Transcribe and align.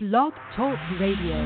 Blog 0.00 0.32
Talk 0.54 0.78
Radio. 1.00 1.44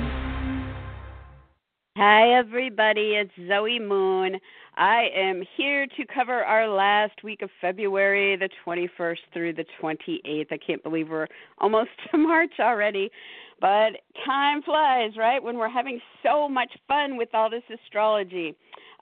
Hi, 1.97 2.39
everybody. 2.39 3.15
It's 3.15 3.31
Zoe 3.49 3.79
Moon. 3.79 4.39
I 4.77 5.09
am 5.17 5.43
here 5.57 5.87
to 5.87 6.05
cover 6.15 6.45
our 6.45 6.69
last 6.69 7.25
week 7.25 7.41
of 7.41 7.49
February, 7.63 8.37
the 8.37 8.51
21st 8.67 9.17
through 9.33 9.55
the 9.55 9.65
28th. 9.81 10.53
I 10.53 10.59
can't 10.59 10.83
believe 10.83 11.09
we're 11.09 11.29
almost 11.57 11.93
to 12.11 12.19
March 12.19 12.53
already. 12.61 13.11
But 13.59 13.93
time 14.27 14.61
flies, 14.61 15.13
right? 15.17 15.43
When 15.43 15.57
we're 15.57 15.71
having 15.71 15.99
so 16.23 16.47
much 16.47 16.73
fun 16.87 17.17
with 17.17 17.31
all 17.33 17.49
this 17.49 17.63
astrology. 17.73 18.55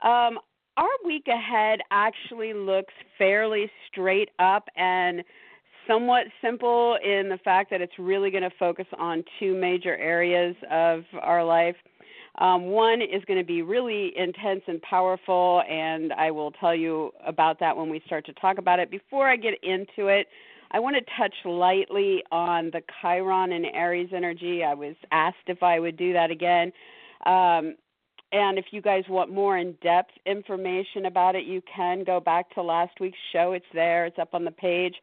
Um, 0.05 0.39
our 0.77 0.87
week 1.05 1.27
ahead 1.27 1.81
actually 1.91 2.53
looks 2.55 2.95
fairly 3.19 3.69
straight 3.91 4.31
up 4.39 4.69
and 4.77 5.25
somewhat 5.91 6.27
simple 6.43 6.97
in 7.03 7.29
the 7.29 7.39
fact 7.45 7.71
that 7.71 7.81
it's 7.81 7.99
really 7.99 8.31
going 8.31 8.43
to 8.43 8.51
focus 8.59 8.87
on 8.99 9.25
two 9.39 9.57
major 9.57 9.97
areas 9.97 10.55
of 10.71 11.03
our 11.21 11.45
life. 11.45 11.77
Um, 12.39 12.67
one 12.67 13.03
is 13.03 13.25
going 13.27 13.39
to 13.39 13.45
be 13.45 13.63
really 13.63 14.13
intense 14.17 14.63
and 14.69 14.81
powerful, 14.83 15.63
and 15.69 16.13
I 16.13 16.31
will 16.31 16.53
tell 16.53 16.75
you 16.75 17.11
about 17.27 17.59
that 17.61 17.77
when 17.77 17.91
we 17.91 18.01
start 18.07 18.25
to 18.27 18.33
talk 18.35 18.59
about 18.59 18.79
it. 18.79 18.91
Before 18.91 19.29
I 19.29 19.37
get 19.37 19.55
into 19.63 20.07
it, 20.09 20.29
I 20.71 20.79
want 20.79 20.97
to 20.97 21.03
touch 21.19 21.35
lightly 21.45 22.23
on 22.31 22.71
the 22.73 22.83
Chiron 23.01 23.53
and 23.53 23.67
Aries 23.75 24.11
energy. 24.15 24.63
I 24.63 24.75
was 24.75 24.95
asked 25.11 25.49
if 25.49 25.63
I 25.63 25.81
would 25.81 25.97
do 25.97 26.13
that 26.13 26.31
again. 26.31 26.73
Um, 27.27 27.75
and 28.33 28.59
if 28.59 28.67
you 28.71 28.81
guys 28.81 29.05
want 29.09 29.33
more 29.33 29.59
in 29.59 29.75
depth 29.83 30.13
information 30.27 31.07
about 31.07 31.35
it, 31.35 31.45
you 31.45 31.63
can 31.75 32.05
go 32.05 32.21
back 32.21 32.53
to 32.55 32.63
last 32.63 33.01
week's 33.01 33.19
show. 33.33 33.53
It's 33.53 33.65
there, 33.75 34.07
it's 34.07 34.19
up 34.19 34.35
on 34.35 34.45
the 34.45 34.51
page, 34.51 34.95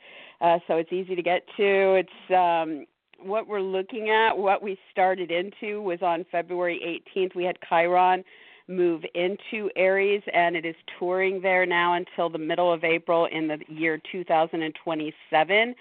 uh, 0.41 0.59
so 0.67 0.77
it's 0.77 0.91
easy 0.91 1.15
to 1.15 1.21
get 1.21 1.43
to. 1.57 1.95
It's 2.01 2.33
um, 2.33 2.85
what 3.19 3.47
we're 3.47 3.61
looking 3.61 4.09
at, 4.09 4.33
what 4.33 4.61
we 4.61 4.77
started 4.91 5.31
into 5.31 5.81
was 5.81 6.01
on 6.01 6.25
February 6.31 7.01
18th. 7.15 7.35
We 7.35 7.43
had 7.43 7.57
Chiron 7.67 8.23
move 8.67 9.03
into 9.15 9.69
Aries, 9.75 10.21
and 10.33 10.55
it 10.55 10.65
is 10.65 10.75
touring 10.99 11.41
there 11.41 11.65
now 11.65 11.93
until 11.93 12.29
the 12.29 12.37
middle 12.37 12.71
of 12.71 12.83
April 12.83 13.25
in 13.25 13.47
the 13.47 13.59
year 13.67 13.99
2027. 14.11 15.75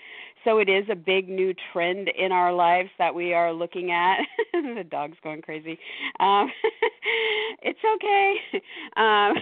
So 0.44 0.58
it 0.58 0.68
is 0.68 0.84
a 0.88 0.94
big 0.94 1.28
new 1.28 1.52
trend 1.72 2.08
in 2.08 2.30
our 2.30 2.52
lives 2.52 2.90
that 2.98 3.12
we 3.12 3.34
are 3.34 3.52
looking 3.52 3.90
at. 3.90 4.18
the 4.52 4.84
dog's 4.88 5.16
going 5.24 5.42
crazy. 5.42 5.76
Um, 6.20 6.52
it's 7.62 7.80
okay. 7.96 8.62
Um, 8.96 9.34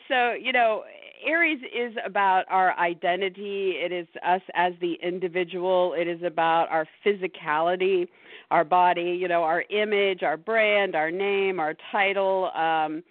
so, 0.08 0.32
you 0.32 0.52
know, 0.52 0.82
Aries 1.24 1.60
is 1.74 1.94
about 2.04 2.44
our 2.48 2.78
identity. 2.78 3.74
It 3.82 3.92
is 3.92 4.06
us 4.24 4.42
as 4.54 4.72
the 4.80 4.94
individual. 5.02 5.94
It 5.94 6.08
is 6.08 6.22
about 6.22 6.68
our 6.70 6.86
physicality, 7.04 8.08
our 8.50 8.64
body, 8.64 9.16
you 9.20 9.28
know, 9.28 9.42
our 9.42 9.64
image, 9.70 10.22
our 10.22 10.36
brand, 10.36 10.94
our 10.94 11.10
name, 11.10 11.60
our 11.60 11.74
title, 11.92 12.50
um, 12.54 13.02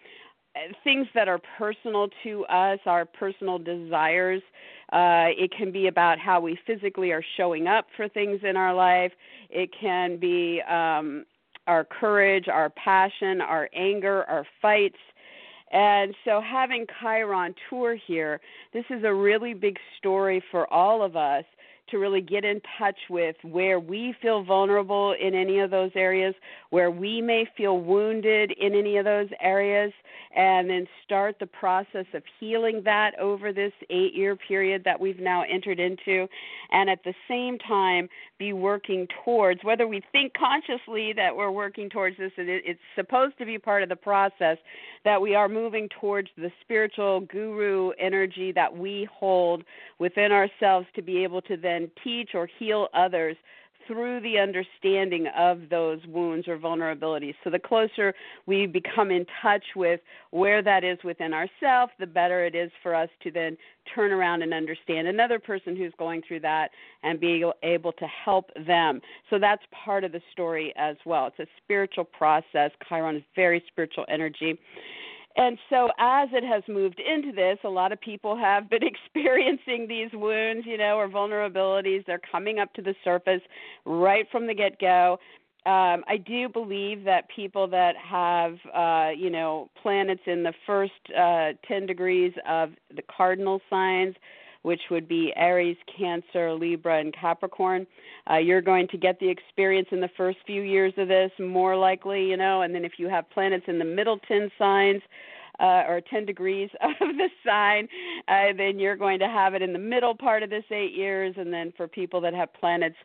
things 0.83 1.07
that 1.13 1.27
are 1.27 1.39
personal 1.57 2.07
to 2.23 2.45
us, 2.45 2.79
our 2.85 3.05
personal 3.05 3.59
desires. 3.59 4.41
Uh, 4.91 5.27
it 5.37 5.51
can 5.55 5.71
be 5.71 5.87
about 5.87 6.17
how 6.17 6.39
we 6.39 6.57
physically 6.65 7.11
are 7.11 7.23
showing 7.35 7.67
up 7.67 7.87
for 7.95 8.07
things 8.07 8.39
in 8.43 8.55
our 8.55 8.73
life. 8.73 9.11
It 9.49 9.69
can 9.79 10.17
be 10.17 10.61
um, 10.61 11.25
our 11.67 11.83
courage, 11.83 12.47
our 12.47 12.69
passion, 12.69 13.41
our 13.41 13.69
anger, 13.73 14.23
our 14.25 14.45
fights. 14.61 14.97
And 15.71 16.15
so, 16.23 16.41
having 16.41 16.85
Chiron 17.01 17.53
tour 17.69 17.95
here, 17.95 18.39
this 18.73 18.85
is 18.89 19.03
a 19.03 19.13
really 19.13 19.53
big 19.53 19.77
story 19.97 20.41
for 20.51 20.71
all 20.71 21.03
of 21.03 21.15
us 21.15 21.43
to 21.89 21.97
really 21.97 22.21
get 22.21 22.43
in 22.43 22.61
touch 22.77 22.97
with 23.09 23.35
where 23.43 23.79
we 23.79 24.13
feel 24.21 24.43
vulnerable 24.43 25.15
in 25.21 25.33
any 25.33 25.59
of 25.59 25.71
those 25.71 25.91
areas, 25.95 26.35
where 26.69 26.91
we 26.91 27.21
may 27.21 27.45
feel 27.55 27.79
wounded 27.79 28.51
in 28.59 28.73
any 28.73 28.97
of 28.97 29.05
those 29.05 29.29
areas, 29.41 29.93
and 30.35 30.69
then 30.69 30.85
start 31.03 31.37
the 31.39 31.47
process 31.47 32.05
of 32.13 32.23
healing 32.39 32.81
that 32.85 33.17
over 33.19 33.51
this 33.51 33.73
eight 33.89 34.13
year 34.13 34.35
period 34.35 34.83
that 34.85 34.99
we've 34.99 35.19
now 35.19 35.43
entered 35.43 35.79
into. 35.79 36.27
And 36.71 36.89
at 36.89 37.03
the 37.03 37.13
same 37.27 37.57
time, 37.59 38.09
be 38.37 38.53
working 38.53 39.07
towards, 39.23 39.63
whether 39.63 39.87
we 39.87 40.01
think 40.11 40.33
consciously 40.33 41.13
that 41.13 41.35
we're 41.35 41.51
working 41.51 41.89
towards 41.89 42.17
this, 42.17 42.31
and 42.37 42.49
it's 42.49 42.79
supposed 42.95 43.37
to 43.39 43.45
be 43.45 43.57
part 43.57 43.83
of 43.83 43.89
the 43.89 43.95
process, 43.95 44.57
that 45.03 45.21
we 45.21 45.35
are 45.35 45.49
moving 45.49 45.89
towards 45.99 46.29
the 46.37 46.51
spiritual 46.61 47.21
guru 47.21 47.91
energy 47.99 48.51
that 48.51 48.75
we 48.75 49.07
hold 49.11 49.63
within 49.99 50.31
ourselves 50.31 50.87
to 50.95 51.01
be 51.01 51.23
able 51.23 51.41
to 51.41 51.57
then 51.57 51.89
teach 52.03 52.31
or 52.33 52.47
heal 52.59 52.87
others 52.93 53.37
through 53.87 54.19
the 54.21 54.37
understanding 54.37 55.27
of 55.37 55.69
those 55.69 55.99
wounds 56.07 56.47
or 56.47 56.57
vulnerabilities. 56.57 57.33
So 57.43 57.49
the 57.49 57.59
closer 57.59 58.13
we 58.45 58.67
become 58.67 59.09
in 59.11 59.25
touch 59.41 59.63
with 59.75 60.01
where 60.31 60.61
that 60.61 60.83
is 60.83 60.97
within 61.03 61.33
ourselves, 61.33 61.91
the 61.99 62.05
better 62.05 62.45
it 62.45 62.55
is 62.55 62.71
for 62.83 62.93
us 62.93 63.09
to 63.23 63.31
then 63.31 63.57
turn 63.95 64.11
around 64.11 64.41
and 64.41 64.53
understand 64.53 65.07
another 65.07 65.39
person 65.39 65.75
who's 65.75 65.93
going 65.97 66.21
through 66.27 66.41
that 66.41 66.71
and 67.03 67.19
be 67.19 67.43
able 67.63 67.93
to 67.93 68.05
help 68.25 68.51
them. 68.67 68.99
So 69.29 69.39
that's 69.39 69.63
part 69.85 70.03
of 70.03 70.11
the 70.11 70.21
story 70.31 70.73
as 70.77 70.97
well. 71.05 71.27
It's 71.27 71.39
a 71.39 71.47
spiritual 71.63 72.03
process. 72.03 72.71
Chiron 72.87 73.15
is 73.15 73.23
very 73.35 73.63
spiritual 73.67 74.05
energy. 74.09 74.59
And 75.37 75.59
so, 75.69 75.89
as 75.99 76.29
it 76.33 76.43
has 76.43 76.63
moved 76.67 76.99
into 76.99 77.31
this, 77.31 77.59
a 77.63 77.69
lot 77.69 77.91
of 77.91 78.01
people 78.01 78.35
have 78.35 78.69
been 78.69 78.81
experiencing 79.05 79.87
these 79.87 80.09
wounds, 80.11 80.65
you 80.65 80.77
know, 80.77 80.97
or 80.97 81.07
vulnerabilities. 81.07 82.03
They're 82.05 82.19
coming 82.31 82.57
up 82.57 82.73
to 82.73 82.81
the 82.81 82.95
surface 83.03 83.41
right 83.85 84.25
from 84.31 84.47
the 84.47 84.55
get 84.55 84.79
go. 84.79 85.19
Um, 85.67 86.05
I 86.07 86.17
do 86.25 86.47
believe 86.49 87.03
that 87.03 87.27
people 87.29 87.67
that 87.67 87.95
have, 87.97 88.55
uh, 88.73 89.11
you 89.15 89.29
know, 89.29 89.69
planets 89.81 90.21
in 90.25 90.41
the 90.41 90.53
first 90.65 90.93
uh, 91.15 91.49
10 91.67 91.85
degrees 91.85 92.33
of 92.49 92.71
the 92.95 93.03
cardinal 93.15 93.59
signs, 93.69 94.15
which 94.67 94.81
would 94.91 95.07
be 95.07 95.31
Aries, 95.37 95.77
Cancer, 95.97 96.53
Libra, 96.53 96.99
and 96.99 97.13
Capricorn. 97.13 97.87
Uh, 98.29 98.35
you're 98.35 98.61
going 98.61 98.85
to 98.89 98.97
get 98.97 99.17
the 99.17 99.29
experience 99.29 99.87
in 99.93 100.01
the 100.01 100.09
first 100.17 100.39
few 100.45 100.61
years 100.61 100.91
of 100.97 101.07
this, 101.07 101.31
more 101.39 101.77
likely, 101.77 102.25
you 102.29 102.35
know, 102.35 102.63
and 102.63 102.75
then 102.75 102.83
if 102.83 102.93
you 102.97 103.07
have 103.07 103.29
planets 103.29 103.63
in 103.69 103.79
the 103.79 103.85
middle 103.85 104.19
10 104.27 104.51
signs, 104.59 105.01
uh, 105.61 105.85
or 105.87 106.01
10 106.01 106.25
degrees 106.25 106.69
of 106.81 106.91
the 106.99 107.29
sign, 107.45 107.87
uh, 108.27 108.51
then 108.57 108.77
you're 108.77 108.97
going 108.97 109.19
to 109.19 109.29
have 109.29 109.53
it 109.53 109.61
in 109.61 109.71
the 109.71 109.79
middle 109.79 110.13
part 110.13 110.43
of 110.43 110.49
this 110.49 110.65
eight 110.69 110.93
years. 110.93 111.33
And 111.37 111.51
then 111.51 111.71
for 111.77 111.87
people 111.87 112.19
that 112.21 112.33
have 112.33 112.53
planets 112.53 112.97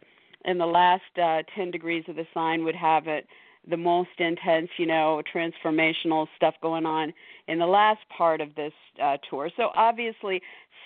in 0.44 0.59
the 0.59 0.67
last 0.67 1.17
uh, 1.23 1.43
10 1.55 1.71
degrees 1.71 2.05
of 2.09 2.17
the 2.17 2.27
sign, 2.34 2.65
would 2.65 2.75
have 2.75 3.06
it 3.06 3.29
the 3.71 3.77
most 3.77 4.11
intense, 4.19 4.69
you 4.77 4.87
know, 4.87 5.23
transformational 5.33 6.27
stuff 6.37 6.55
going 6.61 6.84
on 6.84 7.12
in 7.49 7.59
the 7.59 7.67
last 7.67 8.01
part 8.17 8.41
of 8.41 8.55
this 8.55 8.73
uh, 9.03 9.17
tour. 9.29 9.51
So 9.57 9.71
obviously, 9.75 10.41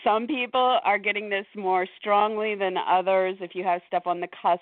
some 0.05 0.27
people 0.27 0.79
are 0.85 0.99
getting 0.99 1.29
this 1.29 1.47
more 1.57 1.87
strongly 2.01 2.55
than 2.55 2.77
others. 2.77 3.37
If 3.41 3.55
you 3.55 3.65
have 3.65 3.81
stuff 3.89 4.05
on 4.07 4.21
the 4.21 4.29
cusp, 4.41 4.61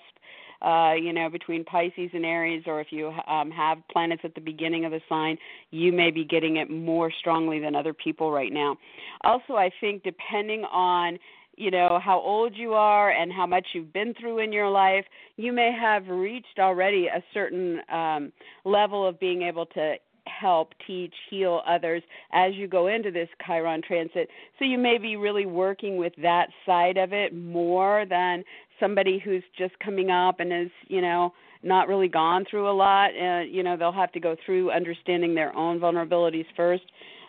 uh, 0.61 0.93
you 0.93 1.13
know, 1.13 1.29
between 1.29 1.63
Pisces 1.63 2.09
and 2.13 2.25
Aries, 2.25 2.63
or 2.65 2.81
if 2.81 2.87
you 2.89 3.13
um, 3.27 3.51
have 3.51 3.77
planets 3.91 4.21
at 4.23 4.33
the 4.35 4.41
beginning 4.41 4.85
of 4.85 4.91
the 4.91 5.01
sign, 5.07 5.37
you 5.71 5.91
may 5.91 6.11
be 6.11 6.25
getting 6.25 6.57
it 6.57 6.69
more 6.69 7.11
strongly 7.19 7.59
than 7.59 7.75
other 7.75 7.93
people 7.93 8.31
right 8.31 8.51
now. 8.51 8.77
Also, 9.23 9.53
I 9.53 9.69
think 9.81 10.03
depending 10.03 10.63
on 10.65 11.19
you 11.57 11.71
know 11.71 11.99
how 12.03 12.19
old 12.19 12.53
you 12.55 12.73
are 12.73 13.11
and 13.11 13.31
how 13.31 13.45
much 13.45 13.67
you've 13.73 13.93
been 13.93 14.13
through 14.19 14.39
in 14.39 14.51
your 14.51 14.69
life 14.69 15.05
you 15.37 15.53
may 15.53 15.71
have 15.71 16.05
reached 16.07 16.59
already 16.59 17.07
a 17.07 17.23
certain 17.33 17.79
um 17.89 18.31
level 18.65 19.07
of 19.07 19.17
being 19.21 19.41
able 19.41 19.65
to 19.65 19.95
help 20.27 20.73
teach 20.85 21.13
heal 21.29 21.61
others 21.67 22.03
as 22.33 22.53
you 22.55 22.67
go 22.67 22.87
into 22.87 23.11
this 23.11 23.29
chiron 23.45 23.81
transit. 23.85 24.29
So 24.59 24.65
you 24.65 24.77
may 24.77 24.97
be 24.97 25.15
really 25.15 25.45
working 25.45 25.97
with 25.97 26.13
that 26.21 26.47
side 26.65 26.97
of 26.97 27.13
it 27.13 27.35
more 27.35 28.05
than 28.09 28.43
somebody 28.79 29.19
who's 29.23 29.43
just 29.57 29.77
coming 29.79 30.09
up 30.09 30.39
and 30.39 30.51
is 30.51 30.71
you 30.87 31.01
know 31.01 31.33
not 31.63 31.87
really 31.87 32.07
gone 32.07 32.45
through 32.49 32.69
a 32.69 32.73
lot. 32.73 33.09
Uh, 33.09 33.41
you 33.41 33.63
know 33.63 33.77
they'll 33.77 33.91
have 33.91 34.11
to 34.13 34.19
go 34.19 34.35
through 34.45 34.71
understanding 34.71 35.35
their 35.35 35.55
own 35.55 35.79
vulnerabilities 35.79 36.45
first 36.55 36.83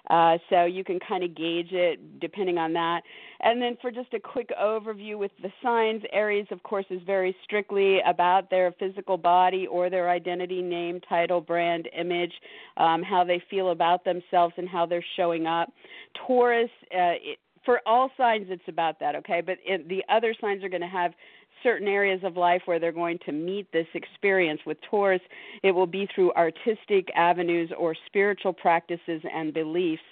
uh, 0.08 0.38
so 0.50 0.64
you 0.64 0.84
can 0.84 0.98
kind 1.06 1.24
of 1.24 1.34
gauge 1.34 1.72
it 1.72 2.20
depending 2.20 2.58
on 2.58 2.72
that. 2.72 3.02
And 3.40 3.60
then 3.60 3.76
for 3.82 3.90
just 3.90 4.12
a 4.14 4.20
quick 4.20 4.50
overview 4.60 5.18
with 5.18 5.32
the 5.42 5.50
signs, 5.62 6.02
Aries, 6.12 6.46
of 6.50 6.62
course, 6.62 6.86
is 6.90 7.00
very 7.04 7.36
strictly 7.44 7.98
about 8.06 8.48
their 8.48 8.72
physical 8.78 9.16
body 9.16 9.66
or 9.66 9.90
their 9.90 10.08
identity, 10.08 10.62
name, 10.62 11.00
title, 11.08 11.40
brand, 11.40 11.88
image, 11.98 12.32
um, 12.76 13.02
how 13.02 13.24
they 13.24 13.42
feel 13.50 13.72
about 13.72 14.04
themselves, 14.04 14.54
and 14.56 14.68
how 14.68 14.86
they're 14.86 15.04
showing 15.16 15.46
up. 15.46 15.72
Taurus, 16.26 16.70
uh, 16.92 17.18
it, 17.20 17.38
for 17.64 17.80
all 17.84 18.10
signs, 18.16 18.46
it's 18.48 18.62
about 18.68 18.98
that, 19.00 19.16
okay? 19.16 19.42
But 19.44 19.58
it, 19.66 19.88
the 19.88 20.02
other 20.08 20.34
signs 20.40 20.62
are 20.62 20.68
going 20.68 20.80
to 20.82 20.86
have 20.86 21.12
certain 21.66 21.88
areas 21.88 22.20
of 22.22 22.36
life 22.36 22.62
where 22.66 22.78
they're 22.78 22.92
going 22.92 23.18
to 23.26 23.32
meet 23.32 23.66
this 23.72 23.88
experience. 23.94 24.60
With 24.64 24.78
Taurus, 24.88 25.20
it 25.64 25.72
will 25.72 25.86
be 25.86 26.08
through 26.14 26.32
artistic 26.34 27.08
avenues 27.16 27.70
or 27.76 27.96
spiritual 28.06 28.52
practices 28.52 29.20
and 29.34 29.52
beliefs. 29.52 30.02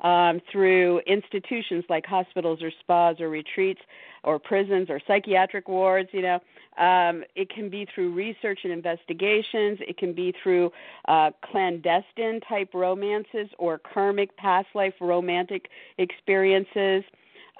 Um, 0.00 0.40
through 0.50 1.00
institutions 1.06 1.84
like 1.88 2.04
hospitals 2.04 2.60
or 2.60 2.72
spas 2.80 3.20
or 3.20 3.28
retreats 3.28 3.80
or 4.24 4.40
prisons 4.40 4.90
or 4.90 5.00
psychiatric 5.06 5.68
wards, 5.68 6.08
you 6.12 6.22
know, 6.22 6.40
um, 6.78 7.22
it 7.36 7.48
can 7.50 7.68
be 7.68 7.86
through 7.94 8.12
research 8.12 8.60
and 8.64 8.72
investigations. 8.72 9.78
It 9.80 9.98
can 9.98 10.12
be 10.12 10.34
through 10.42 10.72
uh, 11.06 11.30
clandestine 11.44 12.40
type 12.48 12.70
romances 12.74 13.48
or 13.58 13.78
karmic 13.78 14.36
past 14.36 14.68
life 14.74 14.94
romantic 15.00 15.68
experiences. 15.98 17.04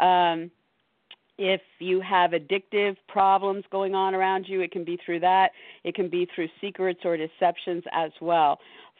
Um, 0.00 0.50
if 1.38 1.60
you 1.78 2.00
have 2.00 2.32
addictive 2.32 2.96
problems 3.08 3.64
going 3.70 3.94
on 3.94 4.14
around 4.14 4.46
you, 4.48 4.60
it 4.60 4.70
can 4.70 4.84
be 4.84 4.98
through 5.04 5.20
that. 5.20 5.50
It 5.84 5.94
can 5.94 6.08
be 6.08 6.28
through 6.34 6.48
secrets 6.60 7.00
or 7.04 7.16
deceptions 7.16 7.84
as 7.92 8.10
well. 8.20 8.58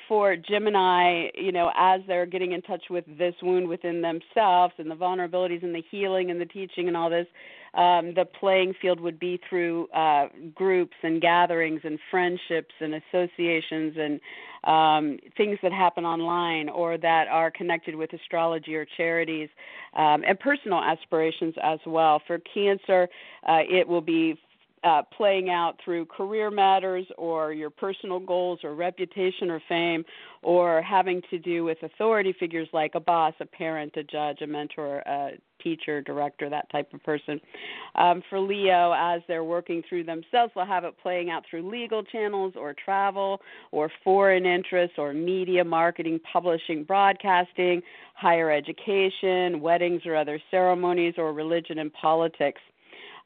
For 0.08 0.36
Gemini, 0.36 1.28
you 1.34 1.52
know, 1.52 1.70
as 1.76 2.00
they're 2.06 2.26
getting 2.26 2.52
in 2.52 2.62
touch 2.62 2.82
with 2.90 3.04
this 3.18 3.34
wound 3.42 3.68
within 3.68 4.02
themselves 4.02 4.74
and 4.78 4.90
the 4.90 4.96
vulnerabilities 4.96 5.62
and 5.62 5.74
the 5.74 5.82
healing 5.90 6.30
and 6.30 6.40
the 6.40 6.46
teaching 6.46 6.88
and 6.88 6.96
all 6.96 7.08
this, 7.08 7.26
um, 7.74 8.12
the 8.14 8.26
playing 8.38 8.74
field 8.82 9.00
would 9.00 9.18
be 9.18 9.40
through 9.48 9.86
uh, 9.88 10.26
groups 10.54 10.96
and 11.02 11.22
gatherings 11.22 11.80
and 11.84 11.98
friendships 12.10 12.74
and 12.80 12.94
associations 12.94 13.94
and 13.96 14.20
um, 14.64 15.18
things 15.36 15.58
that 15.62 15.72
happen 15.72 16.04
online 16.04 16.68
or 16.68 16.96
that 16.98 17.28
are 17.28 17.50
connected 17.50 17.94
with 17.94 18.12
astrology 18.12 18.74
or 18.74 18.86
charities 18.96 19.48
um, 19.96 20.22
and 20.26 20.38
personal 20.38 20.78
aspirations 20.78 21.54
as 21.62 21.78
well. 21.86 22.20
For 22.26 22.38
Cancer, 22.54 23.08
uh, 23.48 23.60
it 23.68 23.86
will 23.86 24.00
be 24.00 24.38
uh, 24.84 25.02
playing 25.16 25.48
out 25.48 25.76
through 25.84 26.06
career 26.06 26.50
matters 26.50 27.06
or 27.16 27.52
your 27.52 27.70
personal 27.70 28.18
goals 28.18 28.60
or 28.64 28.74
reputation 28.74 29.50
or 29.50 29.62
fame 29.68 30.04
or 30.42 30.82
having 30.82 31.22
to 31.30 31.38
do 31.38 31.62
with 31.62 31.78
authority 31.82 32.34
figures 32.38 32.68
like 32.72 32.92
a 32.94 33.00
boss, 33.00 33.32
a 33.40 33.46
parent, 33.46 33.96
a 33.96 34.02
judge, 34.02 34.40
a 34.40 34.46
mentor, 34.46 34.98
a 35.06 35.30
teacher, 35.62 36.02
director, 36.02 36.50
that 36.50 36.68
type 36.70 36.92
of 36.92 37.02
person. 37.04 37.40
Um, 37.94 38.22
for 38.28 38.40
Leo, 38.40 38.92
as 38.92 39.22
they're 39.28 39.44
working 39.44 39.82
through 39.88 40.02
themselves, 40.04 40.52
they'll 40.54 40.66
have 40.66 40.82
it 40.82 40.94
playing 41.00 41.30
out 41.30 41.44
through 41.48 41.70
legal 41.70 42.02
channels 42.02 42.54
or 42.56 42.74
travel 42.74 43.40
or 43.70 43.88
foreign 44.02 44.44
interests 44.44 44.96
or 44.98 45.12
media, 45.12 45.64
marketing, 45.64 46.18
publishing, 46.32 46.82
broadcasting, 46.82 47.80
higher 48.14 48.50
education, 48.50 49.60
weddings 49.60 50.02
or 50.04 50.16
other 50.16 50.40
ceremonies, 50.50 51.14
or 51.16 51.32
religion 51.32 51.78
and 51.78 51.92
politics. 51.92 52.60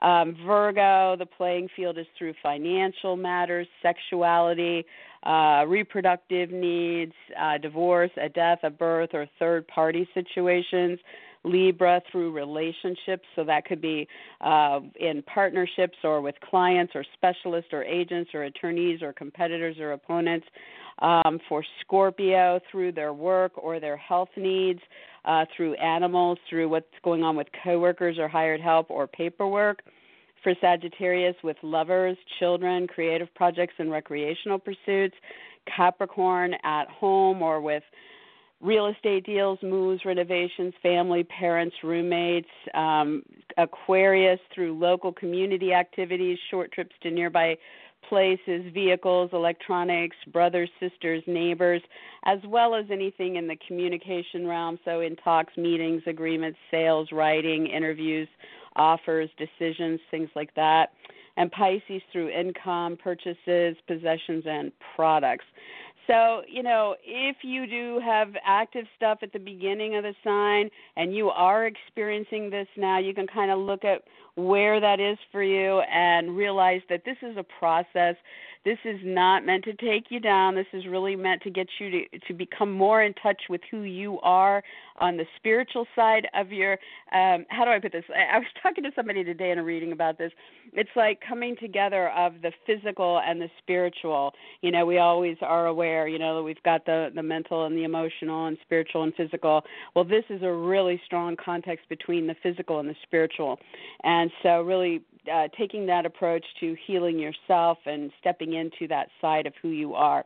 Um, 0.00 0.36
Virgo, 0.46 1.16
the 1.18 1.26
playing 1.26 1.68
field 1.74 1.98
is 1.98 2.06
through 2.18 2.34
financial 2.42 3.16
matters, 3.16 3.66
sexuality, 3.82 4.84
uh, 5.22 5.64
reproductive 5.66 6.50
needs, 6.50 7.14
uh, 7.40 7.58
divorce, 7.58 8.10
a 8.20 8.28
death, 8.28 8.58
a 8.62 8.70
birth, 8.70 9.10
or 9.14 9.26
third 9.38 9.66
party 9.68 10.08
situations. 10.14 10.98
Libra 11.46 12.02
through 12.10 12.32
relationships, 12.32 13.24
so 13.34 13.44
that 13.44 13.64
could 13.64 13.80
be 13.80 14.06
uh, 14.40 14.80
in 14.98 15.22
partnerships 15.22 15.96
or 16.04 16.20
with 16.20 16.34
clients 16.40 16.92
or 16.94 17.04
specialists 17.14 17.70
or 17.72 17.84
agents 17.84 18.30
or 18.34 18.44
attorneys 18.44 19.00
or 19.02 19.12
competitors 19.12 19.76
or 19.78 19.92
opponents. 19.92 20.46
Um, 21.00 21.38
for 21.46 21.62
Scorpio, 21.82 22.58
through 22.70 22.92
their 22.92 23.12
work 23.12 23.52
or 23.56 23.78
their 23.78 23.98
health 23.98 24.30
needs, 24.34 24.80
uh, 25.26 25.44
through 25.54 25.74
animals, 25.74 26.38
through 26.48 26.70
what's 26.70 26.86
going 27.04 27.22
on 27.22 27.36
with 27.36 27.48
coworkers 27.62 28.18
or 28.18 28.28
hired 28.28 28.62
help 28.62 28.90
or 28.90 29.06
paperwork. 29.06 29.82
For 30.42 30.54
Sagittarius, 30.60 31.36
with 31.44 31.56
lovers, 31.62 32.16
children, 32.38 32.86
creative 32.86 33.28
projects, 33.34 33.74
and 33.78 33.90
recreational 33.90 34.58
pursuits. 34.58 35.14
Capricorn, 35.74 36.54
at 36.62 36.88
home 36.88 37.42
or 37.42 37.60
with 37.60 37.82
real 38.66 38.88
estate 38.88 39.24
deals, 39.24 39.58
moves, 39.62 40.04
renovations, 40.04 40.74
family, 40.82 41.22
parents, 41.24 41.76
roommates, 41.84 42.48
um, 42.74 43.22
Aquarius 43.56 44.40
through 44.52 44.76
local 44.76 45.12
community 45.12 45.72
activities, 45.72 46.36
short 46.50 46.72
trips 46.72 46.94
to 47.02 47.10
nearby 47.10 47.56
places, 48.08 48.64
vehicles, 48.74 49.30
electronics, 49.32 50.16
brothers, 50.32 50.68
sisters, 50.80 51.22
neighbors, 51.26 51.80
as 52.24 52.38
well 52.46 52.74
as 52.74 52.84
anything 52.90 53.36
in 53.36 53.46
the 53.46 53.56
communication 53.66 54.46
realm. 54.46 54.78
So, 54.84 55.00
in 55.00 55.14
talks, 55.16 55.56
meetings, 55.56 56.02
agreements, 56.06 56.58
sales, 56.70 57.08
writing, 57.12 57.68
interviews, 57.68 58.28
offers, 58.74 59.30
decisions, 59.38 60.00
things 60.10 60.28
like 60.34 60.52
that. 60.54 60.92
And 61.36 61.52
Pisces 61.52 62.02
through 62.12 62.30
income, 62.30 62.96
purchases, 62.96 63.76
possessions, 63.86 64.44
and 64.46 64.72
products. 64.94 65.44
So, 66.06 66.42
you 66.48 66.62
know, 66.62 66.94
if 67.04 67.36
you 67.42 67.66
do 67.66 68.00
have 68.04 68.28
active 68.44 68.86
stuff 68.96 69.18
at 69.22 69.32
the 69.32 69.38
beginning 69.38 69.96
of 69.96 70.04
the 70.04 70.14
sign 70.22 70.70
and 70.96 71.14
you 71.14 71.30
are 71.30 71.66
experiencing 71.66 72.50
this 72.50 72.68
now, 72.76 72.98
you 72.98 73.12
can 73.12 73.26
kind 73.26 73.50
of 73.50 73.58
look 73.58 73.84
at 73.84 74.02
where 74.36 74.80
that 74.80 75.00
is 75.00 75.18
for 75.32 75.42
you 75.42 75.80
and 75.80 76.36
realize 76.36 76.82
that 76.88 77.04
this 77.04 77.16
is 77.22 77.36
a 77.36 77.44
process 77.58 78.16
this 78.66 78.78
is 78.84 78.98
not 79.04 79.46
meant 79.46 79.62
to 79.62 79.74
take 79.74 80.10
you 80.10 80.18
down. 80.18 80.56
This 80.56 80.66
is 80.72 80.88
really 80.88 81.14
meant 81.14 81.40
to 81.42 81.50
get 81.50 81.68
you 81.78 81.88
to 81.88 82.18
to 82.26 82.34
become 82.34 82.72
more 82.72 83.04
in 83.04 83.14
touch 83.14 83.42
with 83.48 83.60
who 83.70 83.82
you 83.82 84.18
are 84.22 84.60
on 84.98 85.16
the 85.16 85.24
spiritual 85.36 85.86
side 85.94 86.26
of 86.34 86.52
your. 86.52 86.72
Um, 87.12 87.46
how 87.48 87.64
do 87.64 87.70
I 87.70 87.78
put 87.78 87.92
this? 87.92 88.04
I, 88.08 88.38
was 88.38 88.46
talking 88.62 88.84
to 88.84 88.90
somebody 88.94 89.24
today 89.24 89.50
in 89.50 89.58
a 89.58 89.64
reading 89.64 89.92
about 89.92 90.18
this. 90.18 90.32
It's 90.72 90.90
like 90.96 91.20
coming 91.26 91.56
together 91.60 92.10
of 92.10 92.34
the 92.42 92.52
physical 92.66 93.20
and 93.26 93.40
the 93.40 93.48
spiritual. 93.58 94.32
You 94.62 94.70
know, 94.72 94.86
we 94.86 94.98
always 94.98 95.36
are 95.42 95.66
aware. 95.66 96.08
You 96.08 96.18
know, 96.18 96.36
that 96.36 96.42
we've 96.42 96.62
got 96.64 96.84
the 96.86 97.10
the 97.14 97.22
mental 97.22 97.66
and 97.66 97.76
the 97.76 97.84
emotional 97.84 98.46
and 98.46 98.56
spiritual 98.62 99.02
and 99.02 99.14
physical. 99.14 99.62
Well, 99.94 100.04
this 100.04 100.24
is 100.30 100.42
a 100.42 100.52
really 100.52 101.00
strong 101.06 101.36
context 101.42 101.88
between 101.88 102.26
the 102.26 102.36
physical 102.42 102.80
and 102.80 102.88
the 102.88 102.96
spiritual, 103.02 103.58
and 104.02 104.30
so 104.42 104.62
really 104.62 105.02
uh, 105.32 105.48
taking 105.58 105.86
that 105.86 106.06
approach 106.06 106.44
to 106.60 106.76
healing 106.86 107.18
yourself 107.18 107.78
and 107.86 108.10
stepping 108.20 108.54
into 108.54 108.86
that 108.88 109.08
side 109.20 109.46
of 109.46 109.52
who 109.60 109.68
you 109.68 109.94
are. 109.94 110.24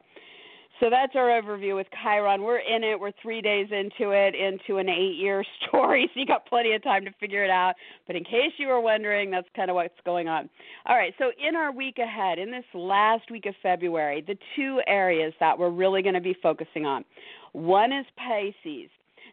So 0.81 0.89
that's 0.89 1.15
our 1.15 1.29
overview 1.29 1.77
with 1.77 1.87
Chiron. 2.03 2.43
We're 2.43 2.59
in 2.59 2.83
it. 2.83 2.99
We're 2.99 3.13
three 3.21 3.43
days 3.43 3.69
into 3.71 4.13
it, 4.13 4.35
into 4.35 4.79
an 4.79 4.89
eight 4.89 5.17
year 5.17 5.45
story, 5.69 6.11
so 6.13 6.19
you 6.19 6.27
got 6.27 6.47
plenty 6.47 6.73
of 6.73 6.83
time 6.83 7.05
to 7.05 7.13
figure 7.21 7.45
it 7.45 7.51
out. 7.51 7.75
But 8.07 8.17
in 8.17 8.25
case 8.25 8.53
you 8.57 8.69
were 8.69 8.81
wondering, 8.81 9.31
that's 9.31 9.47
kind 9.55 9.71
of 9.71 9.75
what's 9.75 9.95
going 10.07 10.27
on. 10.27 10.49
All 10.87 10.97
right, 10.97 11.13
so 11.19 11.33
in 11.47 11.55
our 11.55 11.71
week 11.71 11.99
ahead, 11.99 12.39
in 12.39 12.51
this 12.51 12.65
last 12.73 13.31
week 13.31 13.45
of 13.45 13.55
February, 13.63 14.25
the 14.27 14.39
two 14.57 14.81
areas 14.87 15.35
that 15.39 15.59
we're 15.59 15.71
really 15.71 16.01
going 16.01 16.15
to 16.15 16.21
be 16.21 16.35
focusing 16.43 16.87
on 16.87 17.05
one 17.53 17.93
is 17.93 18.07
Pisces. 18.17 18.89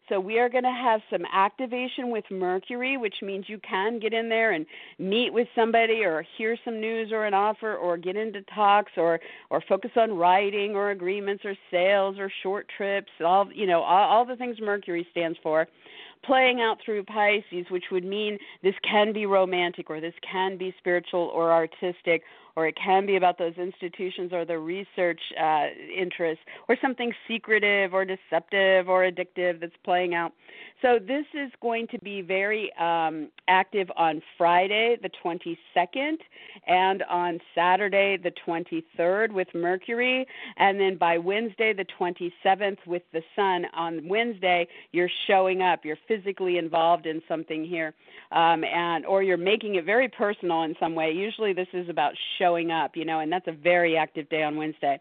So 0.09 0.21
we 0.21 0.39
are 0.39 0.48
going 0.48 0.63
to 0.63 0.69
have 0.69 1.01
some 1.09 1.25
activation 1.33 2.12
with 2.12 2.24
Mercury, 2.31 2.95
which 2.95 3.15
means 3.21 3.50
you 3.50 3.59
can 3.59 4.00
get 4.00 4.13
in 4.13 4.30
there 4.30 4.51
and 4.51 4.65
meet 4.98 5.33
with 5.33 5.50
somebody 5.54 6.04
or 6.06 6.25
hear 6.38 6.57
some 6.63 6.80
news 6.80 7.12
or 7.12 7.25
an 7.25 7.33
offer 7.33 7.75
or 7.75 7.98
get 7.98 8.15
into 8.15 8.42
talks 8.44 8.94
or 8.95 9.19
or 9.50 9.62
focus 9.68 9.92
on 9.98 10.13
writing 10.13 10.75
or 10.75 10.92
agreements 10.92 11.44
or 11.44 11.56
sales 11.69 12.17
or 12.20 12.32
short 12.41 12.67
trips, 12.77 13.12
all 13.24 13.50
you 13.53 13.67
know, 13.67 13.82
all, 13.82 14.10
all 14.10 14.25
the 14.25 14.38
things 14.38 14.58
Mercury 14.62 15.05
stands 15.12 15.38
for. 15.43 15.67
Playing 16.24 16.62
out 16.62 16.77
through 16.84 17.03
Pisces, 17.03 17.67
which 17.70 17.86
would 17.91 18.03
mean 18.03 18.38
this 18.63 18.74
can 18.84 19.13
be 19.13 19.25
romantic 19.25 19.89
or 19.89 20.01
this 20.01 20.15
can 20.29 20.58
be 20.58 20.74
spiritual 20.79 21.32
or 21.34 21.51
artistic 21.51 22.24
or 22.58 22.68
it 22.68 22.76
can 22.84 23.06
be 23.06 23.18
about 23.18 23.38
those 23.38 23.54
institutions 23.56 24.34
or 24.34 24.44
the 24.44 24.58
research 24.58 25.22
uh, 25.40 25.68
interests, 25.96 26.44
or 26.68 26.76
something 26.82 27.14
secretive 27.28 27.94
or 27.94 28.04
deceptive 28.04 28.90
or 28.90 29.04
addictive 29.04 29.60
that's 29.60 29.78
playing 29.86 30.16
out. 30.16 30.34
So 30.82 30.98
this 31.00 31.26
is 31.36 31.52
going 31.62 31.88
to 31.90 32.00
be 32.00 32.22
very 32.22 32.72
um, 32.80 33.30
active 33.48 33.92
on 33.96 34.24
Friday, 34.40 34.98
the 35.02 35.10
22nd, 35.24 36.18
and 36.66 37.04
on 37.04 37.40
Saturday, 37.54 38.18
the 38.18 38.32
23rd, 38.48 39.32
with 39.32 39.48
Mercury, 39.54 40.26
and 40.58 40.80
then 40.80 40.98
by 40.98 41.20
Wednesday, 41.20 41.74
the 41.74 41.86
27th, 42.00 42.78
with 42.88 43.04
the 43.14 43.22
Sun. 43.36 43.66
On 43.76 44.08
Wednesday, 44.08 44.68
you're 44.94 45.10
showing 45.28 45.62
up. 45.62 45.86
You're 45.86 45.98
physically 46.08 46.58
involved 46.58 47.06
in 47.06 47.22
something 47.28 47.64
here, 47.64 47.94
um, 48.32 48.64
and 48.64 49.06
or 49.06 49.22
you're 49.22 49.38
making 49.38 49.76
it 49.76 49.86
very 49.86 50.08
personal 50.08 50.64
in 50.64 50.76
some 50.80 50.96
way. 50.96 51.12
Usually, 51.12 51.54
this 51.54 51.68
is 51.74 51.88
about 51.88 52.14
showing 52.40 52.47
showing 52.48 52.72
up, 52.72 52.96
you 52.96 53.06
know, 53.06 53.20
and 53.20 53.32
that's 53.32 53.48
a 53.48 53.51
very 53.51 53.98
active 53.98 54.30
day 54.30 54.44
on 54.44 54.56
Wednesday. 54.56 55.00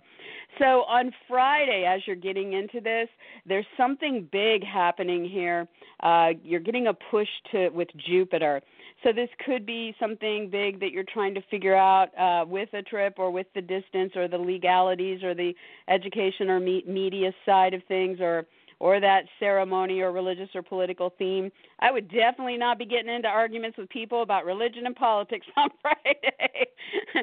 So 0.59 0.83
on 0.83 1.13
Friday, 1.29 1.85
as 1.87 2.01
you're 2.07 2.17
getting 2.17 2.55
into 2.55 2.81
this, 2.81 3.09
there's 3.45 3.67
something 3.77 4.29
big 4.33 4.65
happening 4.65 5.29
here. 5.29 5.69
Uh, 6.01 6.31
you're 6.43 6.61
getting 6.61 6.87
a 6.87 6.95
push 6.95 7.29
to 7.53 7.69
with 7.71 7.89
Jupiter. 8.07 8.63
So 9.05 9.13
this 9.13 9.29
could 9.45 9.67
be 9.67 9.95
something 10.01 10.49
big 10.51 10.81
that 10.81 10.91
you're 10.91 11.05
trying 11.05 11.35
to 11.35 11.43
figure 11.51 11.77
out 11.77 12.09
uh, 12.19 12.47
with 12.47 12.73
a 12.73 12.83
trip 12.83 13.15
or 13.19 13.31
with 13.31 13.47
the 13.55 13.61
distance 13.61 14.13
or 14.17 14.29
the 14.29 14.39
legalities 14.39 15.23
or 15.23 15.35
the 15.35 15.55
education 15.89 16.49
or 16.49 16.59
me- 16.59 16.85
media 16.87 17.33
side 17.45 17.75
of 17.75 17.83
things 17.85 18.19
or 18.21 18.47
or 18.79 19.01
that 19.01 19.25
ceremony 19.39 20.01
or 20.01 20.13
religious 20.13 20.49
or 20.55 20.63
political 20.63 21.11
theme. 21.19 21.51
I 21.81 21.91
would 21.91 22.09
definitely 22.11 22.59
not 22.59 22.79
be 22.79 22.85
getting 22.85 23.15
into 23.15 23.29
arguments 23.29 23.79
with 23.79 23.89
people 23.89 24.23
about 24.23 24.45
religion 24.45 24.87
and 24.87 24.95
politics 24.95 25.47
on 25.57 25.71
Friday. 25.81 26.67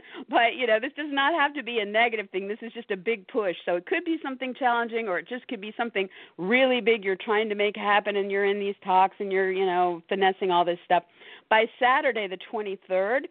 but, 0.29 0.55
you 0.57 0.67
know, 0.67 0.79
this 0.79 0.91
does 0.95 1.11
not 1.11 1.39
have 1.39 1.53
to 1.55 1.63
be 1.63 1.79
a 1.79 1.85
negative 1.85 2.29
thing. 2.31 2.47
This 2.47 2.59
is 2.61 2.71
just 2.73 2.91
a 2.91 2.97
big 2.97 3.27
push. 3.27 3.55
So 3.65 3.75
it 3.75 3.85
could 3.85 4.05
be 4.05 4.17
something 4.23 4.53
challenging 4.53 5.07
or 5.07 5.19
it 5.19 5.27
just 5.27 5.47
could 5.47 5.61
be 5.61 5.73
something 5.77 6.07
really 6.37 6.81
big 6.81 7.03
you're 7.03 7.15
trying 7.15 7.49
to 7.49 7.55
make 7.55 7.75
happen 7.75 8.15
and 8.15 8.31
you're 8.31 8.45
in 8.45 8.59
these 8.59 8.75
talks 8.83 9.15
and 9.19 9.31
you're, 9.31 9.51
you 9.51 9.65
know, 9.65 10.01
finessing 10.09 10.51
all 10.51 10.65
this 10.65 10.79
stuff. 10.85 11.03
By 11.49 11.65
Saturday 11.79 12.27
the 12.27 12.37
23rd, 12.51 13.23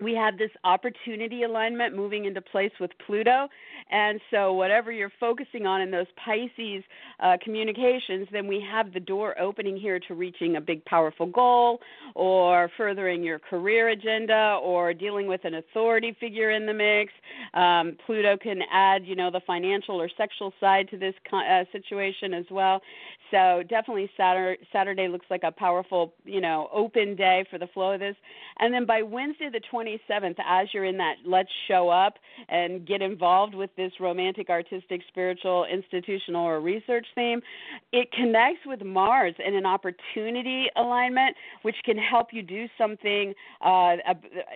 we 0.00 0.14
have 0.14 0.38
this 0.38 0.50
opportunity 0.64 1.42
alignment 1.42 1.94
moving 1.94 2.24
into 2.26 2.40
place 2.40 2.70
with 2.80 2.90
Pluto. 3.04 3.48
And 3.90 4.20
so, 4.30 4.52
whatever 4.52 4.92
you're 4.92 5.12
focusing 5.18 5.66
on 5.66 5.80
in 5.80 5.90
those 5.90 6.06
Pisces 6.24 6.84
uh, 7.20 7.36
communications, 7.42 8.28
then 8.30 8.46
we 8.46 8.64
have 8.70 8.92
the 8.92 9.00
door 9.00 9.38
opening 9.40 9.76
here 9.76 9.98
to 10.00 10.14
reaching 10.14 10.56
a 10.56 10.60
big, 10.60 10.84
powerful 10.84 11.26
goal, 11.26 11.80
or 12.14 12.70
furthering 12.76 13.22
your 13.22 13.38
career 13.38 13.88
agenda, 13.88 14.58
or 14.62 14.92
dealing 14.92 15.26
with 15.26 15.44
an 15.44 15.54
authority 15.54 16.16
figure 16.20 16.50
in 16.50 16.66
the 16.66 16.74
mix. 16.74 17.12
Um, 17.54 17.96
Pluto 18.04 18.36
can 18.36 18.60
add, 18.70 19.06
you 19.06 19.16
know, 19.16 19.30
the 19.30 19.40
financial 19.46 20.00
or 20.00 20.10
sexual 20.16 20.52
side 20.60 20.88
to 20.90 20.98
this 20.98 21.14
uh, 21.32 21.64
situation 21.72 22.34
as 22.34 22.44
well. 22.50 22.82
So 23.30 23.62
definitely 23.68 24.10
Saturday, 24.16 24.62
Saturday 24.72 25.08
looks 25.08 25.26
like 25.30 25.42
a 25.44 25.52
powerful, 25.52 26.14
you 26.24 26.40
know, 26.40 26.68
open 26.72 27.14
day 27.14 27.44
for 27.50 27.58
the 27.58 27.66
flow 27.68 27.92
of 27.92 28.00
this. 28.00 28.16
And 28.58 28.72
then 28.72 28.86
by 28.86 29.02
Wednesday 29.02 29.50
the 29.50 29.60
27th, 29.72 30.36
as 30.44 30.68
you're 30.72 30.84
in 30.84 30.96
that 30.98 31.16
let's 31.24 31.50
show 31.68 31.88
up 31.88 32.14
and 32.48 32.86
get 32.86 33.02
involved 33.02 33.54
with 33.54 33.70
this 33.76 33.92
romantic, 34.00 34.48
artistic, 34.50 35.02
spiritual, 35.08 35.66
institutional, 35.70 36.44
or 36.44 36.60
research 36.60 37.06
theme, 37.14 37.40
it 37.92 38.10
connects 38.12 38.60
with 38.66 38.82
Mars 38.82 39.34
in 39.44 39.54
an 39.54 39.66
opportunity 39.66 40.66
alignment, 40.76 41.36
which 41.62 41.76
can 41.84 41.98
help 41.98 42.28
you 42.32 42.42
do 42.42 42.66
something. 42.76 43.34
Uh, 43.60 43.96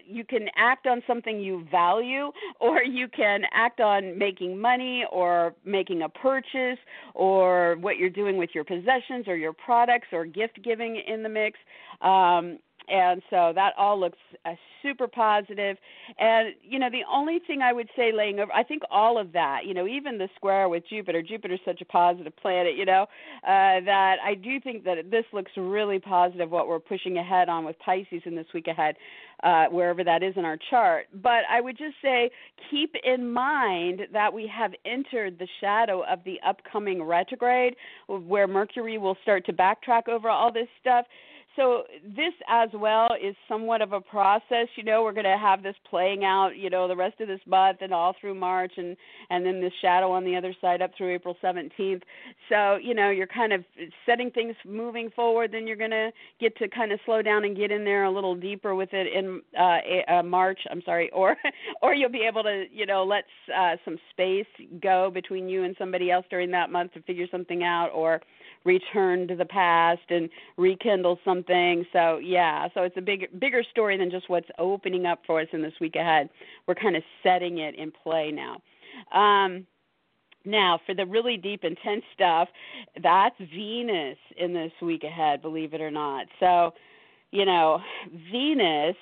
you 0.06 0.24
can 0.24 0.48
act 0.56 0.86
on 0.86 1.02
something 1.06 1.40
you 1.40 1.66
value, 1.70 2.32
or 2.60 2.82
you 2.82 3.08
can 3.08 3.42
act 3.52 3.80
on 3.80 4.18
making 4.18 4.58
money, 4.58 5.04
or 5.12 5.54
making 5.64 6.02
a 6.02 6.08
purchase, 6.08 6.78
or 7.14 7.76
what 7.80 7.98
you're 7.98 8.10
doing 8.10 8.36
with 8.36 8.50
your 8.54 8.61
your 8.62 8.80
possessions 8.80 9.28
or 9.28 9.36
your 9.36 9.52
products 9.52 10.08
or 10.12 10.24
gift 10.24 10.62
giving 10.62 11.02
in 11.06 11.22
the 11.22 11.28
mix. 11.28 11.58
Um, 12.00 12.58
and 12.88 13.22
so 13.30 13.52
that 13.54 13.72
all 13.78 13.98
looks 13.98 14.18
uh, 14.44 14.54
super 14.82 15.06
positive. 15.06 15.76
and 16.18 16.54
you 16.62 16.80
know 16.80 16.90
the 16.90 17.02
only 17.10 17.38
thing 17.46 17.62
i 17.62 17.72
would 17.72 17.88
say 17.94 18.10
laying 18.12 18.40
over 18.40 18.50
i 18.52 18.62
think 18.64 18.82
all 18.90 19.18
of 19.18 19.32
that 19.32 19.60
you 19.64 19.72
know 19.72 19.86
even 19.86 20.18
the 20.18 20.28
square 20.34 20.68
with 20.68 20.82
jupiter 20.88 21.22
jupiter's 21.22 21.60
such 21.64 21.80
a 21.80 21.84
positive 21.84 22.34
planet 22.36 22.76
you 22.76 22.84
know 22.84 23.02
uh, 23.46 23.78
that 23.84 24.16
i 24.24 24.34
do 24.34 24.58
think 24.58 24.82
that 24.82 24.96
this 25.12 25.24
looks 25.32 25.52
really 25.56 26.00
positive 26.00 26.50
what 26.50 26.66
we're 26.66 26.80
pushing 26.80 27.18
ahead 27.18 27.48
on 27.48 27.64
with 27.64 27.78
pisces 27.78 28.22
in 28.24 28.34
this 28.34 28.46
week 28.52 28.66
ahead 28.66 28.96
uh, 29.42 29.66
wherever 29.66 30.04
that 30.04 30.22
is 30.22 30.34
in 30.36 30.44
our 30.44 30.58
chart. 30.70 31.06
But 31.22 31.42
i 31.50 31.60
would 31.60 31.76
just 31.76 31.96
say 32.02 32.30
keep 32.70 32.94
in 33.04 33.30
mind 33.30 34.02
that 34.12 34.32
we 34.32 34.50
have 34.54 34.72
entered 34.84 35.38
the 35.38 35.48
shadow 35.60 36.04
of 36.10 36.20
the 36.24 36.38
upcoming 36.46 37.02
retrograde 37.02 37.74
where 38.06 38.46
mercury 38.46 38.98
will 38.98 39.16
start 39.22 39.44
to 39.46 39.52
backtrack 39.52 40.08
over 40.08 40.28
all 40.28 40.52
this 40.52 40.68
stuff 40.80 41.06
so 41.56 41.82
this 42.16 42.32
as 42.48 42.70
well 42.74 43.08
is 43.22 43.34
somewhat 43.48 43.82
of 43.82 43.92
a 43.92 44.00
process 44.00 44.68
you 44.76 44.84
know 44.84 45.02
we're 45.02 45.12
going 45.12 45.24
to 45.24 45.38
have 45.38 45.62
this 45.62 45.74
playing 45.88 46.24
out 46.24 46.50
you 46.56 46.70
know 46.70 46.88
the 46.88 46.96
rest 46.96 47.20
of 47.20 47.28
this 47.28 47.40
month 47.46 47.78
and 47.80 47.92
all 47.92 48.14
through 48.20 48.34
march 48.34 48.72
and 48.76 48.96
and 49.30 49.44
then 49.44 49.60
this 49.60 49.72
shadow 49.80 50.10
on 50.10 50.24
the 50.24 50.36
other 50.36 50.54
side 50.60 50.80
up 50.82 50.90
through 50.96 51.14
april 51.14 51.36
17th 51.42 52.02
so 52.48 52.76
you 52.76 52.94
know 52.94 53.10
you're 53.10 53.26
kind 53.26 53.52
of 53.52 53.64
setting 54.06 54.30
things 54.30 54.54
moving 54.66 55.10
forward 55.10 55.52
then 55.52 55.66
you're 55.66 55.76
going 55.76 55.90
to 55.90 56.10
get 56.40 56.56
to 56.56 56.68
kind 56.68 56.92
of 56.92 56.98
slow 57.04 57.22
down 57.22 57.44
and 57.44 57.56
get 57.56 57.70
in 57.70 57.84
there 57.84 58.04
a 58.04 58.10
little 58.10 58.34
deeper 58.34 58.74
with 58.74 58.90
it 58.92 59.06
in 59.12 59.40
uh, 59.58 60.12
uh 60.12 60.22
march 60.22 60.60
i'm 60.70 60.82
sorry 60.84 61.10
or 61.12 61.36
or 61.82 61.94
you'll 61.94 62.10
be 62.10 62.26
able 62.28 62.42
to 62.42 62.64
you 62.72 62.86
know 62.86 63.04
let 63.04 63.24
uh, 63.56 63.76
some 63.84 63.98
space 64.10 64.46
go 64.82 65.10
between 65.12 65.48
you 65.48 65.64
and 65.64 65.74
somebody 65.78 66.10
else 66.10 66.24
during 66.30 66.50
that 66.50 66.70
month 66.70 66.92
to 66.92 67.02
figure 67.02 67.26
something 67.30 67.62
out 67.62 67.88
or 67.88 68.20
return 68.64 69.28
to 69.28 69.36
the 69.36 69.44
past 69.44 70.02
and 70.10 70.28
rekindle 70.56 71.18
something. 71.24 71.84
So 71.92 72.18
yeah, 72.18 72.68
so 72.74 72.82
it's 72.82 72.96
a 72.96 73.02
big 73.02 73.38
bigger 73.40 73.62
story 73.70 73.96
than 73.96 74.10
just 74.10 74.28
what's 74.28 74.48
opening 74.58 75.06
up 75.06 75.20
for 75.26 75.40
us 75.40 75.48
in 75.52 75.62
this 75.62 75.74
week 75.80 75.96
ahead. 75.96 76.28
We're 76.66 76.74
kind 76.74 76.96
of 76.96 77.02
setting 77.22 77.58
it 77.58 77.74
in 77.74 77.92
play 78.02 78.32
now. 78.32 78.62
Um, 79.18 79.66
now, 80.44 80.80
for 80.86 80.94
the 80.94 81.06
really 81.06 81.36
deep, 81.36 81.64
intense 81.64 82.02
stuff, 82.14 82.48
that's 83.02 83.36
Venus 83.38 84.18
in 84.36 84.52
this 84.52 84.72
week 84.80 85.04
ahead, 85.04 85.40
believe 85.40 85.72
it 85.72 85.80
or 85.80 85.90
not. 85.90 86.26
So, 86.40 86.74
you 87.30 87.44
know, 87.46 87.80
Venus 88.30 88.96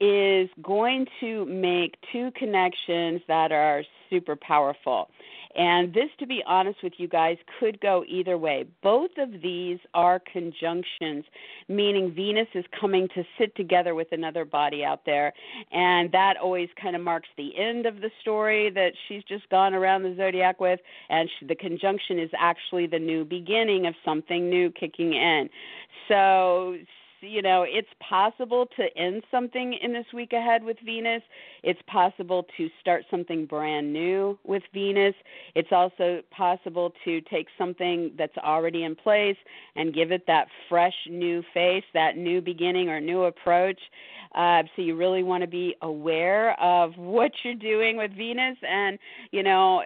is 0.00 0.48
going 0.62 1.06
to 1.20 1.46
make 1.46 1.96
two 2.12 2.30
connections 2.36 3.22
that 3.28 3.52
are 3.52 3.82
super 4.10 4.36
powerful. 4.36 5.08
And 5.56 5.94
this, 5.94 6.10
to 6.18 6.26
be 6.26 6.42
honest 6.46 6.82
with 6.82 6.92
you 6.98 7.08
guys, 7.08 7.38
could 7.58 7.80
go 7.80 8.04
either 8.06 8.36
way. 8.36 8.66
Both 8.82 9.12
of 9.16 9.40
these 9.42 9.78
are 9.94 10.20
conjunctions, 10.30 11.24
meaning 11.68 12.12
Venus 12.14 12.48
is 12.54 12.64
coming 12.78 13.08
to 13.14 13.24
sit 13.38 13.56
together 13.56 13.94
with 13.94 14.08
another 14.12 14.44
body 14.44 14.84
out 14.84 15.06
there. 15.06 15.32
And 15.72 16.12
that 16.12 16.36
always 16.36 16.68
kind 16.80 16.94
of 16.94 17.02
marks 17.02 17.28
the 17.38 17.56
end 17.56 17.86
of 17.86 18.02
the 18.02 18.10
story 18.20 18.70
that 18.70 18.92
she's 19.08 19.22
just 19.24 19.48
gone 19.48 19.72
around 19.72 20.02
the 20.02 20.14
zodiac 20.16 20.60
with. 20.60 20.80
And 21.08 21.28
she, 21.38 21.46
the 21.46 21.54
conjunction 21.54 22.18
is 22.18 22.30
actually 22.38 22.86
the 22.86 22.98
new 22.98 23.24
beginning 23.24 23.86
of 23.86 23.94
something 24.04 24.50
new 24.50 24.70
kicking 24.70 25.14
in. 25.14 25.48
So, 26.08 26.76
you 27.20 27.42
know, 27.42 27.64
it's 27.66 27.88
possible 28.00 28.66
to 28.76 28.84
end 28.96 29.22
something 29.30 29.74
in 29.82 29.92
this 29.92 30.06
week 30.12 30.32
ahead 30.32 30.62
with 30.62 30.76
Venus. 30.84 31.22
It's 31.62 31.80
possible 31.86 32.46
to 32.56 32.68
start 32.80 33.04
something 33.10 33.46
brand 33.46 33.92
new 33.92 34.38
with 34.44 34.62
Venus. 34.72 35.14
It's 35.54 35.72
also 35.72 36.22
possible 36.30 36.92
to 37.04 37.20
take 37.22 37.46
something 37.58 38.12
that's 38.18 38.36
already 38.38 38.84
in 38.84 38.94
place 38.94 39.36
and 39.74 39.94
give 39.94 40.12
it 40.12 40.26
that 40.26 40.48
fresh 40.68 40.94
new 41.08 41.42
face, 41.54 41.84
that 41.94 42.16
new 42.16 42.40
beginning 42.40 42.88
or 42.88 43.00
new 43.00 43.24
approach. 43.24 43.80
Uh, 44.34 44.62
so 44.74 44.82
you 44.82 44.94
really 44.94 45.22
want 45.22 45.42
to 45.42 45.46
be 45.46 45.74
aware 45.82 46.60
of 46.60 46.92
what 46.96 47.32
you're 47.42 47.54
doing 47.54 47.96
with 47.96 48.12
Venus. 48.16 48.56
And, 48.68 48.98
you 49.30 49.42
know, 49.42 49.82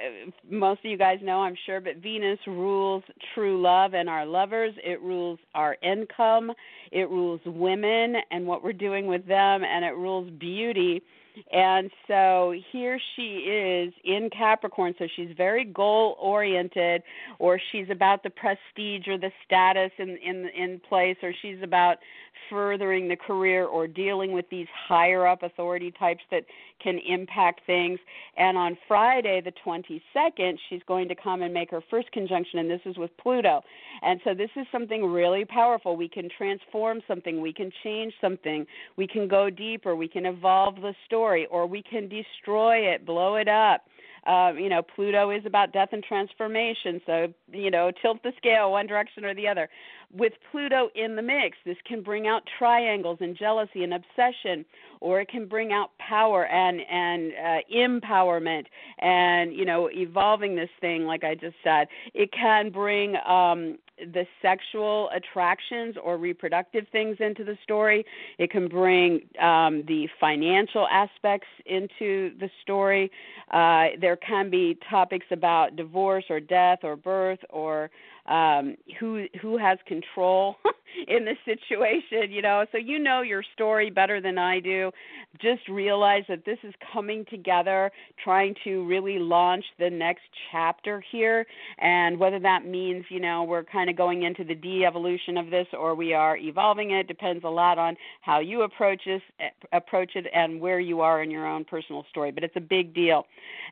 most 0.50 0.84
of 0.84 0.90
you 0.90 0.98
guys 0.98 1.18
know, 1.22 1.40
I'm 1.40 1.56
sure, 1.66 1.80
but 1.80 1.96
Venus 1.98 2.38
rules 2.46 3.04
true 3.34 3.60
love 3.60 3.94
and 3.94 4.08
our 4.08 4.26
lovers. 4.26 4.74
It 4.84 5.00
rules 5.00 5.38
our 5.54 5.76
income. 5.82 6.52
It 6.90 7.08
rules 7.08 7.29
women 7.44 8.16
and 8.30 8.46
what 8.46 8.64
we're 8.64 8.72
doing 8.72 9.06
with 9.06 9.26
them. 9.26 9.62
And 9.64 9.84
it 9.84 9.94
rules 9.94 10.30
beauty 10.38 11.02
and 11.52 11.90
so 12.08 12.54
here 12.72 12.98
she 13.16 13.22
is 13.22 13.92
in 14.04 14.30
Capricorn. 14.36 14.94
So 14.98 15.06
she's 15.16 15.30
very 15.36 15.64
goal 15.64 16.16
oriented, 16.20 17.02
or 17.38 17.60
she's 17.70 17.86
about 17.90 18.22
the 18.22 18.30
prestige 18.30 19.06
or 19.08 19.18
the 19.18 19.30
status 19.46 19.90
in 19.98 20.16
in 20.18 20.48
in 20.56 20.80
place, 20.88 21.16
or 21.22 21.32
she's 21.42 21.62
about 21.62 21.98
furthering 22.48 23.08
the 23.08 23.16
career 23.16 23.66
or 23.66 23.86
dealing 23.86 24.32
with 24.32 24.48
these 24.50 24.66
higher 24.88 25.26
up 25.26 25.42
authority 25.42 25.92
types 25.98 26.22
that 26.30 26.44
can 26.82 26.98
impact 26.98 27.62
things. 27.66 27.98
And 28.36 28.56
on 28.56 28.76
Friday, 28.88 29.40
the 29.44 29.52
22nd, 29.64 30.58
she's 30.68 30.82
going 30.86 31.08
to 31.08 31.14
come 31.14 31.42
and 31.42 31.52
make 31.52 31.70
her 31.70 31.80
first 31.90 32.10
conjunction, 32.12 32.58
and 32.58 32.70
this 32.70 32.80
is 32.84 32.96
with 32.96 33.10
Pluto. 33.18 33.62
And 34.02 34.20
so 34.24 34.34
this 34.34 34.50
is 34.56 34.66
something 34.72 35.04
really 35.04 35.44
powerful. 35.44 35.96
We 35.96 36.08
can 36.08 36.28
transform 36.36 37.00
something, 37.06 37.40
we 37.40 37.52
can 37.52 37.70
change 37.82 38.12
something, 38.20 38.66
we 38.96 39.06
can 39.06 39.28
go 39.28 39.50
deeper, 39.50 39.94
we 39.94 40.08
can 40.08 40.26
evolve 40.26 40.76
the 40.76 40.94
story, 41.06 41.46
or 41.50 41.66
we 41.66 41.82
can 41.82 42.08
destroy 42.08 42.78
it, 42.78 43.04
blow 43.04 43.36
it 43.36 43.48
up. 43.48 43.82
Uh, 44.26 44.52
you 44.56 44.68
know, 44.68 44.82
Pluto 44.82 45.30
is 45.30 45.44
about 45.46 45.72
death 45.72 45.90
and 45.92 46.02
transformation, 46.02 47.00
so 47.06 47.32
you 47.52 47.70
know, 47.70 47.90
tilt 48.02 48.22
the 48.22 48.32
scale 48.36 48.72
one 48.72 48.86
direction 48.86 49.24
or 49.24 49.34
the 49.34 49.48
other 49.48 49.68
with 50.12 50.32
Pluto 50.50 50.90
in 50.94 51.14
the 51.14 51.22
mix, 51.22 51.56
this 51.64 51.76
can 51.86 52.02
bring 52.02 52.26
out 52.26 52.42
triangles 52.58 53.18
and 53.20 53.36
jealousy 53.36 53.84
and 53.84 53.94
obsession, 53.94 54.64
or 55.00 55.20
it 55.20 55.28
can 55.28 55.46
bring 55.46 55.72
out 55.72 55.90
power 55.98 56.46
and 56.46 56.80
and 56.80 57.32
uh, 57.32 57.58
empowerment, 57.74 58.64
and 58.98 59.54
you 59.54 59.64
know, 59.64 59.88
evolving 59.92 60.56
this 60.56 60.70
thing, 60.80 61.04
like 61.04 61.22
I 61.22 61.34
just 61.34 61.56
said. 61.62 61.86
It 62.12 62.32
can 62.32 62.70
bring 62.70 63.14
um, 63.26 63.78
the 64.12 64.26
sexual 64.42 65.10
attractions 65.10 65.96
or 66.02 66.16
reproductive 66.16 66.86
things 66.92 67.16
into 67.20 67.44
the 67.44 67.56
story. 67.62 68.04
It 68.38 68.50
can 68.50 68.68
bring 68.68 69.22
um, 69.40 69.84
the 69.86 70.08
financial 70.18 70.86
aspects 70.88 71.48
into 71.66 72.36
the 72.38 72.50
story. 72.62 73.10
Uh, 73.50 73.88
there 74.00 74.16
can 74.16 74.50
be 74.50 74.78
topics 74.88 75.26
about 75.30 75.76
divorce 75.76 76.24
or 76.30 76.40
death 76.40 76.80
or 76.82 76.96
birth 76.96 77.40
or 77.50 77.90
um 78.26 78.76
who 78.98 79.26
who 79.40 79.56
has 79.56 79.78
control 79.86 80.56
in 81.08 81.24
the 81.24 81.34
situation 81.44 82.30
you 82.30 82.42
know? 82.42 82.64
So 82.72 82.78
you 82.78 82.98
know 82.98 83.22
your 83.22 83.42
story 83.54 83.90
better 83.90 84.20
than 84.20 84.38
i 84.38 84.60
do. 84.60 84.90
Just 85.40 85.68
realize 85.68 86.24
that 86.28 86.44
this 86.44 86.58
is 86.62 86.74
coming 86.92 87.24
together 87.30 87.90
trying 88.22 88.54
to 88.64 88.84
really 88.86 89.18
launch 89.18 89.64
the 89.78 89.88
next 89.88 90.22
chapter 90.50 91.02
here. 91.12 91.46
And 91.78 92.18
whether 92.18 92.38
that 92.40 92.66
means 92.66 93.04
you 93.08 93.20
know 93.20 93.44
we're 93.44 93.64
kind 93.64 93.88
of 93.88 93.96
going 93.96 94.22
into 94.22 94.44
the 94.44 94.54
de-evolution 94.54 95.36
of 95.36 95.50
this 95.50 95.66
or 95.72 95.94
we 95.94 96.12
are 96.12 96.36
evolving 96.36 96.90
it 96.90 97.06
depends 97.08 97.44
a 97.44 97.48
lot 97.48 97.78
on 97.78 97.96
how 98.20 98.40
you 98.40 98.62
approach 98.62 99.02
this 99.06 99.22
approach 99.72 100.12
it 100.14 100.26
and 100.34 100.60
where 100.60 100.80
you 100.80 101.00
are 101.00 101.22
in 101.22 101.30
your 101.30 101.46
own 101.46 101.64
personal 101.64 102.04
story 102.10 102.30
but 102.30 102.44
it's 102.44 102.56
a 102.56 102.60
big 102.60 102.94
deal. 102.94 103.26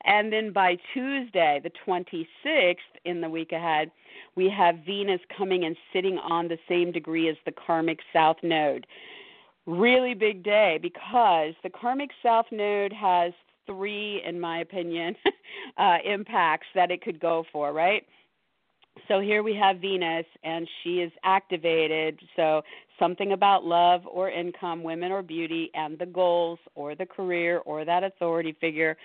And 0.05 0.33
then 0.33 0.53
by 0.53 0.77
tuesday 0.95 1.61
the 1.63 1.71
26th 1.87 2.77
in 3.05 3.21
the 3.21 3.29
week 3.29 3.53
ahead 3.53 3.91
we 4.39 4.49
have 4.49 4.77
Venus 4.87 5.21
coming 5.37 5.65
and 5.65 5.77
sitting 5.93 6.17
on 6.17 6.47
the 6.47 6.59
same 6.69 6.93
degree 6.93 7.29
as 7.29 7.35
the 7.45 7.51
karmic 7.51 7.99
south 8.13 8.37
node. 8.45 8.87
Really 9.67 10.15
big 10.15 10.45
day 10.45 10.79
because 10.81 11.55
the 11.65 11.71
karmic 11.71 12.11
south 12.23 12.47
node 12.53 12.93
has 12.93 13.33
three, 13.67 14.23
in 14.25 14.39
my 14.39 14.61
opinion, 14.61 15.17
uh, 15.77 15.97
impacts 16.05 16.69
that 16.77 16.93
it 16.93 17.03
could 17.03 17.19
go 17.19 17.45
for, 17.53 17.73
right? 17.73 18.07
So 19.09 19.19
here 19.19 19.43
we 19.43 19.55
have 19.57 19.79
Venus, 19.79 20.27
and 20.45 20.69
she 20.83 21.01
is 21.01 21.11
activated. 21.25 22.21
So 22.37 22.63
something 22.97 23.33
about 23.33 23.65
love 23.65 24.03
or 24.07 24.31
income, 24.31 24.85
women 24.85 25.11
or 25.11 25.23
beauty, 25.23 25.69
and 25.75 25.99
the 25.99 26.07
goals 26.07 26.61
or 26.77 26.95
the 26.95 27.07
career 27.07 27.59
or 27.67 27.85
that 27.85 28.05
authority 28.05 28.57
figure. 28.61 28.97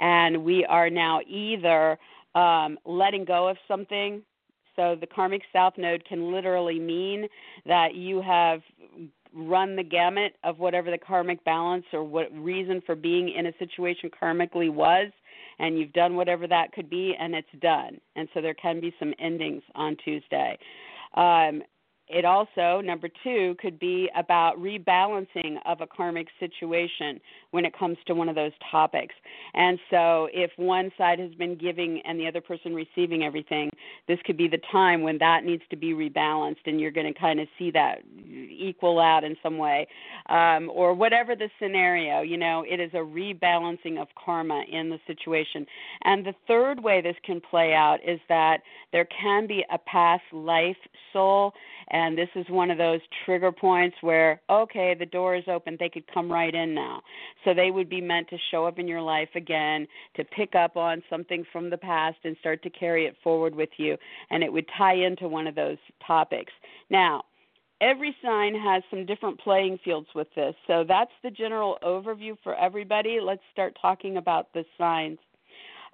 And 0.00 0.44
we 0.44 0.66
are 0.66 0.90
now 0.90 1.20
either 1.26 1.98
um, 2.34 2.78
letting 2.84 3.24
go 3.24 3.48
of 3.48 3.56
something 3.66 4.22
so 4.76 4.96
the 5.00 5.06
karmic 5.06 5.42
south 5.52 5.74
node 5.76 6.04
can 6.04 6.32
literally 6.32 6.78
mean 6.78 7.26
that 7.66 7.94
you 7.94 8.20
have 8.22 8.60
run 9.34 9.76
the 9.76 9.82
gamut 9.82 10.34
of 10.44 10.58
whatever 10.58 10.90
the 10.90 10.98
karmic 10.98 11.42
balance 11.44 11.84
or 11.92 12.04
what 12.04 12.28
reason 12.32 12.82
for 12.84 12.94
being 12.94 13.30
in 13.30 13.46
a 13.46 13.52
situation 13.58 14.10
karmically 14.10 14.70
was 14.70 15.10
and 15.58 15.78
you've 15.78 15.92
done 15.92 16.16
whatever 16.16 16.46
that 16.46 16.72
could 16.72 16.90
be 16.90 17.14
and 17.18 17.34
it's 17.34 17.48
done. 17.60 18.00
And 18.16 18.28
so 18.34 18.40
there 18.40 18.54
can 18.54 18.80
be 18.80 18.94
some 18.98 19.14
endings 19.18 19.62
on 19.74 19.96
tuesday. 20.04 20.58
Um, 21.14 21.62
it 22.12 22.24
also, 22.24 22.80
number 22.84 23.08
two, 23.24 23.56
could 23.58 23.78
be 23.78 24.10
about 24.14 24.58
rebalancing 24.58 25.56
of 25.64 25.80
a 25.80 25.86
karmic 25.86 26.28
situation 26.38 27.20
when 27.52 27.64
it 27.64 27.76
comes 27.76 27.96
to 28.06 28.14
one 28.14 28.28
of 28.28 28.34
those 28.34 28.52
topics. 28.70 29.14
And 29.54 29.78
so, 29.90 30.28
if 30.32 30.50
one 30.56 30.90
side 30.98 31.18
has 31.18 31.32
been 31.34 31.56
giving 31.56 32.02
and 32.04 32.20
the 32.20 32.26
other 32.26 32.40
person 32.40 32.74
receiving 32.74 33.22
everything, 33.22 33.70
this 34.08 34.18
could 34.26 34.36
be 34.36 34.46
the 34.46 34.60
time 34.70 35.02
when 35.02 35.16
that 35.18 35.44
needs 35.44 35.62
to 35.70 35.76
be 35.76 35.94
rebalanced, 35.94 36.66
and 36.66 36.80
you're 36.80 36.90
going 36.90 37.12
to 37.12 37.18
kind 37.18 37.40
of 37.40 37.48
see 37.58 37.70
that 37.70 38.02
equal 38.28 39.00
out 39.00 39.24
in 39.24 39.36
some 39.42 39.56
way. 39.56 39.86
Um, 40.28 40.70
or 40.72 40.94
whatever 40.94 41.34
the 41.34 41.48
scenario, 41.58 42.20
you 42.20 42.36
know, 42.36 42.64
it 42.68 42.78
is 42.78 42.90
a 42.94 42.98
rebalancing 42.98 44.00
of 44.00 44.08
karma 44.22 44.64
in 44.70 44.90
the 44.90 44.98
situation. 45.06 45.66
And 46.04 46.26
the 46.26 46.34
third 46.46 46.82
way 46.82 47.00
this 47.00 47.16
can 47.24 47.40
play 47.40 47.72
out 47.72 47.98
is 48.06 48.20
that 48.28 48.58
there 48.92 49.06
can 49.06 49.46
be 49.46 49.64
a 49.72 49.78
past 49.78 50.24
life 50.32 50.76
soul 51.12 51.54
and 51.92 52.16
this 52.16 52.28
is 52.34 52.46
one 52.48 52.70
of 52.70 52.78
those 52.78 53.00
trigger 53.24 53.52
points 53.52 53.96
where 54.00 54.40
okay 54.50 54.94
the 54.98 55.06
door 55.06 55.36
is 55.36 55.44
open 55.46 55.76
they 55.78 55.88
could 55.88 56.10
come 56.12 56.32
right 56.32 56.54
in 56.54 56.74
now. 56.74 57.02
So 57.44 57.54
they 57.54 57.70
would 57.70 57.88
be 57.88 58.00
meant 58.00 58.28
to 58.30 58.38
show 58.50 58.66
up 58.66 58.78
in 58.78 58.88
your 58.88 59.02
life 59.02 59.28
again 59.34 59.86
to 60.16 60.24
pick 60.24 60.54
up 60.54 60.76
on 60.76 61.02
something 61.08 61.44
from 61.52 61.70
the 61.70 61.78
past 61.78 62.18
and 62.24 62.36
start 62.40 62.62
to 62.62 62.70
carry 62.70 63.06
it 63.06 63.16
forward 63.22 63.54
with 63.54 63.70
you. 63.76 63.96
And 64.30 64.42
it 64.42 64.52
would 64.52 64.66
tie 64.76 64.96
into 64.96 65.28
one 65.28 65.46
of 65.46 65.54
those 65.54 65.78
topics. 66.06 66.52
Now 66.90 67.24
every 67.82 68.16
sign 68.22 68.54
has 68.54 68.82
some 68.90 69.04
different 69.04 69.38
playing 69.40 69.78
fields 69.84 70.08
with 70.14 70.28
this. 70.34 70.54
So 70.66 70.84
that's 70.86 71.10
the 71.22 71.30
general 71.30 71.78
overview 71.82 72.36
for 72.42 72.54
everybody. 72.54 73.18
Let's 73.20 73.42
start 73.52 73.76
talking 73.80 74.16
about 74.16 74.52
the 74.54 74.64
signs 74.78 75.18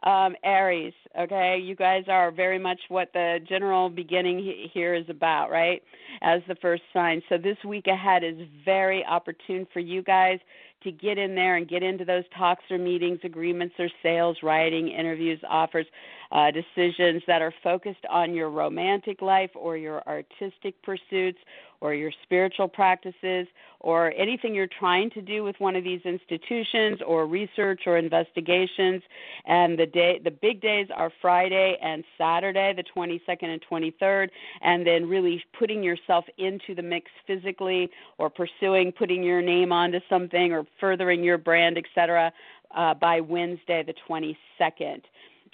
um, 0.04 0.36
Aries, 0.44 0.94
okay, 1.18 1.58
you 1.58 1.74
guys 1.74 2.04
are 2.08 2.30
very 2.30 2.58
much 2.58 2.78
what 2.88 3.12
the 3.12 3.38
general 3.48 3.88
beginning 3.88 4.68
here 4.72 4.94
is 4.94 5.04
about, 5.08 5.50
right? 5.50 5.82
As 6.22 6.40
the 6.46 6.54
first 6.56 6.82
sign. 6.92 7.20
So 7.28 7.36
this 7.36 7.56
week 7.66 7.88
ahead 7.88 8.22
is 8.22 8.36
very 8.64 9.04
opportune 9.04 9.66
for 9.72 9.80
you 9.80 10.02
guys 10.02 10.38
to 10.84 10.92
get 10.92 11.18
in 11.18 11.34
there 11.34 11.56
and 11.56 11.68
get 11.68 11.82
into 11.82 12.04
those 12.04 12.22
talks 12.36 12.62
or 12.70 12.78
meetings, 12.78 13.18
agreements 13.24 13.74
or 13.78 13.88
sales, 14.02 14.36
writing, 14.44 14.88
interviews, 14.88 15.40
offers, 15.48 15.86
uh, 16.30 16.50
decisions 16.52 17.22
that 17.26 17.42
are 17.42 17.52
focused 17.64 18.04
on 18.08 18.34
your 18.34 18.50
romantic 18.50 19.20
life 19.20 19.50
or 19.56 19.76
your 19.76 20.02
artistic 20.06 20.80
pursuits 20.82 21.38
or 21.80 21.94
your 21.94 22.12
spiritual 22.22 22.68
practices 22.68 23.46
or 23.80 24.12
anything 24.16 24.54
you're 24.54 24.68
trying 24.78 25.10
to 25.10 25.22
do 25.22 25.44
with 25.44 25.54
one 25.58 25.76
of 25.76 25.84
these 25.84 26.00
institutions 26.04 26.98
or 27.06 27.26
research 27.26 27.82
or 27.86 27.96
investigations. 27.96 29.02
And 29.46 29.78
the 29.78 29.86
day 29.86 30.20
the 30.22 30.30
big 30.30 30.60
days 30.60 30.88
are 30.94 31.12
Friday 31.22 31.76
and 31.80 32.04
Saturday 32.16 32.74
the 32.74 32.84
22nd 32.96 33.44
and 33.44 33.62
23rd 33.70 34.28
and 34.62 34.86
then 34.86 35.08
really 35.08 35.42
putting 35.58 35.82
yourself 35.82 36.24
into 36.38 36.74
the 36.74 36.82
mix 36.82 37.10
physically 37.26 37.90
or 38.18 38.30
pursuing 38.30 38.92
putting 38.92 39.22
your 39.22 39.42
name 39.42 39.72
onto 39.72 40.00
something 40.08 40.52
or 40.52 40.64
furthering 40.80 41.22
your 41.22 41.38
brand 41.38 41.78
etc 41.78 42.32
uh, 42.76 42.94
by 42.94 43.20
Wednesday 43.20 43.84
the 43.84 43.94
22nd 44.08 45.02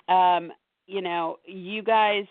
um, 0.08 0.50
you 0.86 1.00
know 1.00 1.38
you 1.46 1.82
guys 1.82 2.24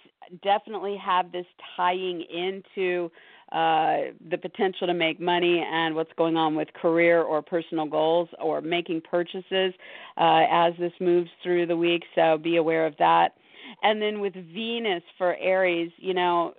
definitely 0.44 0.98
have 0.98 1.32
this 1.32 1.46
tying 1.76 2.22
into 2.22 3.12
uh, 3.54 4.12
the 4.30 4.38
potential 4.38 4.88
to 4.88 4.94
make 4.94 5.20
money 5.20 5.64
and 5.72 5.96
what's 5.96 6.12
going 6.18 6.36
on 6.36 6.56
with 6.56 6.68
career 6.74 7.22
or 7.22 7.42
personal 7.42 7.86
goals 7.86 8.28
or 8.42 8.62
making 8.62 9.02
purchases 9.02 9.74
uh, 10.18 10.46
as 10.52 10.74
this 10.80 10.94
moves 11.00 11.30
through 11.44 11.68
the 11.68 11.78
week. 11.78 12.04
So 12.16 12.38
be 12.38 12.58
aware 12.58 12.86
of 12.86 12.96
that. 12.98 13.36
And 13.84 14.02
then 14.02 14.20
with 14.20 14.34
Venus 14.34 15.04
for 15.18 15.36
Aries, 15.36 15.92
you 15.98 16.14
know, 16.14 16.54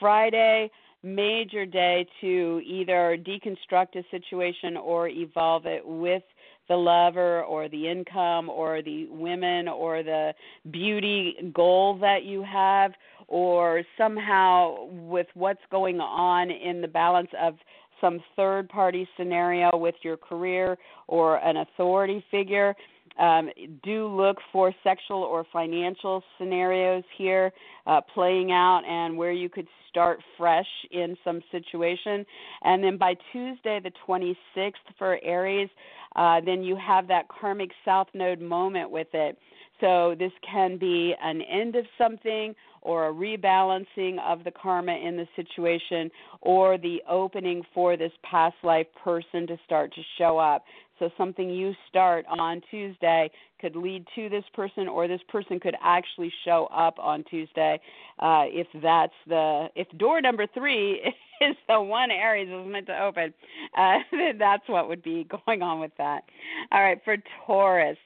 Friday 0.00 0.70
major 1.02 1.64
day 1.64 2.06
to 2.20 2.60
either 2.64 3.16
deconstruct 3.18 3.94
a 3.94 4.02
situation 4.10 4.76
or 4.76 5.08
evolve 5.08 5.66
it 5.66 5.86
with 5.86 6.22
the 6.68 6.76
lover 6.76 7.42
or 7.44 7.68
the 7.68 7.88
income 7.88 8.50
or 8.50 8.82
the 8.82 9.06
women 9.10 9.68
or 9.68 10.02
the 10.02 10.34
beauty 10.70 11.34
goal 11.54 11.98
that 11.98 12.24
you 12.24 12.42
have 12.42 12.92
or 13.28 13.82
somehow 13.96 14.86
with 14.90 15.26
what's 15.34 15.60
going 15.70 16.00
on 16.00 16.50
in 16.50 16.80
the 16.80 16.88
balance 16.88 17.28
of 17.40 17.54
some 18.00 18.20
third 18.36 18.68
party 18.68 19.08
scenario 19.16 19.70
with 19.74 19.94
your 20.02 20.16
career 20.16 20.76
or 21.06 21.36
an 21.38 21.58
authority 21.58 22.24
figure. 22.30 22.74
Um, 23.18 23.50
do 23.82 24.06
look 24.06 24.36
for 24.52 24.72
sexual 24.84 25.22
or 25.24 25.44
financial 25.52 26.22
scenarios 26.38 27.02
here 27.16 27.52
uh, 27.86 28.00
playing 28.14 28.52
out 28.52 28.82
and 28.88 29.16
where 29.16 29.32
you 29.32 29.48
could 29.48 29.66
start 29.90 30.20
fresh 30.36 30.68
in 30.92 31.16
some 31.24 31.40
situation. 31.50 32.24
And 32.62 32.82
then 32.84 32.96
by 32.96 33.14
Tuesday, 33.32 33.80
the 33.82 33.90
26th 34.06 34.72
for 34.98 35.18
Aries, 35.24 35.68
uh, 36.14 36.40
then 36.44 36.62
you 36.62 36.76
have 36.76 37.08
that 37.08 37.26
karmic 37.28 37.70
south 37.84 38.06
node 38.14 38.40
moment 38.40 38.90
with 38.90 39.08
it. 39.12 39.36
So 39.80 40.14
this 40.18 40.32
can 40.48 40.78
be 40.78 41.14
an 41.22 41.42
end 41.42 41.76
of 41.76 41.84
something 41.96 42.54
or 42.82 43.08
a 43.08 43.12
rebalancing 43.12 44.18
of 44.20 44.44
the 44.44 44.50
karma 44.50 44.92
in 44.92 45.16
the 45.16 45.26
situation 45.36 46.10
or 46.40 46.78
the 46.78 46.98
opening 47.08 47.62
for 47.74 47.96
this 47.96 48.12
past 48.22 48.56
life 48.62 48.86
person 49.02 49.46
to 49.46 49.58
start 49.64 49.92
to 49.94 50.02
show 50.16 50.38
up. 50.38 50.64
So 50.98 51.10
something 51.16 51.48
you 51.48 51.74
start 51.88 52.26
on 52.28 52.60
Tuesday 52.70 53.30
could 53.60 53.76
lead 53.76 54.04
to 54.14 54.28
this 54.28 54.44
person, 54.54 54.88
or 54.88 55.06
this 55.06 55.20
person 55.28 55.60
could 55.60 55.76
actually 55.82 56.32
show 56.44 56.68
up 56.72 56.98
on 56.98 57.24
Tuesday. 57.24 57.80
Uh, 58.18 58.44
if 58.46 58.66
that's 58.82 59.12
the 59.26 59.68
if 59.74 59.86
door 59.98 60.20
number 60.20 60.46
three 60.54 61.00
is 61.40 61.56
the 61.68 61.80
one 61.80 62.10
Aries 62.10 62.48
is 62.48 62.70
meant 62.70 62.86
to 62.86 63.00
open, 63.00 63.32
uh, 63.76 63.98
that's 64.38 64.68
what 64.68 64.88
would 64.88 65.02
be 65.02 65.26
going 65.46 65.62
on 65.62 65.80
with 65.80 65.92
that. 65.98 66.24
All 66.72 66.82
right, 66.82 67.00
for 67.04 67.16
Taurus 67.46 67.98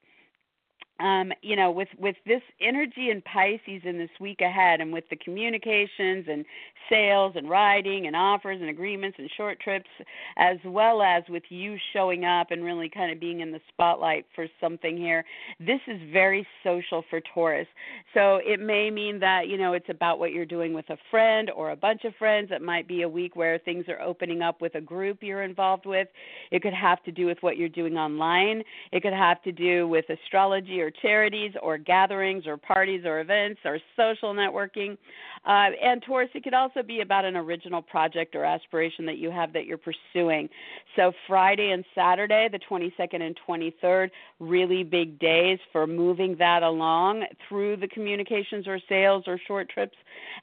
um, 1.00 1.32
you 1.42 1.56
know, 1.56 1.70
with 1.70 1.88
with 1.98 2.16
this 2.26 2.42
energy 2.60 3.10
in 3.10 3.22
Pisces 3.22 3.82
in 3.84 3.98
this 3.98 4.10
week 4.20 4.40
ahead, 4.40 4.80
and 4.80 4.92
with 4.92 5.04
the 5.10 5.16
communications 5.16 6.26
and 6.28 6.44
sales 6.90 7.32
and 7.36 7.48
writing 7.48 8.06
and 8.06 8.14
offers 8.14 8.60
and 8.60 8.68
agreements 8.68 9.16
and 9.18 9.30
short 9.36 9.58
trips, 9.60 9.88
as 10.36 10.58
well 10.64 11.02
as 11.02 11.22
with 11.28 11.44
you 11.48 11.76
showing 11.92 12.24
up 12.24 12.50
and 12.50 12.62
really 12.62 12.88
kind 12.88 13.10
of 13.10 13.18
being 13.18 13.40
in 13.40 13.50
the 13.50 13.60
spotlight 13.72 14.26
for 14.34 14.46
something 14.60 14.96
here, 14.96 15.24
this 15.58 15.80
is 15.86 15.98
very 16.12 16.46
social 16.62 17.02
for 17.08 17.20
Taurus. 17.34 17.68
So 18.14 18.40
it 18.44 18.60
may 18.60 18.90
mean 18.90 19.18
that 19.20 19.48
you 19.48 19.56
know 19.56 19.72
it's 19.72 19.88
about 19.88 20.18
what 20.18 20.32
you're 20.32 20.44
doing 20.44 20.72
with 20.74 20.88
a 20.90 20.98
friend 21.10 21.50
or 21.50 21.70
a 21.70 21.76
bunch 21.76 22.04
of 22.04 22.14
friends. 22.16 22.50
It 22.52 22.62
might 22.62 22.86
be 22.86 23.02
a 23.02 23.08
week 23.08 23.34
where 23.34 23.58
things 23.58 23.86
are 23.88 24.00
opening 24.00 24.42
up 24.42 24.60
with 24.60 24.74
a 24.74 24.80
group 24.80 25.18
you're 25.22 25.42
involved 25.42 25.86
with. 25.86 26.08
It 26.50 26.62
could 26.62 26.74
have 26.74 27.02
to 27.04 27.12
do 27.12 27.26
with 27.26 27.38
what 27.40 27.56
you're 27.56 27.68
doing 27.68 27.96
online. 27.96 28.62
It 28.92 29.02
could 29.02 29.12
have 29.12 29.42
to 29.42 29.52
do 29.52 29.88
with 29.88 30.04
astrology 30.10 30.81
or 30.82 30.90
charities 30.90 31.52
or 31.62 31.78
gatherings 31.78 32.46
or 32.46 32.56
parties 32.56 33.04
or 33.04 33.20
events 33.20 33.60
or 33.64 33.78
social 33.96 34.34
networking. 34.34 34.98
Uh, 35.44 35.70
and 35.82 36.02
Taurus, 36.02 36.28
it 36.34 36.44
could 36.44 36.54
also 36.54 36.82
be 36.82 37.00
about 37.00 37.24
an 37.24 37.36
original 37.36 37.82
project 37.82 38.34
or 38.34 38.44
aspiration 38.44 39.06
that 39.06 39.18
you 39.18 39.30
have 39.30 39.52
that 39.52 39.66
you're 39.66 39.78
pursuing. 39.78 40.48
So 40.94 41.12
Friday 41.26 41.70
and 41.70 41.84
Saturday, 41.94 42.48
the 42.50 42.60
22nd 42.70 43.22
and 43.22 43.36
23rd, 43.48 44.10
really 44.38 44.84
big 44.84 45.18
days 45.18 45.58
for 45.72 45.86
moving 45.86 46.36
that 46.38 46.62
along 46.62 47.24
through 47.48 47.78
the 47.78 47.88
communications 47.88 48.68
or 48.68 48.78
sales 48.88 49.24
or 49.26 49.40
short 49.46 49.68
trips. 49.68 49.96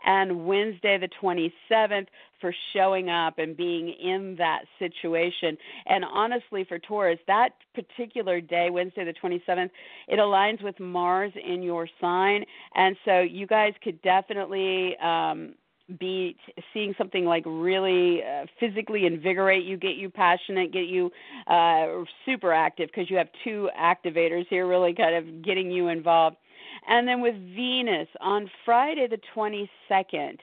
And 0.06 0.45
Wednesday, 0.45 0.97
the 0.97 1.10
27th, 1.21 2.08
for 2.41 2.54
showing 2.73 3.10
up 3.10 3.39
and 3.39 3.56
being 3.56 3.89
in 3.89 4.36
that 4.38 4.62
situation. 4.78 5.58
And 5.86 6.04
honestly, 6.06 6.65
for 6.67 6.80
Taurus, 6.80 7.19
that 7.28 7.49
particular 7.73 8.41
day, 8.41 8.69
Wednesday 8.69 9.06
the 9.06 9.13
27th, 9.13 9.69
it 10.08 10.19
aligns 10.19 10.63
with 10.63 10.80
Mars 10.80 11.32
in 11.45 11.62
your 11.62 11.88
sign. 11.99 12.43
And 12.75 12.95
so 13.06 13.21
you 13.21 13.47
guys 13.47 13.73
could 13.84 14.02
definitely. 14.02 14.97
Um, 14.97 15.56
be 15.99 16.36
seeing 16.73 16.93
something 16.97 17.25
like 17.25 17.43
really 17.47 18.21
uh, 18.21 18.45
physically 18.60 19.08
invigorate 19.08 19.65
you, 19.65 19.75
get 19.75 19.95
you 19.95 20.10
passionate, 20.10 20.71
get 20.71 20.86
you 20.86 21.10
uh, 21.47 22.04
super 22.25 22.54
active 22.54 22.89
because 22.93 23.10
you 23.10 23.17
have 23.17 23.28
two 23.43 23.69
activators 23.75 24.45
here, 24.49 24.67
really 24.67 24.93
kind 24.93 25.15
of 25.15 25.43
getting 25.43 25.71
you 25.71 25.88
involved. 25.88 26.38
And 26.88 27.08
then 27.08 27.21
with 27.21 27.36
Venus 27.56 28.08
on 28.21 28.49
Friday 28.65 29.08
the 29.08 29.19
22nd, 29.36 30.38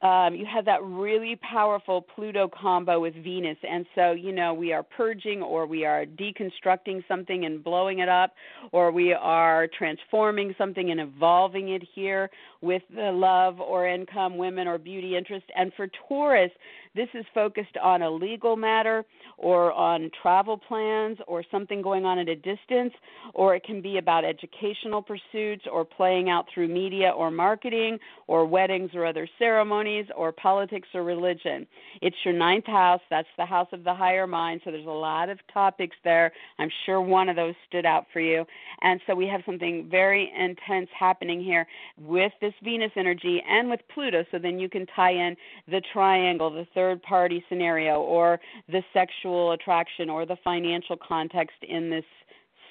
um, 0.00 0.34
you 0.34 0.46
have 0.46 0.64
that 0.66 0.82
really 0.82 1.36
powerful 1.36 2.02
Pluto 2.02 2.48
combo 2.48 3.00
with 3.00 3.14
Venus. 3.14 3.56
And 3.68 3.84
so, 3.94 4.12
you 4.12 4.32
know, 4.32 4.54
we 4.54 4.72
are 4.72 4.82
purging 4.82 5.42
or 5.42 5.66
we 5.66 5.84
are 5.84 6.06
deconstructing 6.06 7.02
something 7.08 7.44
and 7.44 7.64
blowing 7.64 7.98
it 7.98 8.08
up, 8.08 8.34
or 8.70 8.92
we 8.92 9.12
are 9.12 9.68
transforming 9.76 10.54
something 10.56 10.90
and 10.90 11.00
evolving 11.00 11.70
it 11.70 11.82
here 11.94 12.30
with 12.60 12.82
the 12.94 13.12
love 13.12 13.60
or 13.60 13.86
income, 13.86 14.36
women, 14.36 14.66
or 14.66 14.78
beauty 14.78 15.16
interest. 15.16 15.46
And 15.56 15.72
for 15.74 15.88
Taurus, 16.08 16.50
this 16.94 17.08
is 17.14 17.24
focused 17.32 17.76
on 17.80 18.02
a 18.02 18.10
legal 18.10 18.56
matter 18.56 19.04
or 19.36 19.72
on 19.72 20.10
travel 20.20 20.56
plans 20.56 21.18
or 21.28 21.44
something 21.50 21.80
going 21.80 22.04
on 22.04 22.18
at 22.18 22.28
a 22.28 22.34
distance, 22.34 22.92
or 23.34 23.54
it 23.54 23.62
can 23.62 23.80
be 23.80 23.98
about 23.98 24.24
educational 24.24 25.00
pursuits 25.00 25.64
or 25.70 25.84
playing 25.84 26.28
out 26.28 26.46
through 26.52 26.66
media 26.66 27.10
or 27.10 27.30
marketing 27.30 27.98
or 28.26 28.46
weddings 28.46 28.90
or 28.94 29.06
other 29.06 29.28
ceremonies 29.38 30.06
or 30.16 30.32
politics 30.32 30.88
or 30.94 31.04
religion. 31.04 31.66
It's 32.02 32.16
your 32.24 32.34
ninth 32.34 32.66
house. 32.66 33.00
That's 33.10 33.28
the 33.36 33.46
house 33.46 33.68
of 33.72 33.84
the 33.84 33.94
higher 33.94 34.26
mind. 34.26 34.62
So 34.64 34.72
there's 34.72 34.86
a 34.86 34.90
lot 34.90 35.28
of 35.28 35.38
topics 35.52 35.96
there. 36.02 36.32
I'm 36.58 36.70
sure 36.84 37.00
one 37.00 37.28
of 37.28 37.36
those 37.36 37.54
stood 37.68 37.86
out 37.86 38.06
for 38.12 38.20
you. 38.20 38.44
And 38.82 39.00
so 39.06 39.14
we 39.14 39.26
have 39.28 39.42
something 39.46 39.88
very 39.88 40.32
intense 40.36 40.88
happening 40.98 41.42
here 41.42 41.66
with 41.96 42.32
this 42.40 42.47
Venus 42.62 42.92
energy 42.96 43.42
and 43.48 43.68
with 43.70 43.80
Pluto. 43.92 44.24
So 44.30 44.38
then 44.38 44.58
you 44.58 44.68
can 44.68 44.86
tie 44.86 45.12
in 45.12 45.36
the 45.66 45.82
triangle, 45.92 46.50
the 46.50 46.66
third 46.74 47.02
party 47.02 47.44
scenario, 47.48 48.00
or 48.00 48.40
the 48.68 48.82
sexual 48.92 49.52
attraction, 49.52 50.10
or 50.10 50.26
the 50.26 50.36
financial 50.44 50.96
context 50.96 51.56
in 51.62 51.90
this 51.90 52.04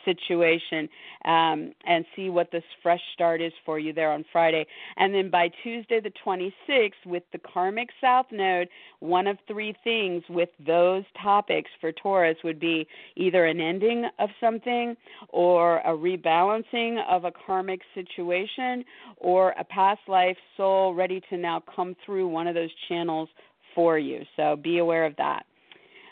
situation 0.07 0.87
um, 1.25 1.73
and 1.85 2.05
see 2.15 2.29
what 2.29 2.49
this 2.51 2.63
fresh 2.81 3.01
start 3.13 3.41
is 3.41 3.51
for 3.65 3.77
you 3.77 3.91
there 3.91 4.11
on 4.11 4.23
Friday. 4.31 4.65
And 4.95 5.13
then 5.13 5.29
by 5.29 5.49
Tuesday, 5.63 5.99
the 5.99 6.11
26th, 6.25 6.91
with 7.05 7.23
the 7.33 7.39
karmic 7.39 7.89
south 7.99 8.27
node, 8.31 8.69
one 8.99 9.27
of 9.27 9.37
three 9.47 9.75
things 9.83 10.23
with 10.29 10.49
those 10.65 11.03
topics 11.21 11.69
for 11.81 11.91
Taurus 11.91 12.37
would 12.43 12.59
be 12.59 12.87
either 13.15 13.45
an 13.45 13.59
ending 13.59 14.05
of 14.19 14.29
something 14.39 14.95
or 15.29 15.79
a 15.79 15.89
rebalancing 15.89 16.97
of 17.09 17.25
a 17.25 17.31
karmic 17.45 17.81
situation 17.93 18.83
or 19.17 19.53
a 19.59 19.63
past 19.63 20.01
life 20.07 20.37
soul 20.55 20.93
ready 20.93 21.21
to 21.29 21.37
now 21.37 21.61
come 21.75 21.95
through 22.05 22.27
one 22.27 22.47
of 22.47 22.55
those 22.55 22.71
channels 22.87 23.29
for 23.75 23.99
you. 23.99 24.21
So 24.35 24.55
be 24.55 24.79
aware 24.79 25.05
of 25.05 25.15
that. 25.17 25.45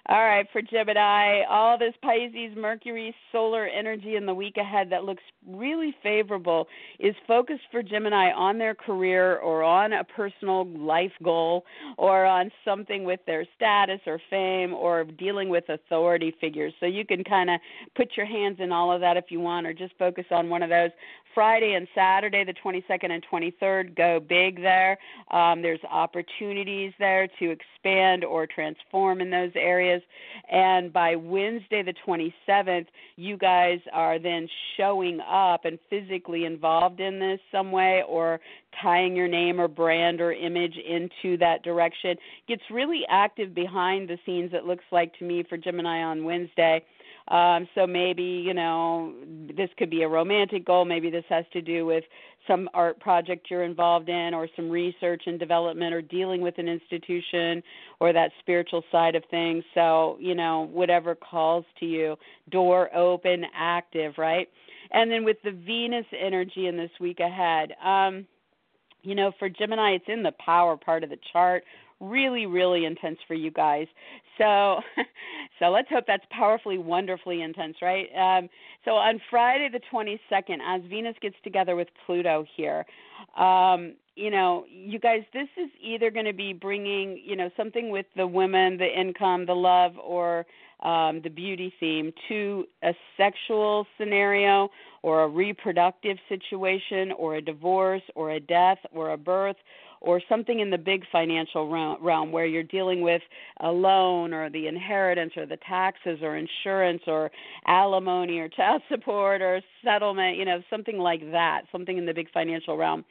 All 0.08 0.22
right, 0.24 0.46
for 0.54 0.62
Gemini, 0.62 1.42
all 1.50 1.80
this 1.80 1.96
Pisces, 2.04 2.56
Mercury, 2.56 3.16
solar 3.32 3.66
energy 3.66 4.18
in 4.18 4.28
the 4.28 4.34
week 4.36 4.58
ahead 4.58 4.92
that 4.92 5.04
looks 5.04 5.24
really 5.48 5.96
favorable 6.04 6.68
is 7.00 7.16
focused 7.26 7.64
for 7.72 7.82
Gemini 7.82 8.32
on 8.32 8.60
their 8.60 8.76
career 8.76 9.38
or 9.38 9.64
on 9.64 9.94
a 9.94 10.04
personal 10.04 10.68
life 10.78 11.12
goal 11.24 11.66
or 11.98 12.24
on 12.24 12.52
something 12.64 13.04
with 13.04 13.20
their 13.26 13.48
status 13.56 14.00
or 14.06 14.22
fame 14.30 14.76
or 14.76 15.06
dealing 15.06 15.50
with 15.50 15.64
authority 15.70 16.36
figures. 16.40 16.74
So 16.80 16.86
you 16.86 17.04
can 17.04 17.24
kind 17.24 17.50
of 17.50 17.60
put 17.96 18.10
your 18.16 18.28
hands 18.28 18.58
in 18.60 18.72
all 18.72 18.92
of 18.92 19.02
that 19.02 19.18
if 19.18 19.26
you 19.30 19.40
want 19.40 19.66
or 19.66 19.74
just 19.74 19.94
focus 19.98 20.26
on 20.30 20.50
one 20.50 20.62
of 20.62 20.70
those. 20.70 20.92
Friday 21.36 21.74
and 21.74 21.88
Saturday, 21.94 22.46
the 22.46 22.54
22nd 22.54 23.12
and 23.12 23.24
23rd, 23.32 23.96
go 23.96 24.20
big 24.20 24.62
there. 24.62 24.98
Um, 25.30 25.62
there's 25.62 25.82
opportunities 25.92 26.94
there 26.98 27.28
to 27.40 27.52
expand 27.52 28.24
or 28.24 28.48
transform 28.48 29.20
in 29.20 29.30
those 29.30 29.52
areas. 29.54 30.02
And 30.50 30.92
by 30.92 31.18
Wednesday, 31.18 31.84
the 31.84 31.94
27th, 32.08 32.88
you 33.18 33.38
guys 33.38 33.80
are 33.92 34.18
then 34.18 34.48
showing 34.78 35.20
up 35.20 35.66
and 35.66 35.78
physically 35.90 36.46
involved 36.46 37.02
in 37.02 37.20
this 37.20 37.42
some 37.52 37.72
way 37.72 38.04
or 38.08 38.40
tying 38.82 39.16
your 39.16 39.28
name 39.28 39.60
or 39.60 39.68
brand 39.68 40.22
or 40.22 40.32
image 40.32 40.78
into 40.78 41.38
that 41.38 41.64
direction. 41.64 42.16
Gets 42.48 42.64
really 42.72 43.02
active 43.10 43.54
behind 43.54 44.10
the 44.10 44.18
scenes, 44.26 44.52
it 44.54 44.66
looks 44.66 44.86
like 44.92 45.18
to 45.20 45.26
me, 45.26 45.44
for 45.48 45.58
Gemini 45.58 46.02
on 46.02 46.24
Wednesday. 46.24 46.84
Um, 47.28 47.68
so 47.74 47.88
maybe, 47.88 48.24
you 48.24 48.54
know, 48.54 49.14
this 49.56 49.70
could 49.78 49.90
be 49.90 50.04
a 50.04 50.08
romantic 50.08 50.66
goal. 50.66 50.86
Maybe 50.86 51.10
this 51.10 51.26
has 51.30 51.46
to 51.54 51.62
do 51.62 51.86
with 51.86 52.04
some 52.48 52.70
art 52.76 53.00
project 53.00 53.48
you're 53.50 53.64
involved 53.64 54.10
in 54.10 54.34
or 54.34 54.48
some 54.56 54.70
research 54.70 55.24
and 55.26 55.40
development 55.40 55.94
or 55.94 56.02
dealing 56.02 56.42
with 56.42 56.58
an 56.60 56.68
institution 56.68 57.64
or 58.00 58.14
that 58.14 58.30
spiritual 58.40 58.84
side 58.92 59.16
of 59.16 59.24
things. 59.32 59.64
So, 59.74 60.18
you 60.20 60.36
know, 60.36 60.70
whatever 60.72 61.16
calls 61.16 61.66
to 61.80 61.86
you, 61.88 62.16
door 62.52 62.96
open, 62.96 63.44
active, 63.56 64.14
right? 64.20 64.48
And 64.92 65.12
then 65.12 65.24
with 65.24 65.38
the 65.44 65.52
Venus 65.52 66.06
energy 66.20 66.68
in 66.68 66.78
this 66.78 66.92
week 67.00 67.20
ahead, 67.20 67.72
um, 67.84 68.28
you 69.02 69.16
know, 69.16 69.32
for 69.38 69.50
Gemini, 69.50 69.92
it's 69.92 70.06
in 70.08 70.24
the 70.24 70.34
power 70.44 70.78
part 70.78 71.04
of 71.04 71.10
the 71.10 71.20
chart 71.32 71.64
really 72.00 72.46
really 72.46 72.86
intense 72.86 73.18
for 73.28 73.34
you 73.34 73.52
guys. 73.52 73.88
So 74.38 74.82
so 75.60 75.70
let's 75.70 75.90
hope 75.90 76.06
that's 76.08 76.26
powerfully 76.30 76.78
wonderfully 76.78 77.42
intense 77.42 77.78
right? 77.82 78.08
Um, 78.16 78.50
so 78.86 78.92
on 78.92 79.20
friday 79.30 79.70
the 79.72 79.82
22nd 79.92 80.60
as 80.66 80.82
venus 80.90 81.16
gets 81.22 81.36
together 81.44 81.76
with 81.76 81.88
pluto 82.06 82.46
here 82.56 82.86
um, 83.38 83.94
you 84.16 84.30
know 84.30 84.66
you 84.70 85.00
guys 85.00 85.22
this 85.34 85.50
is 85.58 85.70
either 85.82 86.12
going 86.12 86.26
to 86.26 86.34
be 86.34 86.54
bringing 86.54 87.20
you 87.24 87.36
know 87.36 87.50
something 87.58 87.90
with 87.90 88.06
the 88.16 88.26
women 88.26 88.78
the 88.78 88.88
income 88.88 89.46
the 89.46 89.54
love 89.54 89.94
or 90.02 90.46
um, 90.82 91.22
the 91.24 91.30
beauty 91.30 91.74
theme 91.80 92.12
to 92.28 92.66
a 92.84 92.94
sexual 93.18 93.88
scenario 93.98 94.70
or 95.02 95.24
a 95.24 95.28
reproductive 95.28 96.18
situation 96.30 97.12
or 97.14 97.36
a 97.36 97.42
divorce 97.42 98.02
or 98.14 98.32
a 98.32 98.40
death 98.40 98.78
or 98.92 99.12
a 99.12 99.18
birth 99.18 99.56
or 100.06 100.22
something 100.30 100.60
in 100.60 100.70
the 100.70 100.78
big 100.78 101.04
financial 101.12 101.68
realm 101.68 102.32
where 102.32 102.46
you're 102.46 102.62
dealing 102.62 103.02
with 103.02 103.24
a 103.62 103.72
loan 103.72 104.34
or 104.34 104.52
the 104.52 104.68
inheritance 104.68 105.34
or 105.36 105.48
the 105.48 105.58
taxes 105.68 106.20
or 106.22 106.38
insurance 106.38 107.02
or 107.08 107.32
alimony 107.66 108.38
or 108.38 108.48
child 108.48 108.84
support 108.90 109.42
or 109.42 109.60
settlement, 109.84 110.38
you 110.38 110.46
know, 110.46 110.62
something 110.70 111.00
like 111.00 111.22
that, 111.32 111.64
something 111.72 111.98
in 111.98 112.06
the 112.06 112.14
big 112.14 112.32
financial 112.32 112.78
realm. 112.78 113.04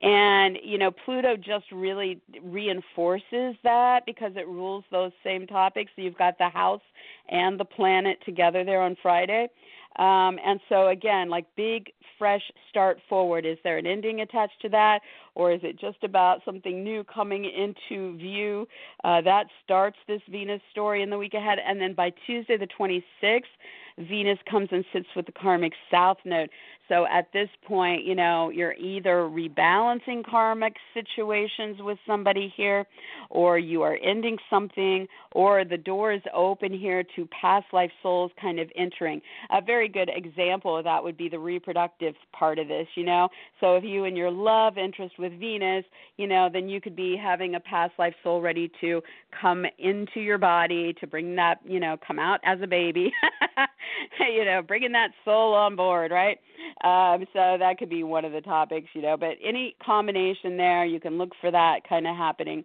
And, 0.00 0.56
you 0.64 0.78
know, 0.78 0.90
Pluto 0.90 1.36
just 1.36 1.66
really 1.70 2.18
reinforces 2.42 3.54
that 3.62 4.00
because 4.06 4.32
it 4.36 4.48
rules 4.48 4.84
those 4.90 5.12
same 5.22 5.46
topics. 5.46 5.92
So 5.96 6.02
you've 6.02 6.16
got 6.16 6.38
the 6.38 6.48
house 6.48 6.80
and 7.28 7.60
the 7.60 7.64
planet 7.66 8.18
together 8.24 8.64
there 8.64 8.80
on 8.80 8.96
Friday. 9.02 9.48
Um, 9.96 10.38
and 10.44 10.60
so 10.68 10.88
again, 10.88 11.28
like 11.28 11.44
big 11.56 11.92
fresh 12.18 12.42
start 12.68 12.98
forward. 13.08 13.46
Is 13.46 13.58
there 13.64 13.78
an 13.78 13.86
ending 13.86 14.20
attached 14.20 14.60
to 14.62 14.68
that, 14.70 15.00
or 15.38 15.52
is 15.52 15.60
it 15.62 15.78
just 15.78 16.02
about 16.02 16.40
something 16.44 16.82
new 16.82 17.04
coming 17.04 17.44
into 17.44 18.16
view? 18.18 18.66
Uh, 19.04 19.20
that 19.20 19.46
starts 19.64 19.96
this 20.08 20.20
Venus 20.28 20.60
story 20.72 21.00
in 21.00 21.10
the 21.10 21.16
week 21.16 21.32
ahead, 21.32 21.58
and 21.64 21.80
then 21.80 21.94
by 21.94 22.12
Tuesday 22.26 22.56
the 22.58 22.66
26th, 22.66 23.44
Venus 23.98 24.38
comes 24.50 24.68
and 24.70 24.84
sits 24.92 25.06
with 25.16 25.26
the 25.26 25.32
karmic 25.32 25.72
south 25.90 26.18
node. 26.24 26.50
So 26.88 27.06
at 27.06 27.30
this 27.32 27.48
point, 27.66 28.04
you 28.04 28.14
know, 28.14 28.48
you're 28.48 28.72
either 28.74 29.28
rebalancing 29.28 30.24
karmic 30.24 30.74
situations 30.94 31.76
with 31.80 31.98
somebody 32.06 32.52
here, 32.56 32.86
or 33.28 33.58
you 33.58 33.82
are 33.82 33.98
ending 34.02 34.38
something, 34.48 35.06
or 35.32 35.64
the 35.64 35.76
door 35.76 36.12
is 36.12 36.22
open 36.32 36.72
here 36.72 37.04
to 37.14 37.26
past 37.26 37.66
life 37.72 37.90
souls 38.02 38.30
kind 38.40 38.58
of 38.58 38.70
entering. 38.74 39.20
A 39.50 39.60
very 39.60 39.88
good 39.88 40.10
example 40.14 40.78
of 40.78 40.84
that 40.84 41.02
would 41.02 41.18
be 41.18 41.28
the 41.28 41.38
reproductive 41.38 42.14
part 42.32 42.58
of 42.58 42.68
this, 42.68 42.86
you 42.94 43.04
know. 43.04 43.28
So 43.60 43.76
if 43.76 43.84
you 43.84 44.04
and 44.04 44.16
your 44.16 44.30
love 44.30 44.78
interest 44.78 45.18
with 45.18 45.27
Venus, 45.32 45.84
you 46.16 46.26
know, 46.26 46.48
then 46.52 46.68
you 46.68 46.80
could 46.80 46.96
be 46.96 47.16
having 47.16 47.54
a 47.54 47.60
past 47.60 47.92
life 47.98 48.14
soul 48.22 48.40
ready 48.40 48.70
to 48.80 49.02
come 49.40 49.64
into 49.78 50.20
your 50.20 50.38
body 50.38 50.94
to 51.00 51.06
bring 51.06 51.36
that, 51.36 51.60
you 51.64 51.80
know, 51.80 51.96
come 52.06 52.18
out 52.18 52.40
as 52.44 52.58
a 52.62 52.66
baby, 52.66 53.12
you 54.20 54.44
know, 54.44 54.62
bringing 54.62 54.92
that 54.92 55.10
soul 55.24 55.54
on 55.54 55.76
board, 55.76 56.10
right? 56.10 56.38
um, 56.84 57.24
so 57.32 57.56
that 57.58 57.76
could 57.78 57.90
be 57.90 58.02
one 58.02 58.24
of 58.24 58.32
the 58.32 58.40
topics, 58.40 58.88
you 58.94 59.02
know. 59.02 59.16
But 59.16 59.36
any 59.42 59.76
combination 59.84 60.56
there, 60.56 60.84
you 60.84 61.00
can 61.00 61.18
look 61.18 61.30
for 61.40 61.50
that 61.50 61.80
kind 61.88 62.06
of 62.06 62.16
happening. 62.16 62.64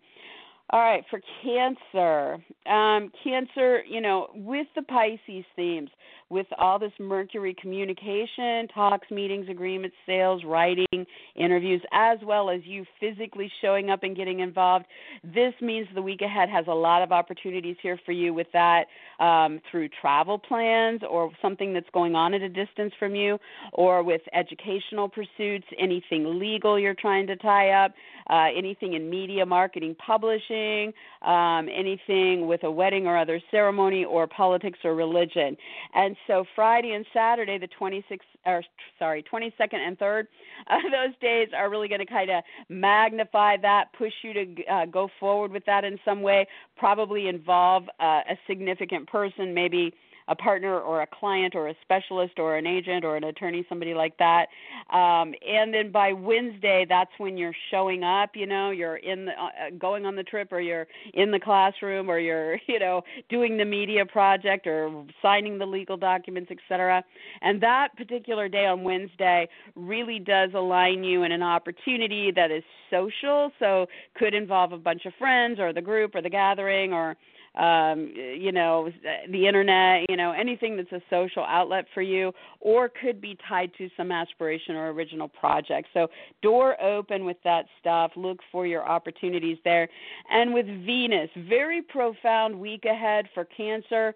All 0.70 0.80
right, 0.80 1.04
for 1.10 1.20
Cancer. 1.44 2.44
Um, 2.66 3.12
cancer, 3.24 3.84
you 3.84 4.02
know, 4.02 4.30
with 4.34 4.68
the 4.76 4.82
Pisces 4.84 5.46
themes, 5.56 5.90
with 6.34 6.48
all 6.58 6.80
this 6.80 6.92
Mercury 7.00 7.56
communication, 7.62 8.68
talks, 8.74 9.10
meetings, 9.12 9.48
agreements, 9.50 9.96
sales, 10.04 10.42
writing, 10.44 11.06
interviews, 11.36 11.82
as 11.94 12.18
well 12.24 12.50
as 12.50 12.62
you 12.64 12.84
physically 13.00 13.52
showing 13.62 13.92
up 13.92 14.02
and 14.02 14.18
getting 14.18 14.40
involved, 14.40 14.86
this 15.24 15.54
means 15.62 15.88
the 15.94 16.02
week 16.02 16.22
ahead 16.22 16.50
has 16.50 16.66
a 16.68 16.74
lot 16.74 17.04
of 17.04 17.12
opportunities 17.12 17.76
here 17.84 18.00
for 18.04 18.14
you 18.14 18.34
with 18.34 18.48
that 18.52 18.86
um, 19.20 19.62
through 19.70 19.88
travel 20.02 20.40
plans 20.40 21.02
or 21.08 21.30
something 21.40 21.72
that's 21.72 21.90
going 21.94 22.16
on 22.16 22.34
at 22.34 22.42
a 22.42 22.50
distance 22.50 22.94
from 22.98 23.14
you, 23.14 23.38
or 23.74 24.02
with 24.02 24.22
educational 24.34 25.08
pursuits, 25.08 25.68
anything 25.78 26.40
legal 26.40 26.80
you're 26.80 26.96
trying 26.96 27.28
to 27.28 27.36
tie 27.36 27.70
up, 27.70 27.94
uh, 28.30 28.48
anything 28.58 28.94
in 28.94 29.08
media, 29.08 29.46
marketing, 29.46 29.96
publishing, 30.04 30.92
um, 31.22 31.70
anything 31.70 32.48
with 32.48 32.64
a 32.64 32.72
wedding 32.72 33.06
or 33.06 33.18
other 33.18 33.40
ceremony, 33.52 34.04
or 34.04 34.26
politics 34.26 34.80
or 34.84 34.96
religion. 34.96 35.56
And 35.94 36.16
so 36.28 36.46
Friday 36.56 36.92
and 36.92 37.06
Saturday, 37.14 37.58
the 37.58 37.68
26th, 37.68 38.20
or 38.46 38.64
sorry, 39.00 39.24
22nd 39.24 39.74
and 39.74 39.98
3rd, 39.98 40.24
uh, 40.68 40.78
those 40.84 41.16
days 41.22 41.50
are 41.56 41.70
really 41.70 41.88
going 41.88 42.00
to 42.00 42.06
kind 42.06 42.30
of 42.30 42.44
magnify 42.70 43.58
that, 43.58 43.86
push 43.98 44.14
you 44.22 44.34
to 44.34 44.66
uh, 44.66 44.86
go 44.86 45.10
forward 45.20 45.52
with 45.52 45.66
that 45.66 45.84
in 45.84 45.98
some 46.06 46.22
way, 46.22 46.48
probably 46.78 47.28
involve 47.28 47.84
uh, 48.00 48.22
a 48.30 48.38
significant 48.48 49.08
person, 49.08 49.54
maybe 49.54 49.94
a 50.28 50.36
partner 50.36 50.80
or 50.80 51.02
a 51.02 51.08
client 51.08 51.56
or 51.56 51.68
a 51.68 51.76
specialist 51.82 52.34
or 52.38 52.56
an 52.58 52.66
agent 52.66 53.04
or 53.04 53.16
an 53.16 53.24
attorney, 53.24 53.66
somebody 53.68 53.94
like 53.94 54.18
that. 54.18 54.48
Um, 54.92 55.34
and 55.48 55.74
then 55.74 55.92
by 55.92 56.14
Wednesday, 56.14 56.86
that's 56.88 57.12
when 57.18 57.38
you're 57.38 57.56
showing 57.72 58.04
up. 58.04 58.32
You 58.36 58.48
know, 58.48 58.72
you're 58.72 58.98
in 58.98 59.26
the 59.26 59.32
uh, 59.32 59.70
going 59.78 60.06
on 60.06 60.16
the 60.16 60.24
trip, 60.24 60.52
or 60.52 60.60
you're 60.60 60.88
in 61.14 61.32
the 61.32 61.40
classroom, 61.40 62.10
or 62.10 62.20
you're 62.20 62.58
you 62.68 62.80
know 62.80 63.02
doing 63.30 63.58
the 63.58 63.66
media 63.66 64.06
project, 64.06 64.68
or 64.68 65.06
signing 65.22 65.58
the 65.58 65.66
legal 65.66 65.98
documents, 65.98 66.52
etc. 66.52 67.04
And 67.42 67.62
that 67.62 67.96
particular 67.98 68.48
day 68.48 68.66
on 68.66 68.84
Wednesday 68.84 69.48
really 69.76 70.20
does 70.20 70.52
align 70.54 71.04
you 71.04 71.24
in 71.24 71.32
an 71.32 71.44
opportunity 71.44 72.32
that 72.32 72.52
is 72.52 72.64
social, 72.90 73.52
so 73.60 73.88
could 74.16 74.34
involve 74.34 74.72
a 74.72 74.78
bunch 74.78 75.06
of 75.06 75.14
friends 75.18 75.60
or 75.60 75.74
the 75.74 75.82
group 75.82 76.16
or 76.16 76.22
the 76.22 76.30
gathering 76.30 76.94
or 76.94 77.16
um, 77.56 78.12
you 78.16 78.52
know, 78.52 78.90
the 79.30 79.48
internet, 79.48 80.10
you 80.10 80.18
know, 80.18 80.32
anything 80.32 80.76
that's 80.76 80.92
a 80.92 81.02
social 81.10 81.44
outlet 81.44 81.86
for 81.94 82.02
you, 82.02 82.32
or 82.60 82.90
could 82.90 83.22
be 83.22 83.38
tied 83.48 83.72
to 83.78 83.90
some 83.96 84.12
aspiration 84.12 84.76
or 84.76 84.90
original 84.90 85.28
project. 85.28 85.90
So, 85.94 86.08
door 86.42 86.82
open 86.82 87.26
with 87.26 87.38
that 87.44 87.66
stuff. 87.80 88.12
Look 88.16 88.40
for 88.52 88.66
your 88.66 88.88
opportunities 88.88 89.58
there. 89.64 89.88
And 90.32 90.54
with 90.54 90.66
Venus, 90.66 91.30
very 91.48 91.82
profound 91.82 92.60
week 92.60 92.86
ahead 92.86 93.30
for 93.34 93.46
Cancer 93.46 94.16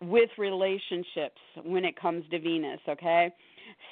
with 0.00 0.30
relationships 0.36 1.40
when 1.62 1.84
it 1.84 1.98
comes 1.98 2.24
to 2.30 2.40
Venus, 2.40 2.80
okay? 2.88 3.32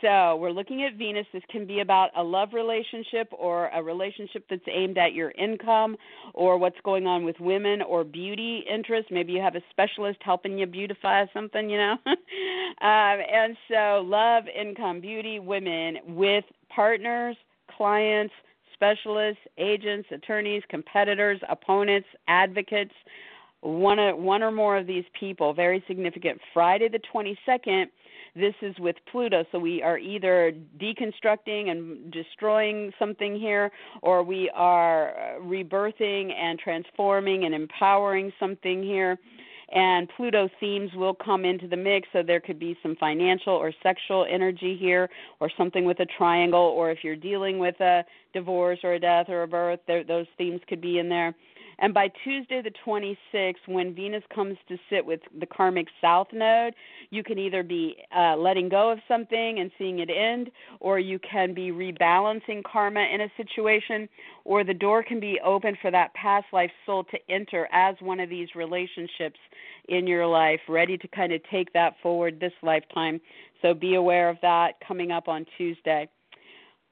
So 0.00 0.36
we're 0.36 0.50
looking 0.50 0.82
at 0.82 0.94
Venus. 0.94 1.26
This 1.32 1.42
can 1.48 1.66
be 1.66 1.80
about 1.80 2.10
a 2.16 2.22
love 2.22 2.52
relationship 2.52 3.28
or 3.30 3.68
a 3.68 3.82
relationship 3.82 4.44
that's 4.50 4.62
aimed 4.68 4.98
at 4.98 5.14
your 5.14 5.30
income 5.32 5.96
or 6.34 6.58
what's 6.58 6.80
going 6.84 7.06
on 7.06 7.24
with 7.24 7.38
women 7.38 7.82
or 7.82 8.02
beauty 8.02 8.64
interests. 8.68 9.10
Maybe 9.12 9.32
you 9.32 9.40
have 9.40 9.54
a 9.54 9.62
specialist 9.70 10.18
helping 10.22 10.58
you 10.58 10.66
beautify 10.66 11.26
something, 11.32 11.70
you 11.70 11.78
know. 11.78 11.96
um, 12.06 12.16
and 12.80 13.56
so 13.70 14.04
love, 14.04 14.44
income, 14.48 15.00
beauty, 15.00 15.38
women 15.38 15.98
with 16.08 16.44
partners, 16.68 17.36
clients, 17.76 18.34
specialists, 18.74 19.42
agents, 19.58 20.08
attorneys, 20.10 20.62
competitors, 20.68 21.40
opponents, 21.48 22.08
advocates. 22.26 22.94
One, 23.60 23.98
one 24.24 24.42
or 24.42 24.50
more 24.50 24.76
of 24.76 24.88
these 24.88 25.04
people, 25.18 25.54
very 25.54 25.84
significant. 25.86 26.40
Friday 26.52 26.88
the 26.88 26.98
22nd 27.14 27.86
this 28.34 28.54
is 28.62 28.74
with 28.78 28.96
Pluto, 29.10 29.44
so 29.52 29.58
we 29.58 29.82
are 29.82 29.98
either 29.98 30.52
deconstructing 30.80 31.70
and 31.70 32.10
destroying 32.10 32.90
something 32.98 33.38
here, 33.38 33.70
or 34.00 34.22
we 34.22 34.50
are 34.54 35.10
uh, 35.10 35.40
rebirthing 35.40 36.32
and 36.32 36.58
transforming 36.58 37.44
and 37.44 37.54
empowering 37.54 38.32
something 38.40 38.82
here. 38.82 39.18
And 39.74 40.08
Pluto 40.16 40.48
themes 40.60 40.90
will 40.94 41.14
come 41.14 41.44
into 41.44 41.66
the 41.66 41.76
mix, 41.76 42.08
so 42.12 42.22
there 42.22 42.40
could 42.40 42.58
be 42.58 42.76
some 42.82 42.96
financial 42.96 43.54
or 43.54 43.72
sexual 43.82 44.26
energy 44.30 44.76
here, 44.78 45.08
or 45.40 45.50
something 45.56 45.84
with 45.84 46.00
a 46.00 46.06
triangle, 46.18 46.60
or 46.60 46.90
if 46.90 46.98
you're 47.02 47.16
dealing 47.16 47.58
with 47.58 47.78
a 47.80 48.04
divorce 48.32 48.78
or 48.82 48.94
a 48.94 49.00
death 49.00 49.28
or 49.28 49.42
a 49.42 49.48
birth, 49.48 49.80
there, 49.86 50.04
those 50.04 50.26
themes 50.38 50.60
could 50.68 50.80
be 50.80 50.98
in 50.98 51.08
there. 51.08 51.34
And 51.82 51.92
by 51.92 52.12
Tuesday, 52.22 52.62
the 52.62 52.70
26th, 52.86 53.56
when 53.66 53.92
Venus 53.92 54.22
comes 54.32 54.56
to 54.68 54.78
sit 54.88 55.04
with 55.04 55.18
the 55.40 55.46
karmic 55.46 55.88
south 56.00 56.28
node, 56.32 56.74
you 57.10 57.24
can 57.24 57.38
either 57.40 57.64
be 57.64 57.96
uh, 58.16 58.36
letting 58.36 58.68
go 58.68 58.88
of 58.92 59.00
something 59.08 59.58
and 59.58 59.68
seeing 59.78 59.98
it 59.98 60.08
end, 60.08 60.52
or 60.78 61.00
you 61.00 61.18
can 61.18 61.52
be 61.52 61.72
rebalancing 61.72 62.62
karma 62.62 63.00
in 63.12 63.22
a 63.22 63.28
situation, 63.36 64.08
or 64.44 64.62
the 64.62 64.72
door 64.72 65.02
can 65.02 65.18
be 65.18 65.40
open 65.44 65.76
for 65.82 65.90
that 65.90 66.14
past 66.14 66.46
life 66.52 66.70
soul 66.86 67.02
to 67.02 67.18
enter 67.28 67.68
as 67.72 67.96
one 67.98 68.20
of 68.20 68.30
these 68.30 68.48
relationships 68.54 69.40
in 69.88 70.06
your 70.06 70.24
life, 70.24 70.60
ready 70.68 70.96
to 70.96 71.08
kind 71.08 71.32
of 71.32 71.40
take 71.50 71.72
that 71.72 71.94
forward 72.00 72.38
this 72.38 72.52
lifetime. 72.62 73.20
So 73.60 73.74
be 73.74 73.96
aware 73.96 74.28
of 74.28 74.36
that 74.42 74.74
coming 74.86 75.10
up 75.10 75.26
on 75.26 75.44
Tuesday. 75.58 76.08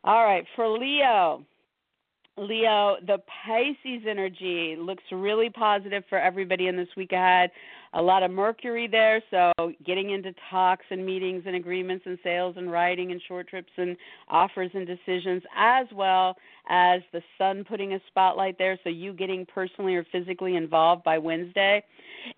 All 0.03 0.25
right, 0.25 0.45
for 0.57 0.69
Leo. 0.69 1.45
Leo, 2.37 2.97
the 3.07 3.19
Pisces 3.45 4.07
energy 4.09 4.77
looks 4.79 5.03
really 5.13 5.51
positive 5.51 6.05
for 6.09 6.19
everybody 6.19 6.69
in 6.69 6.77
this 6.77 6.89
week 6.97 7.13
ahead 7.13 7.51
a 7.93 8.01
lot 8.01 8.23
of 8.23 8.31
Mercury 8.31 8.87
there, 8.87 9.21
so 9.31 9.53
getting 9.85 10.11
into 10.11 10.33
talks 10.49 10.85
and 10.91 11.05
meetings 11.05 11.43
and 11.47 11.57
agreements 11.57 12.05
and 12.07 12.19
sales 12.23 12.55
and 12.57 12.71
writing 12.71 13.11
and 13.11 13.21
short 13.27 13.49
trips 13.49 13.73
and 13.77 13.97
offers 14.29 14.71
and 14.75 14.87
decisions, 14.87 15.43
as 15.57 15.87
well 15.93 16.37
as 16.69 17.01
the 17.13 17.21
sun 17.37 17.65
putting 17.69 17.95
a 17.95 18.01
spotlight 18.07 18.57
there, 18.59 18.79
so 18.85 18.91
you 18.91 19.13
getting 19.13 19.45
personally 19.45 19.97
or 19.97 20.07
physically 20.13 20.55
involved 20.55 21.03
by 21.03 21.19
Wednesday. 21.19 21.83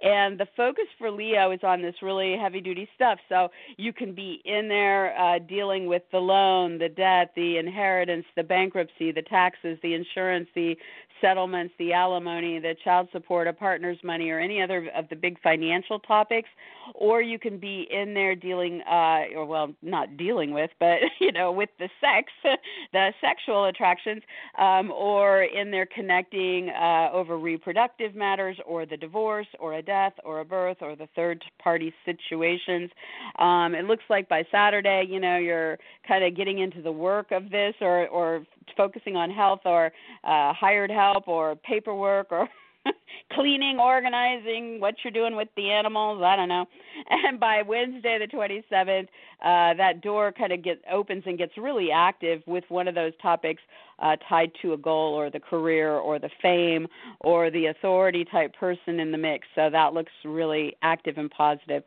And 0.02 0.38
the 0.38 0.46
focus 0.56 0.86
for 0.96 1.10
Leo 1.10 1.50
is 1.50 1.60
on 1.62 1.82
this 1.82 1.96
really 2.00 2.36
heavy 2.40 2.60
duty 2.60 2.88
stuff, 2.94 3.18
so 3.28 3.48
you 3.76 3.92
can 3.92 4.14
be 4.14 4.40
in 4.46 4.68
there 4.68 5.18
uh, 5.18 5.38
dealing 5.38 5.86
with 5.86 6.02
the 6.12 6.18
loan, 6.18 6.78
the 6.78 6.88
debt, 6.88 7.32
the 7.36 7.58
inheritance, 7.58 8.24
the 8.36 8.42
bankruptcy, 8.42 9.12
the 9.12 9.22
taxes, 9.22 9.78
the 9.82 9.92
insurance, 9.92 10.48
the 10.54 10.76
settlements, 11.20 11.72
the 11.78 11.92
alimony, 11.92 12.58
the 12.58 12.74
child 12.84 13.08
support, 13.12 13.46
a 13.46 13.52
partner's 13.52 13.98
money, 14.02 14.30
or 14.30 14.38
any 14.40 14.60
other 14.60 14.90
of 14.94 15.08
the 15.08 15.16
big 15.16 15.40
financial 15.42 15.98
topics, 15.98 16.48
or 16.94 17.22
you 17.22 17.38
can 17.38 17.58
be 17.58 17.86
in 17.90 18.14
there 18.14 18.34
dealing, 18.34 18.82
uh, 18.82 19.24
or 19.36 19.44
well, 19.44 19.72
not 19.82 20.16
dealing 20.16 20.52
with, 20.52 20.70
but 20.78 20.98
you 21.20 21.32
know, 21.32 21.52
with 21.52 21.70
the 21.78 21.88
sex, 22.00 22.32
the 22.92 23.12
sexual 23.20 23.66
attractions, 23.66 24.22
um, 24.58 24.90
or 24.90 25.44
in 25.44 25.70
there 25.70 25.86
connecting 25.86 26.70
uh, 26.70 27.08
over 27.12 27.38
reproductive 27.38 28.14
matters, 28.14 28.56
or 28.66 28.86
the 28.86 28.96
divorce, 28.96 29.46
or 29.58 29.74
a 29.74 29.82
death, 29.82 30.12
or 30.24 30.40
a 30.40 30.44
birth, 30.44 30.78
or 30.80 30.96
the 30.96 31.08
third 31.14 31.42
party 31.62 31.92
situations. 32.04 32.90
Um, 33.38 33.74
it 33.74 33.84
looks 33.84 34.04
like 34.10 34.28
by 34.28 34.44
Saturday, 34.50 35.06
you 35.08 35.20
know, 35.20 35.36
you're 35.36 35.78
kind 36.06 36.24
of 36.24 36.36
getting 36.36 36.58
into 36.58 36.82
the 36.82 36.92
work 36.92 37.32
of 37.32 37.50
this, 37.50 37.74
or 37.80 38.08
or 38.08 38.44
focusing 38.76 39.16
on 39.16 39.30
health, 39.30 39.60
or 39.64 39.86
uh, 40.24 40.52
hired 40.52 40.90
help, 40.90 41.28
or 41.28 41.56
paperwork, 41.56 42.28
or 42.30 42.48
cleaning, 43.32 43.78
organizing, 43.78 44.80
what 44.80 44.94
you're 45.02 45.12
doing 45.12 45.36
with 45.36 45.48
the 45.56 45.70
animals, 45.70 46.22
I 46.22 46.36
don't 46.36 46.48
know. 46.48 46.66
And 47.10 47.40
by 47.40 47.62
Wednesday 47.62 48.18
the 48.18 48.26
27th, 48.26 49.08
uh, 49.42 49.74
that 49.74 50.02
door 50.02 50.30
kind 50.30 50.52
of 50.52 50.62
gets 50.62 50.80
opens 50.90 51.24
and 51.26 51.38
gets 51.38 51.56
really 51.56 51.90
active 51.90 52.42
with 52.46 52.64
one 52.68 52.86
of 52.86 52.94
those 52.94 53.12
topics 53.20 53.62
uh, 54.02 54.16
tied 54.28 54.50
to 54.62 54.72
a 54.72 54.76
goal 54.76 55.14
or 55.14 55.30
the 55.30 55.40
career 55.40 55.92
or 55.92 56.18
the 56.18 56.30
fame 56.40 56.86
or 57.20 57.50
the 57.50 57.66
authority 57.66 58.24
type 58.24 58.54
person 58.54 59.00
in 59.00 59.12
the 59.12 59.18
mix. 59.18 59.46
So 59.54 59.70
that 59.70 59.94
looks 59.94 60.12
really 60.24 60.76
active 60.82 61.18
and 61.18 61.30
positive. 61.30 61.84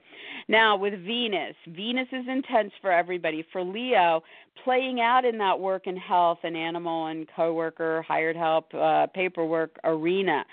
Now 0.47 0.77
with 0.77 0.93
Venus, 1.05 1.55
Venus 1.67 2.07
is 2.11 2.25
intense 2.27 2.71
for 2.81 2.91
everybody. 2.91 3.45
For 3.51 3.63
Leo, 3.63 4.23
playing 4.63 5.01
out 5.01 5.25
in 5.25 5.37
that 5.37 5.59
work 5.59 5.83
and 5.85 5.97
health 5.97 6.39
and 6.43 6.55
animal 6.55 7.07
and 7.07 7.27
coworker, 7.35 8.03
hired 8.07 8.35
help, 8.35 8.73
uh, 8.73 9.07
paperwork 9.07 9.77
arena. 9.83 10.45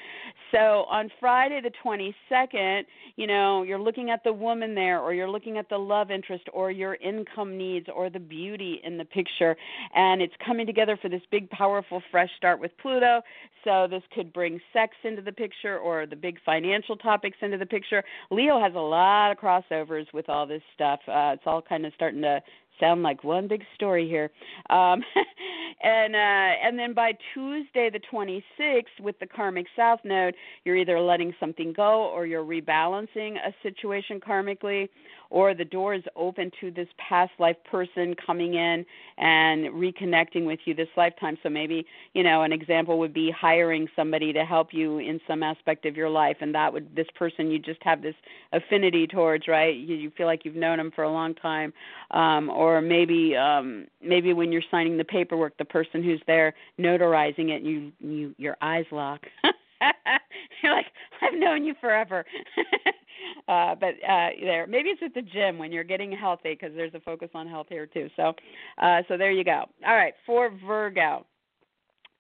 So 0.51 0.85
on 0.91 1.11
Friday 1.21 1.61
the 1.63 1.71
22nd, 1.85 2.83
you 3.17 3.27
know, 3.27 3.63
you're 3.63 3.79
looking 3.79 4.11
at 4.11 4.25
the 4.25 4.33
woman 4.33 4.75
there 4.75 5.01
or 5.01 5.15
you're 5.15 5.31
looking 5.31 5.59
at 5.59 5.69
the 5.69 5.79
love 5.79 6.11
interest 6.11 6.45
or 6.53 6.71
your 6.71 6.97
income 6.97 7.57
needs 7.57 7.87
or 7.95 8.11
the 8.11 8.19
beauty 8.19 8.81
in 8.85 8.99
the 8.99 9.05
picture 9.05 9.57
and 9.95 10.21
it's 10.21 10.35
coming 10.45 10.67
together 10.67 10.99
for 11.01 11.09
this 11.09 11.23
big 11.31 11.49
powerful 11.53 12.03
fresh 12.11 12.31
start 12.37 12.61
with 12.61 12.71
Pluto. 12.81 13.21
So 13.65 13.87
this 13.89 14.03
could 14.15 14.33
bring 14.33 14.61
sex 14.73 14.95
into 15.05 15.23
the 15.23 15.33
picture 15.33 15.79
or 15.79 16.07
the 16.07 16.17
big 16.17 16.39
financial 16.45 16.97
topics 16.97 17.37
into 17.43 17.59
the 17.59 17.67
picture. 17.67 18.03
Leo 18.31 18.61
has 18.61 18.73
a 18.75 18.79
lot 18.79 19.31
of 19.31 19.39
crossovers 19.39 20.07
with 20.13 20.29
all 20.29 20.47
this 20.47 20.63
stuff. 20.75 21.01
Uh, 21.07 21.33
it's 21.35 21.43
all 21.47 21.63
kind 21.63 21.87
of 21.87 21.93
starting 21.95 22.23
to 22.23 22.41
sound 22.81 23.03
like 23.03 23.23
one 23.23 23.47
big 23.47 23.63
story 23.75 24.09
here. 24.09 24.31
Um, 24.71 25.03
and 25.83 26.15
uh, 26.15 26.67
and 26.67 26.79
then 26.79 26.95
by 26.95 27.13
Tuesday 27.35 27.91
the 27.91 28.01
26th 28.13 29.01
with 29.01 29.19
the 29.21 29.27
karmic 29.27 29.67
south 29.77 30.01
node, 30.05 30.35
you're 30.65 30.77
either 30.77 31.01
letting 31.01 31.33
something 31.39 31.73
go 31.73 32.11
or 32.13 32.27
you're 32.27 32.45
rebalancing 32.45 33.37
a 33.37 33.55
situation 33.63 34.21
karmically 34.21 34.89
or 35.33 35.55
the 35.55 35.65
door 35.65 35.95
is 35.95 36.03
open 36.15 36.51
to 36.61 36.71
this 36.71 36.89
past 36.99 37.33
life 37.39 37.57
person 37.65 38.15
coming 38.25 38.55
in 38.55 38.85
and 39.17 39.67
reconnecting 39.69 40.45
with 40.47 40.61
you 40.67 40.75
this 40.75 40.91
lifetime. 40.95 41.39
So 41.43 41.49
maybe, 41.49 41.87
you 42.13 42.23
know, 42.23 42.43
an 42.43 42.53
example 42.53 42.99
would 42.99 43.15
be 43.15 43.31
hiring 43.31 43.89
somebody 43.97 44.31
to 44.35 44.45
help 44.45 44.75
you 44.75 44.99
in 44.99 45.19
some 45.27 45.43
aspect 45.43 45.87
of 45.87 45.97
your 45.97 46.11
life 46.11 46.37
and 46.43 46.55
that 46.55 46.71
would 46.71 46.95
this 46.95 47.07
person 47.15 47.51
you 47.51 47.59
just 47.59 47.83
have 47.83 48.03
this 48.03 48.15
affinity 48.53 49.07
towards, 49.07 49.49
right? 49.49 49.75
You, 49.75 49.97
you 49.97 50.11
feel 50.19 50.27
like 50.27 50.45
you've 50.45 50.55
known 50.55 50.77
them 50.77 50.93
for 50.95 51.05
a 51.05 51.11
long 51.11 51.35
time. 51.35 51.73
Um 52.11 52.51
or 52.51 52.83
maybe 52.83 53.35
um 53.35 53.87
maybe 54.03 54.35
when 54.35 54.53
you're 54.53 54.63
signing 54.71 54.99
the 54.99 55.05
paperwork 55.05 55.57
the 55.57 55.65
person 55.65 56.03
who's 56.03 56.21
there 56.27 56.53
notarizing 56.79 57.49
it 57.49 57.63
you 57.63 57.91
you 58.01 58.35
your 58.37 58.59
eyes 58.61 58.85
lock. 58.93 59.23
You're 60.63 60.75
like, 60.75 60.87
I've 61.21 61.39
known 61.39 61.65
you 61.65 61.75
forever. 61.81 62.25
uh, 63.49 63.75
but 63.75 63.95
uh, 64.09 64.29
there, 64.41 64.67
maybe 64.67 64.91
it's 64.91 65.03
at 65.05 65.15
the 65.15 65.23
gym 65.23 65.59
when 65.59 65.73
you're 65.73 65.85
getting 65.85 66.13
healthy 66.13 66.57
because 66.59 66.75
there's 66.75 66.95
a 66.95 67.01
focus 67.01 67.31
on 67.35 67.47
health 67.49 67.67
here 67.69 67.87
too. 67.87 68.09
So, 68.17 68.33
uh, 68.81 69.03
so 69.09 69.17
there 69.17 69.33
you 69.33 69.45
go. 69.45 69.65
All 69.87 69.95
right, 69.95 70.15
for 70.27 70.51
Virgo. 70.67 71.27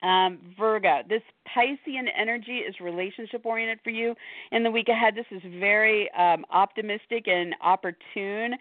Um, 0.02 0.38
Virgo, 0.58 1.00
this 1.08 1.22
Piscean 1.46 2.08
energy 2.16 2.58
is 2.58 2.74
relationship 2.80 3.44
oriented 3.44 3.78
for 3.84 3.90
you 3.90 4.14
in 4.50 4.62
the 4.62 4.70
week 4.70 4.88
ahead. 4.88 5.14
This 5.14 5.26
is 5.30 5.42
very 5.60 6.10
um, 6.12 6.44
optimistic 6.50 7.28
and 7.28 7.54
opportune 7.60 8.54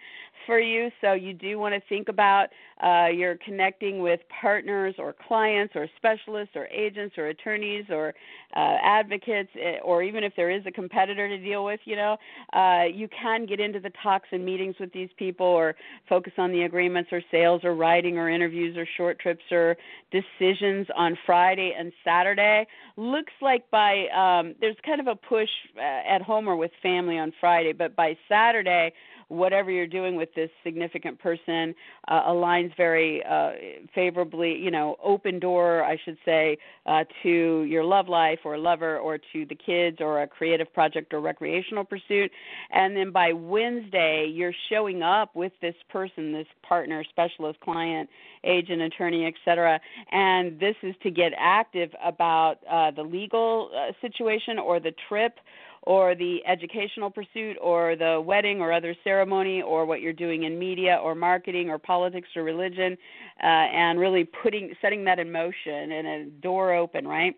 for 0.46 0.58
you. 0.60 0.90
So 1.00 1.12
you 1.12 1.32
do 1.32 1.58
want 1.58 1.74
to 1.74 1.80
think 1.88 2.08
about 2.08 2.48
uh, 2.82 3.06
you're 3.06 3.36
connecting 3.36 4.00
with 4.00 4.20
partners 4.40 4.94
or 4.98 5.14
clients 5.26 5.74
or 5.76 5.88
specialists 5.96 6.54
or 6.56 6.66
agents 6.66 7.16
or 7.16 7.28
attorneys 7.28 7.84
or 7.90 8.14
uh, 8.56 8.76
advocates, 8.82 9.50
eh, 9.60 9.78
or 9.84 10.02
even 10.02 10.24
if 10.24 10.32
there 10.36 10.50
is 10.50 10.62
a 10.66 10.70
competitor 10.70 11.28
to 11.28 11.38
deal 11.38 11.64
with, 11.64 11.80
you 11.84 11.96
know, 11.96 12.16
uh, 12.52 12.84
you 12.92 13.08
can 13.08 13.46
get 13.46 13.60
into 13.60 13.78
the 13.80 13.92
talks 14.02 14.28
and 14.32 14.44
meetings 14.44 14.74
with 14.80 14.92
these 14.92 15.08
people 15.16 15.46
or 15.46 15.74
focus 16.08 16.32
on 16.38 16.50
the 16.50 16.62
agreements 16.62 17.10
or 17.12 17.22
sales 17.30 17.62
or 17.64 17.74
writing 17.74 18.18
or 18.18 18.28
interviews 18.28 18.76
or 18.76 18.86
short 18.96 19.18
trips 19.20 19.44
or 19.50 19.76
decisions 20.10 20.86
on 20.96 21.16
Friday 21.24 21.31
and 21.32 21.92
Saturday. 22.04 22.66
Looks 22.96 23.32
like 23.40 23.70
by 23.70 24.06
um, 24.08 24.54
there's 24.60 24.76
kind 24.84 25.00
of 25.00 25.06
a 25.06 25.16
push 25.16 25.48
uh, 25.76 25.80
at 25.80 26.22
home 26.22 26.48
or 26.48 26.56
with 26.56 26.70
family 26.82 27.18
on 27.18 27.32
Friday, 27.40 27.72
but 27.72 27.96
by 27.96 28.16
Saturday, 28.28 28.92
whatever 29.32 29.70
you're 29.70 29.86
doing 29.86 30.16
with 30.16 30.28
this 30.34 30.50
significant 30.62 31.18
person 31.18 31.74
uh, 32.08 32.22
aligns 32.28 32.76
very 32.76 33.22
uh, 33.24 33.52
favorably, 33.94 34.54
you 34.56 34.70
know, 34.70 34.96
open 35.02 35.38
door, 35.38 35.82
I 35.84 35.96
should 36.04 36.18
say, 36.24 36.58
uh, 36.86 37.04
to 37.22 37.64
your 37.64 37.84
love 37.84 38.08
life 38.08 38.40
or 38.44 38.58
lover 38.58 38.98
or 38.98 39.18
to 39.18 39.46
the 39.46 39.54
kids 39.54 39.98
or 40.00 40.22
a 40.22 40.26
creative 40.26 40.72
project 40.72 41.14
or 41.14 41.20
recreational 41.20 41.84
pursuit. 41.84 42.30
And 42.70 42.96
then 42.96 43.10
by 43.10 43.32
Wednesday, 43.32 44.30
you're 44.32 44.54
showing 44.68 45.02
up 45.02 45.34
with 45.34 45.52
this 45.60 45.74
person, 45.88 46.32
this 46.32 46.46
partner, 46.62 47.04
specialist, 47.08 47.60
client, 47.60 48.10
agent, 48.44 48.82
attorney, 48.82 49.26
etc. 49.26 49.80
And 50.10 50.58
this 50.58 50.76
is 50.82 50.94
to 51.02 51.10
get 51.10 51.32
active 51.38 51.90
about 52.04 52.56
uh, 52.70 52.90
the 52.90 53.02
legal 53.02 53.70
uh, 53.74 53.92
situation 54.00 54.58
or 54.58 54.80
the 54.80 54.92
trip 55.08 55.38
or 55.82 56.14
the 56.14 56.38
educational 56.46 57.10
pursuit 57.10 57.56
or 57.60 57.96
the 57.96 58.20
wedding 58.24 58.60
or 58.60 58.72
other 58.72 58.94
ceremony 59.02 59.62
or 59.62 59.84
what 59.84 60.00
you're 60.00 60.12
doing 60.12 60.44
in 60.44 60.58
media 60.58 60.98
or 61.02 61.14
marketing 61.14 61.68
or 61.68 61.78
politics 61.78 62.28
or 62.36 62.42
religion 62.42 62.96
uh, 63.42 63.46
and 63.46 63.98
really 63.98 64.24
putting 64.42 64.72
setting 64.80 65.04
that 65.04 65.18
in 65.18 65.30
motion 65.30 65.92
and 65.92 66.06
a 66.06 66.24
door 66.40 66.72
open 66.72 67.06
right 67.06 67.34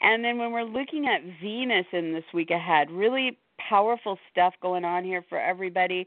and 0.00 0.24
then 0.24 0.38
when 0.38 0.52
we're 0.52 0.62
looking 0.62 1.06
at 1.06 1.20
venus 1.42 1.86
in 1.92 2.12
this 2.12 2.24
week 2.32 2.50
ahead 2.50 2.90
really 2.90 3.36
powerful 3.68 4.18
stuff 4.30 4.54
going 4.62 4.84
on 4.84 5.02
here 5.02 5.24
for 5.28 5.40
everybody 5.40 6.06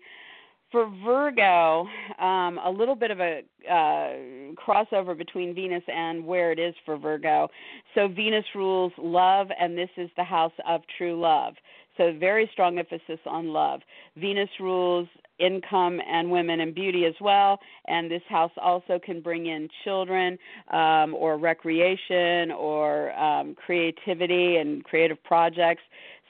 for 0.71 0.89
Virgo, 1.03 1.85
um, 2.17 2.57
a 2.63 2.69
little 2.69 2.95
bit 2.95 3.11
of 3.11 3.19
a 3.19 3.41
uh, 3.69 4.53
crossover 4.55 5.17
between 5.17 5.53
Venus 5.53 5.83
and 5.87 6.25
where 6.25 6.51
it 6.51 6.59
is 6.59 6.73
for 6.85 6.97
Virgo. 6.97 7.49
So 7.93 8.07
Venus 8.07 8.45
rules 8.55 8.93
love, 8.97 9.47
and 9.59 9.77
this 9.77 9.89
is 9.97 10.09
the 10.15 10.23
house 10.23 10.53
of 10.65 10.81
true 10.97 11.19
love. 11.19 11.55
So, 11.97 12.13
very 12.19 12.49
strong 12.53 12.79
emphasis 12.79 13.19
on 13.25 13.47
love. 13.47 13.81
Venus 14.15 14.49
rules 14.59 15.07
income 15.39 15.99
and 16.07 16.29
women 16.29 16.59
and 16.61 16.73
beauty 16.73 17.05
as 17.05 17.15
well. 17.19 17.59
And 17.87 18.09
this 18.09 18.21
house 18.29 18.51
also 18.57 18.99
can 19.03 19.21
bring 19.21 19.47
in 19.47 19.67
children 19.83 20.37
um, 20.71 21.15
or 21.15 21.37
recreation 21.37 22.51
or 22.51 23.11
um, 23.13 23.55
creativity 23.55 24.57
and 24.57 24.83
creative 24.83 25.21
projects. 25.23 25.81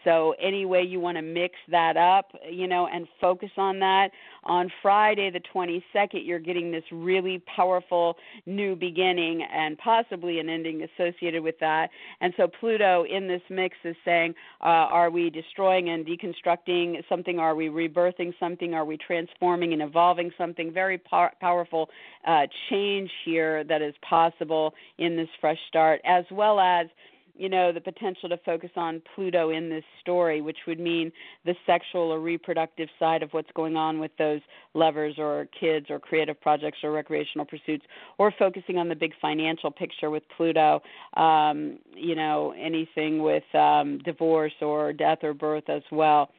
So 0.03 0.33
any 0.41 0.65
way 0.65 0.81
you 0.81 0.99
want 0.99 1.17
to 1.17 1.21
mix 1.21 1.55
that 1.69 1.95
up, 1.95 2.31
you 2.49 2.67
know, 2.67 2.87
and 2.91 3.07
focus 3.19 3.51
on 3.57 3.79
that. 3.79 4.09
On 4.43 4.71
Friday 4.81 5.29
the 5.29 5.41
22nd, 5.53 6.25
you're 6.25 6.39
getting 6.39 6.71
this 6.71 6.83
really 6.91 7.43
powerful 7.55 8.17
new 8.47 8.75
beginning 8.75 9.43
and 9.43 9.77
possibly 9.77 10.39
an 10.39 10.49
ending 10.49 10.87
associated 10.97 11.43
with 11.43 11.59
that. 11.59 11.89
And 12.21 12.33
so 12.37 12.47
Pluto 12.47 13.05
in 13.05 13.27
this 13.27 13.41
mix 13.49 13.75
is 13.83 13.95
saying, 14.03 14.33
uh, 14.61 14.89
are 14.89 15.11
we 15.11 15.29
destroying 15.29 15.89
and 15.89 16.05
deconstructing 16.05 17.03
something? 17.07 17.37
Are 17.37 17.55
we 17.55 17.67
rebirthing 17.67 18.33
something? 18.39 18.73
Are 18.73 18.85
we 18.85 18.97
transforming 18.97 19.73
and 19.73 19.81
evolving 19.83 20.31
something? 20.37 20.73
Very 20.73 20.97
pow- 20.97 21.31
powerful 21.39 21.89
uh, 22.25 22.47
change 22.69 23.11
here 23.23 23.63
that 23.65 23.83
is 23.83 23.93
possible 24.07 24.73
in 24.97 25.15
this 25.15 25.29
fresh 25.39 25.59
start, 25.67 26.01
as 26.03 26.25
well 26.31 26.59
as 26.59 26.87
you 27.35 27.49
know, 27.49 27.71
the 27.71 27.81
potential 27.81 28.29
to 28.29 28.37
focus 28.45 28.69
on 28.75 29.01
Pluto 29.15 29.49
in 29.49 29.69
this 29.69 29.83
story, 30.01 30.41
which 30.41 30.57
would 30.67 30.79
mean 30.79 31.11
the 31.45 31.55
sexual 31.65 32.11
or 32.11 32.19
reproductive 32.19 32.89
side 32.99 33.23
of 33.23 33.31
what's 33.31 33.51
going 33.55 33.75
on 33.75 33.99
with 33.99 34.11
those 34.17 34.41
lovers 34.73 35.15
or 35.17 35.47
kids 35.59 35.87
or 35.89 35.99
creative 35.99 36.39
projects 36.39 36.79
or 36.83 36.91
recreational 36.91 37.45
pursuits, 37.45 37.85
or 38.17 38.33
focusing 38.37 38.77
on 38.77 38.89
the 38.89 38.95
big 38.95 39.13
financial 39.21 39.71
picture 39.71 40.09
with 40.09 40.23
Pluto, 40.35 40.81
um, 41.15 41.79
you 41.95 42.15
know, 42.15 42.53
anything 42.59 43.21
with 43.21 43.43
um, 43.55 43.99
divorce 44.05 44.53
or 44.61 44.93
death 44.93 45.19
or 45.23 45.33
birth 45.33 45.69
as 45.69 45.83
well. 45.91 46.29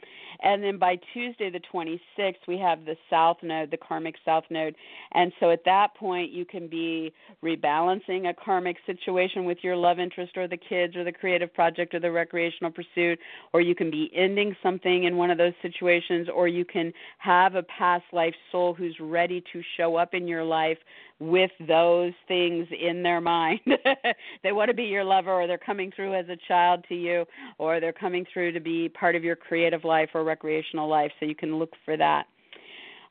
And 0.43 0.63
then 0.63 0.77
by 0.77 0.99
Tuesday, 1.13 1.51
the 1.51 1.61
26th, 1.73 2.47
we 2.49 2.59
have 2.59 2.85
the 2.85 2.97
South 3.09 3.37
Node, 3.43 3.71
the 3.71 3.77
karmic 3.77 4.17
South 4.25 4.45
Node. 4.51 4.75
And 5.13 5.33
so 5.39 5.51
at 5.51 5.65
that 5.65 5.95
point, 5.95 6.33
you 6.33 6.45
can 6.45 6.67
be 6.67 7.13
rebalancing 7.45 8.29
a 8.29 8.35
karmic 8.35 8.77
situation 8.85 9.45
with 9.45 9.59
your 9.63 9.77
love 9.77 10.01
interest 10.01 10.37
or 10.37 10.49
the 10.49 10.57
kids 10.57 10.97
or 10.97 11.05
the 11.05 11.13
creative 11.13 11.55
project 11.55 11.95
or 11.95 12.01
the 12.01 12.11
recreational 12.11 12.73
pursuit, 12.73 13.21
or 13.53 13.61
you 13.61 13.75
can 13.75 13.91
be 13.91 14.11
ending 14.15 14.57
something 14.63 15.05
in 15.05 15.17
one 15.17 15.31
of 15.31 15.39
those 15.39 15.55
situations, 15.63 16.29
or 16.35 16.49
you 16.49 16.65
can 16.65 16.93
have 17.19 17.55
a 17.55 17.63
past 17.63 18.05
life 18.13 18.35
soul 18.51 18.75
who's 18.75 18.97
ready 19.01 19.43
to 19.53 19.63
show 19.77 19.97
up 19.97 20.13
in 20.13 20.27
your 20.27 20.45
life 20.45 20.79
with 21.23 21.53
those 21.69 22.13
things 22.27 22.67
in 22.79 23.03
their 23.03 23.21
mind. 23.21 23.61
they 24.43 24.51
want 24.51 24.69
to 24.69 24.75
be 24.75 24.85
your 24.85 25.05
lover, 25.05 25.33
or 25.33 25.47
they're 25.47 25.57
coming 25.57 25.93
through 25.95 26.15
as 26.15 26.29
a 26.29 26.37
child 26.49 26.85
to 26.89 26.97
you, 26.97 27.25
or 27.59 27.79
they're 27.79 27.93
coming 27.93 28.27
through 28.33 28.51
to 28.53 28.61
be 28.61 28.89
part 28.89 29.15
of 29.15 29.23
your 29.23 29.37
creative 29.37 29.85
life 29.85 30.11
or 30.15 30.25
recreational 30.25 30.89
life. 30.89 31.13
So 31.21 31.27
you 31.27 31.37
can 31.37 31.59
look 31.59 31.71
for 31.85 31.97
that. 31.97 32.27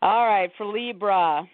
All 0.02 0.28
right, 0.28 0.52
for 0.58 0.66
Libra. 0.66 1.48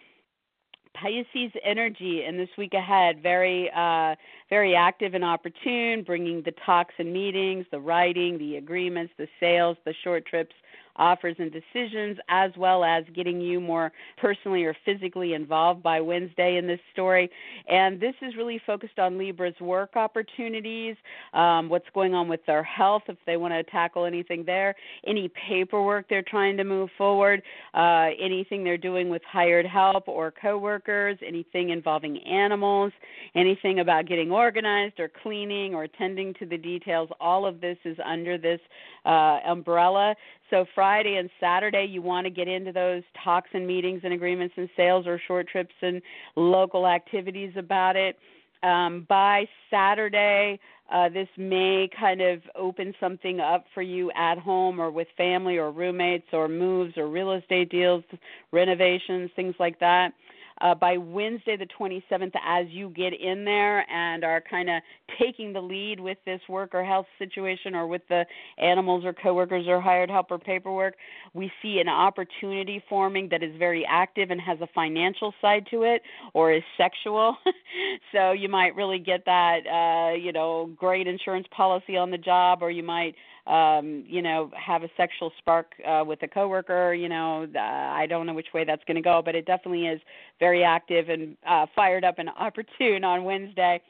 Pisces 0.96 1.52
energy 1.64 2.24
in 2.28 2.38
this 2.38 2.50
week 2.58 2.74
ahead, 2.74 3.22
very, 3.22 3.70
uh, 3.76 4.16
very 4.50 4.74
active 4.74 5.14
and 5.14 5.24
opportune, 5.24 6.02
bringing 6.04 6.42
the 6.42 6.54
talks 6.66 6.96
and 6.98 7.14
meetings, 7.14 7.68
the 7.70 7.80
writing, 7.80 8.40
the 8.40 8.56
agreements, 8.56 9.14
the 9.20 9.28
sales, 9.40 9.78
the 9.86 9.94
short 10.04 10.26
trips, 10.26 10.56
offers 10.98 11.36
and 11.40 11.52
decisions, 11.52 12.18
as 12.30 12.52
well 12.58 12.84
as 12.84 13.04
getting 13.16 13.40
you 13.40 13.60
more 13.60 13.92
personally 14.18 14.64
or 14.64 14.76
physically 14.86 15.34
involved 15.34 15.84
by 15.84 16.02
Wednesday 16.02 16.58
in 16.58 16.68
this 16.68 16.80
story. 16.94 17.30
And 17.70 18.00
this 18.00 18.16
is 18.22 18.36
really 18.36 18.62
focused 18.66 19.00
on 19.00 19.18
Libra's 19.18 19.60
work 19.60 19.96
opportunities, 19.96 20.96
um, 21.34 21.70
what's 21.70 21.86
going 21.94 22.14
on 22.14 22.28
with 22.28 22.46
their 22.46 22.64
health, 22.64 23.04
if 23.08 23.18
they 23.26 23.38
want 23.38 23.54
to 23.54 23.64
tackle 23.72 24.06
anything 24.06 24.44
there, 24.46 24.76
any 25.06 25.30
paperwork 25.48 26.08
they're 26.10 26.22
trying 26.24 26.58
to 26.58 26.64
move 26.64 26.90
forward, 26.98 27.42
uh, 27.74 28.10
anything 28.20 28.64
they're 28.64 28.78
doing 28.78 29.10
with 29.10 29.22
hired 29.30 29.66
help 29.66 30.08
or 30.08 30.32
coworkers, 30.32 31.18
anything 31.26 31.70
involving 31.70 32.18
animals, 32.24 32.92
anything 33.36 33.80
about 33.80 34.08
getting 34.08 34.32
organized 34.32 35.00
or 35.00 35.10
cleaning 35.24 35.74
or 35.74 35.84
attending 35.84 36.34
to 36.36 36.46
the 36.46 36.58
details. 36.58 37.10
All 37.20 37.46
of 37.46 37.62
this 37.62 37.78
is 37.86 37.98
under 38.06 38.38
this 38.38 38.60
uh, 39.08 39.40
umbrella. 39.46 40.16
So 40.50 40.66
Friday 40.76 41.16
and 41.16 41.30
Saturday, 41.40 41.86
you 41.90 42.02
want 42.02 42.26
to 42.26 42.30
get 42.30 42.48
into 42.48 42.72
those 42.72 43.04
talks 43.24 43.50
and 43.54 43.66
meetings 43.66 44.02
and 44.04 44.14
agreements 44.14 44.54
and 44.58 44.70
sales 44.76 45.08
or 45.08 45.20
short 45.28 45.48
trips 45.48 45.74
and 45.82 46.02
local 46.36 46.86
activities 46.88 47.54
about 47.58 47.96
it. 47.96 48.18
Um, 48.64 49.06
by 49.08 49.46
Saturday, 49.70 50.60
uh, 50.92 51.10
this 51.10 51.28
may 51.38 51.90
kind 52.00 52.22
of 52.22 52.42
open 52.56 52.94
something 53.00 53.40
up 53.40 53.66
for 53.74 53.82
you 53.82 54.12
at 54.12 54.38
home 54.38 54.80
or 54.80 54.90
with 54.90 55.08
family 55.16 55.58
or 55.58 55.72
roommates 55.72 56.28
or 56.34 56.48
moves 56.48 56.98
or 56.98 57.08
real 57.08 57.34
estate 57.34 57.70
deals, 57.70 58.04
renovations, 58.52 59.30
things 59.36 59.56
like 59.60 59.80
that. 59.80 60.14
Uh, 60.62 60.76
by 60.76 60.98
Wednesday, 60.98 61.56
the 61.58 61.68
27th, 61.80 62.34
as 62.46 62.68
you 62.70 62.90
get 62.90 63.14
in 63.14 63.46
there 63.46 63.90
and 63.90 64.24
are 64.24 64.42
kind 64.42 64.70
of 64.70 64.82
taking 65.20 65.54
the 65.54 65.62
lead 65.62 66.00
with 66.00 66.18
this 66.26 66.42
work 66.50 66.74
or 66.74 66.84
health 66.84 67.06
situation 67.20 67.76
or 67.76 67.88
with 67.88 68.02
the 68.10 68.26
animals 68.58 69.06
or 69.06 69.14
coworkers 69.14 69.68
or 69.68 69.80
hired 69.80 70.10
helper 70.10 70.38
paperwork, 70.38 70.96
we 71.34 71.52
see 71.62 71.80
an 71.80 71.90
opportunity 71.90 72.84
forming 72.90 73.30
that 73.30 73.44
is 73.44 73.56
very 73.58 73.86
active 73.90 74.32
and 74.32 74.42
has 74.42 74.60
a 74.62 74.68
financial 74.74 75.34
side 75.42 75.68
to 75.70 75.84
it 75.84 76.02
or 76.34 76.52
is 76.52 76.64
sexual. 76.78 77.38
so 78.12 78.32
you 78.32 78.50
might 78.50 78.76
really 78.76 79.00
get 79.00 79.26
that, 79.26 79.60
uh, 79.68 80.16
you 80.16 80.32
know, 80.32 80.70
great 80.76 81.08
insurance 81.08 81.48
policy 81.56 81.98
on 81.98 82.12
the 82.12 82.18
job, 82.18 82.60
or 82.62 82.72
you 82.72 82.84
might 82.84 83.16
um 83.48 84.04
you 84.08 84.22
know 84.22 84.52
have 84.56 84.84
a 84.84 84.90
sexual 84.98 85.32
spark 85.38 85.74
uh 85.88 86.04
with 86.06 86.22
a 86.24 86.28
coworker 86.28 86.94
you 86.94 87.10
know 87.10 87.48
uh, 87.56 87.60
i 87.60 88.06
don't 88.08 88.26
know 88.26 88.34
which 88.34 88.54
way 88.54 88.64
that's 88.64 88.84
going 88.86 88.96
to 88.96 89.02
go 89.02 89.22
but 89.24 89.36
it 89.36 89.46
definitely 89.46 89.88
is 89.88 90.02
very 90.40 90.64
active 90.64 91.10
and 91.10 91.38
uh 91.48 91.66
fired 91.76 92.04
up 92.04 92.20
and 92.20 92.30
opportune 92.38 93.04
on 93.04 93.24
wednesday 93.24 93.82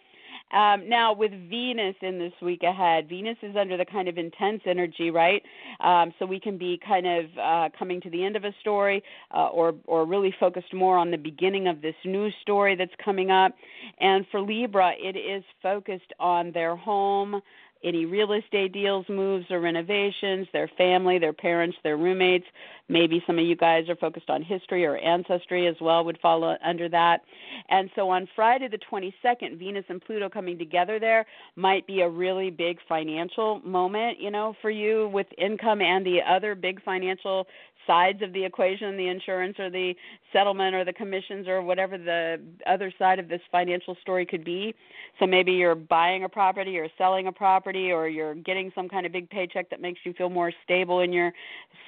um, 0.54 0.88
now, 0.88 1.12
with 1.12 1.32
Venus 1.50 1.96
in 2.02 2.20
this 2.20 2.32
week 2.42 2.64
ahead, 2.64 3.10
Venus 3.10 3.38
is 3.42 3.58
under 3.58 3.76
the 3.76 3.84
kind 3.84 4.08
of 4.08 4.18
intense 4.18 4.62
energy, 4.66 5.12
right? 5.12 5.44
Um, 5.82 6.14
so 6.18 6.26
we 6.26 6.40
can 6.40 6.58
be 6.58 6.80
kind 6.86 7.06
of 7.06 7.26
uh, 7.38 7.70
coming 7.78 8.00
to 8.02 8.10
the 8.10 8.24
end 8.24 8.38
of 8.38 8.46
a 8.46 8.54
story, 8.62 9.04
uh, 9.34 9.48
or 9.48 9.76
or 9.86 10.06
really 10.06 10.34
focused 10.40 10.74
more 10.74 10.98
on 10.98 11.12
the 11.12 11.18
beginning 11.18 11.68
of 11.68 11.82
this 11.82 11.96
new 12.06 12.32
story 12.42 12.76
that's 12.76 12.94
coming 13.04 13.30
up. 13.30 13.54
And 14.00 14.26
for 14.32 14.40
Libra, 14.40 14.94
it 14.98 15.18
is 15.18 15.44
focused 15.62 16.14
on 16.18 16.54
their 16.54 16.78
home, 16.78 17.42
any 17.88 18.06
real 18.06 18.34
estate 18.34 18.74
deals, 18.74 19.06
moves, 19.10 19.46
or 19.50 19.60
renovations, 19.60 20.48
their 20.54 20.70
family, 20.78 21.20
their 21.20 21.34
parents, 21.34 21.78
their 21.84 21.98
roommates. 21.98 22.46
Maybe 22.90 23.24
some 23.26 23.40
of 23.40 23.46
you 23.46 23.56
guys 23.56 23.90
are 23.90 23.96
focused 23.96 24.30
on 24.30 24.42
history 24.42 24.86
or 24.86 24.98
ancestry 24.98 25.68
as 25.68 25.76
well, 25.82 26.04
would 26.06 26.20
fall 26.20 26.58
under 26.64 26.90
that. 26.90 27.22
And 27.70 27.90
so 27.96 28.10
on 28.10 28.28
Friday 28.36 28.68
the 28.68 28.78
22nd, 28.78 29.58
Venus 29.58 29.86
and 29.90 30.02
Pluto 30.02 30.30
coming 30.30 30.58
together 30.58 31.00
there 31.00 31.26
might 31.56 31.86
be 31.88 32.02
a 32.02 32.10
really 32.10 32.50
big 32.50 32.78
financial 32.88 33.62
moment, 33.64 34.20
you 34.20 34.32
know, 34.32 34.56
for 34.62 34.70
you 34.70 35.10
with 35.14 35.28
income 35.38 35.82
and 35.82 36.06
the 36.06 36.20
other 36.28 36.56
big 36.56 36.84
financial 36.84 37.48
sides 37.88 38.22
of 38.22 38.34
the 38.34 38.44
equation 38.44 38.96
the 38.98 39.08
insurance 39.08 39.56
or 39.58 39.70
the 39.70 39.94
settlement 40.32 40.76
or 40.76 40.86
the 40.86 40.94
commissions 40.94 41.48
or 41.48 41.62
whatever 41.62 41.98
the 41.98 42.40
other 42.68 42.94
side 43.00 43.18
of 43.18 43.28
this 43.28 43.42
financial 43.52 43.96
story 44.02 44.26
could 44.26 44.44
be 44.44 44.76
so 45.20 45.26
maybe 45.26 45.54
you're 45.54 45.76
buying 45.76 46.24
a 46.26 46.30
property 46.30 46.78
or 46.78 46.88
selling 46.98 47.28
a 47.28 47.32
property 47.32 47.92
or 47.92 48.08
you're 48.08 48.36
getting 48.36 48.72
some 48.76 48.88
kind 48.88 49.06
of 49.06 49.12
big 49.12 49.30
paycheck 49.30 49.70
that 49.70 49.82
makes 49.82 50.00
you 50.04 50.14
feel 50.14 50.30
more 50.30 50.52
stable 50.64 51.00
in 51.00 51.12
your 51.12 51.32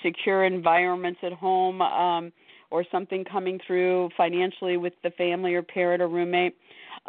secure 0.04 0.46
environments 0.46 1.20
at 1.24 1.34
home 1.34 1.82
um 1.82 2.32
or 2.72 2.86
something 2.92 3.26
coming 3.26 3.60
through 3.66 4.10
financially 4.16 4.78
with 4.78 4.94
the 5.04 5.10
family 5.12 5.54
or 5.54 5.62
parent 5.62 6.02
or 6.02 6.08
roommate 6.08 6.56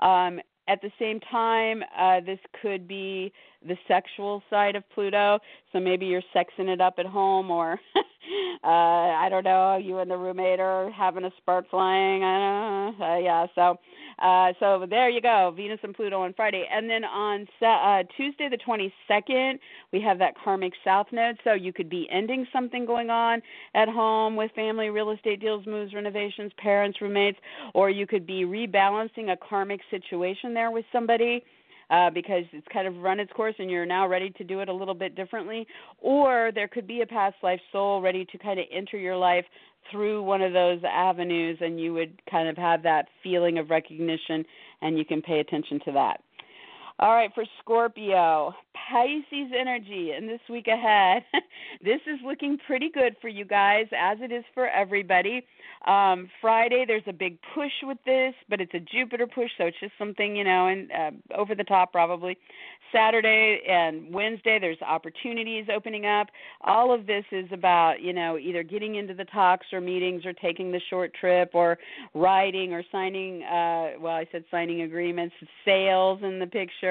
um 0.03 0.41
at 0.71 0.81
the 0.83 0.91
same 1.01 1.19
time, 1.19 1.83
uh, 1.99 2.21
this 2.21 2.39
could 2.63 2.87
be 2.87 3.33
the 3.67 3.77
sexual 3.89 4.41
side 4.49 4.77
of 4.77 4.89
Pluto. 4.95 5.41
So 5.73 5.81
maybe 5.81 6.07
you're 6.07 6.23
sexing 6.35 6.69
it 6.69 6.81
up 6.81 6.95
at 6.99 7.07
home, 7.07 7.51
or 7.51 7.81
uh, 8.65 8.67
I 8.67 9.29
don't 9.31 9.45
know, 9.45 9.77
you 9.77 9.99
and 9.99 10.11
the 10.11 10.17
roommate 10.17 10.61
are 10.61 10.91
having 10.91 11.25
a 11.25 11.31
spark 11.39 11.69
flying. 11.71 12.23
I 12.23 12.39
don't 12.39 12.99
know. 12.99 13.05
Uh, 13.05 13.19
yeah, 13.19 13.47
so 13.55 13.79
uh, 14.21 14.53
so 14.61 14.87
there 14.89 15.09
you 15.09 15.21
go, 15.21 15.53
Venus 15.57 15.81
and 15.83 15.95
Pluto 15.95 16.21
on 16.23 16.35
Friday, 16.35 16.67
and 16.71 16.89
then 16.89 17.05
on 17.05 17.47
uh, 17.63 18.03
Tuesday 18.17 18.49
the 18.51 18.59
22nd 18.59 19.59
we 19.93 20.01
have 20.01 20.19
that 20.19 20.35
karmic 20.43 20.73
South 20.85 21.07
node. 21.13 21.39
So 21.45 21.55
you 21.55 21.73
could 21.73 21.89
be 21.89 22.09
ending 22.11 22.47
something 22.53 22.87
going 22.87 23.11
on 23.11 23.41
at 23.75 23.89
home 23.89 24.37
with 24.37 24.51
family, 24.53 24.91
real 24.91 25.11
estate 25.11 25.41
deals, 25.41 25.67
moves, 25.67 25.95
renovations, 25.95 26.53
parents, 26.59 26.99
roommates, 27.01 27.39
or 27.75 27.91
you 27.91 28.07
could 28.07 28.27
be 28.27 28.45
rebalancing 28.45 29.33
a 29.33 29.37
karmic 29.37 29.81
situation 29.91 30.55
there 30.55 30.71
with 30.71 30.85
somebody 30.93 31.43
uh, 31.91 32.11
because 32.11 32.45
it's 32.53 32.67
kind 32.73 32.87
of 32.87 32.97
run 32.99 33.21
its 33.21 33.33
course 33.33 33.55
and 33.59 33.71
you're 33.71 33.87
now 33.87 34.07
ready 34.07 34.31
to 34.31 34.45
do 34.45 34.61
it 34.61 34.69
a 34.69 34.73
little 34.73 34.95
bit 34.95 35.15
differently. 35.17 35.67
Or 35.99 36.51
there 36.55 36.69
could 36.69 36.87
be 36.87 37.03
a 37.03 37.07
past 37.07 37.37
life 37.43 37.61
soul 37.73 38.01
ready 38.01 38.25
to 38.27 38.39
kind 38.39 38.59
of 38.59 38.67
enter 38.73 38.97
your 38.97 39.17
life 39.17 39.45
through 39.91 40.23
one 40.23 40.43
of 40.43 40.53
those 40.53 40.81
avenues, 40.85 41.59
and 41.61 41.81
you 41.81 41.93
would 41.95 42.21
kind 42.31 42.49
of 42.49 42.57
have 42.57 42.83
that 42.83 43.07
feeling 43.23 43.59
of 43.59 43.71
recognition, 43.71 44.45
and 44.83 44.99
you 44.99 45.05
can 45.05 45.23
pay 45.23 45.41
attention 45.41 45.81
to 45.85 45.93
that. 45.93 46.21
All 47.03 47.15
right, 47.15 47.31
for 47.35 47.47
Scorpio, 47.61 48.55
Pisces 48.75 49.53
energy 49.59 50.13
in 50.13 50.27
this 50.27 50.41
week 50.51 50.69
ahead. 50.69 51.25
this 51.83 52.01
is 52.07 52.19
looking 52.23 52.59
pretty 52.67 52.91
good 52.91 53.17
for 53.23 53.29
you 53.29 53.47
guys, 53.47 53.87
as 53.99 54.19
it 54.21 54.31
is 54.31 54.45
for 54.53 54.69
everybody. 54.69 55.47
Um, 55.87 56.29
Friday, 56.43 56.85
there's 56.87 57.03
a 57.07 57.13
big 57.15 57.39
push 57.55 57.73
with 57.85 57.97
this, 58.05 58.35
but 58.51 58.61
it's 58.61 58.75
a 58.75 58.81
Jupiter 58.81 59.27
push, 59.27 59.51
so 59.57 59.65
it's 59.65 59.81
just 59.81 59.95
something, 59.99 60.37
you 60.37 60.45
know, 60.45 60.67
and 60.67 60.93
uh, 60.93 61.11
over 61.35 61.55
the 61.55 61.65
top 61.65 61.91
probably. 61.91 62.37
Saturday 62.93 63.61
and 63.69 64.13
Wednesday, 64.13 64.59
there's 64.59 64.81
opportunities 64.83 65.67
opening 65.75 66.07
up. 66.07 66.27
All 66.63 66.93
of 66.93 67.07
this 67.07 67.25
is 67.31 67.47
about, 67.53 68.01
you 68.03 68.13
know, 68.13 68.37
either 68.37 68.63
getting 68.63 68.97
into 68.97 69.15
the 69.15 69.25
talks 69.27 69.67
or 69.73 69.81
meetings 69.81 70.27
or 70.27 70.33
taking 70.33 70.73
the 70.73 70.81
short 70.91 71.15
trip 71.15 71.51
or 71.55 71.79
writing 72.15 72.73
or 72.73 72.83
signing, 72.91 73.43
uh, 73.45 73.93
well, 74.01 74.15
I 74.15 74.27
said 74.33 74.45
signing 74.51 74.83
agreements, 74.83 75.35
sales 75.65 76.21
in 76.23 76.41
the 76.41 76.47
picture, 76.47 76.90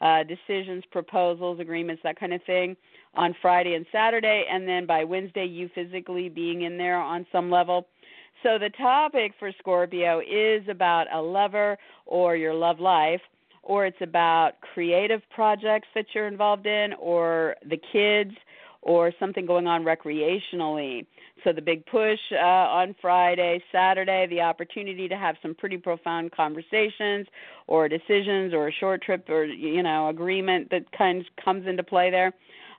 uh, 0.00 0.22
decisions, 0.24 0.84
proposals, 0.90 1.60
agreements, 1.60 2.02
that 2.02 2.18
kind 2.18 2.32
of 2.32 2.42
thing 2.44 2.76
on 3.14 3.34
Friday 3.42 3.74
and 3.74 3.86
Saturday. 3.92 4.44
And 4.50 4.66
then 4.66 4.86
by 4.86 5.04
Wednesday, 5.04 5.46
you 5.46 5.68
physically 5.74 6.28
being 6.28 6.62
in 6.62 6.78
there 6.78 7.00
on 7.00 7.26
some 7.30 7.50
level. 7.50 7.86
So 8.42 8.58
the 8.58 8.70
topic 8.70 9.32
for 9.38 9.52
Scorpio 9.58 10.20
is 10.20 10.62
about 10.68 11.06
a 11.12 11.20
lover 11.20 11.78
or 12.06 12.36
your 12.36 12.54
love 12.54 12.80
life, 12.80 13.20
or 13.62 13.86
it's 13.86 14.00
about 14.00 14.52
creative 14.74 15.22
projects 15.30 15.88
that 15.94 16.06
you're 16.12 16.26
involved 16.26 16.66
in, 16.66 16.88
or 16.98 17.54
the 17.68 17.80
kids, 17.92 18.34
or 18.82 19.12
something 19.18 19.46
going 19.46 19.66
on 19.66 19.84
recreationally. 19.84 21.06
So 21.44 21.52
the 21.52 21.62
big 21.62 21.86
push 21.86 22.18
uh, 22.32 22.36
on 22.36 22.94
Friday, 23.00 23.62
Saturday, 23.72 24.26
the 24.28 24.40
opportunity 24.40 25.08
to 25.08 25.16
have 25.16 25.36
some 25.40 25.54
pretty 25.54 25.76
profound 25.76 26.32
conversations, 26.32 27.26
or 27.66 27.88
decisions, 27.88 28.52
or 28.52 28.68
a 28.68 28.72
short 28.72 29.02
trip, 29.02 29.28
or 29.28 29.44
you 29.44 29.82
know 29.82 30.08
agreement 30.08 30.70
that 30.70 30.90
kind 30.96 31.20
of 31.20 31.26
comes 31.44 31.66
into 31.66 31.82
play 31.82 32.10
there 32.10 32.32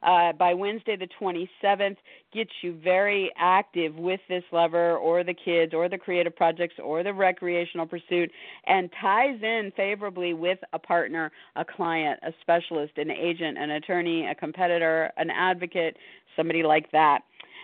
uh, 0.04 0.34
by 0.34 0.54
Wednesday 0.54 0.96
the 0.96 1.08
27th 1.20 1.98
gets 2.34 2.52
you 2.62 2.78
very 2.84 3.32
active 3.38 3.96
with 3.96 4.20
this 4.28 4.44
lover 4.52 4.98
or 4.98 5.24
the 5.24 5.34
kids 5.34 5.74
or 5.74 5.88
the 5.88 5.98
creative 5.98 6.36
projects 6.36 6.76
or 6.84 7.04
the 7.04 7.14
recreational 7.14 7.86
pursuit 7.86 8.32
and 8.68 8.90
ties 9.00 9.40
in 9.42 9.72
favorably 9.76 10.34
with 10.34 10.60
a 10.74 10.80
partner, 10.80 11.32
a 11.56 11.66
client, 11.66 12.20
a 12.24 12.34
specialist, 12.42 12.98
an 12.98 13.12
agent, 13.12 13.58
an 13.58 13.72
attorney, 13.72 14.28
a 14.28 14.36
competitor, 14.36 15.12
an 15.18 15.30
advocate, 15.30 15.98
somebody 16.36 16.64
like 16.64 16.92
that. 16.92 17.22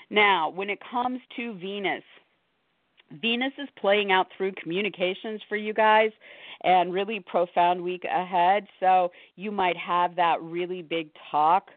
Now, 0.09 0.49
when 0.49 0.69
it 0.69 0.79
comes 0.89 1.19
to 1.35 1.53
Venus, 1.55 2.03
Venus 3.21 3.53
is 3.57 3.67
playing 3.79 4.11
out 4.11 4.27
through 4.35 4.53
communications 4.53 5.41
for 5.49 5.55
you 5.55 5.73
guys 5.73 6.11
and 6.61 6.93
really 6.93 7.19
profound 7.19 7.81
week 7.81 8.03
ahead. 8.03 8.67
So 8.79 9.11
you 9.35 9.51
might 9.51 9.77
have 9.77 10.15
that 10.15 10.41
really 10.41 10.81
big 10.81 11.09
talk 11.31 11.69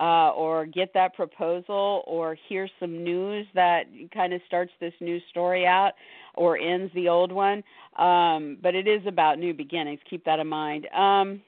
uh, 0.00 0.30
or 0.30 0.64
get 0.64 0.92
that 0.94 1.14
proposal 1.14 2.02
or 2.06 2.36
hear 2.48 2.68
some 2.80 3.04
news 3.04 3.46
that 3.54 3.84
kind 4.14 4.32
of 4.32 4.40
starts 4.46 4.72
this 4.80 4.94
new 5.00 5.20
story 5.30 5.66
out 5.66 5.92
or 6.34 6.56
ends 6.56 6.90
the 6.94 7.08
old 7.08 7.30
one. 7.30 7.62
Um, 7.98 8.56
but 8.62 8.74
it 8.74 8.88
is 8.88 9.02
about 9.06 9.38
new 9.38 9.52
beginnings. 9.52 10.00
Keep 10.08 10.24
that 10.24 10.38
in 10.38 10.46
mind. 10.46 10.86
Um, 10.96 11.42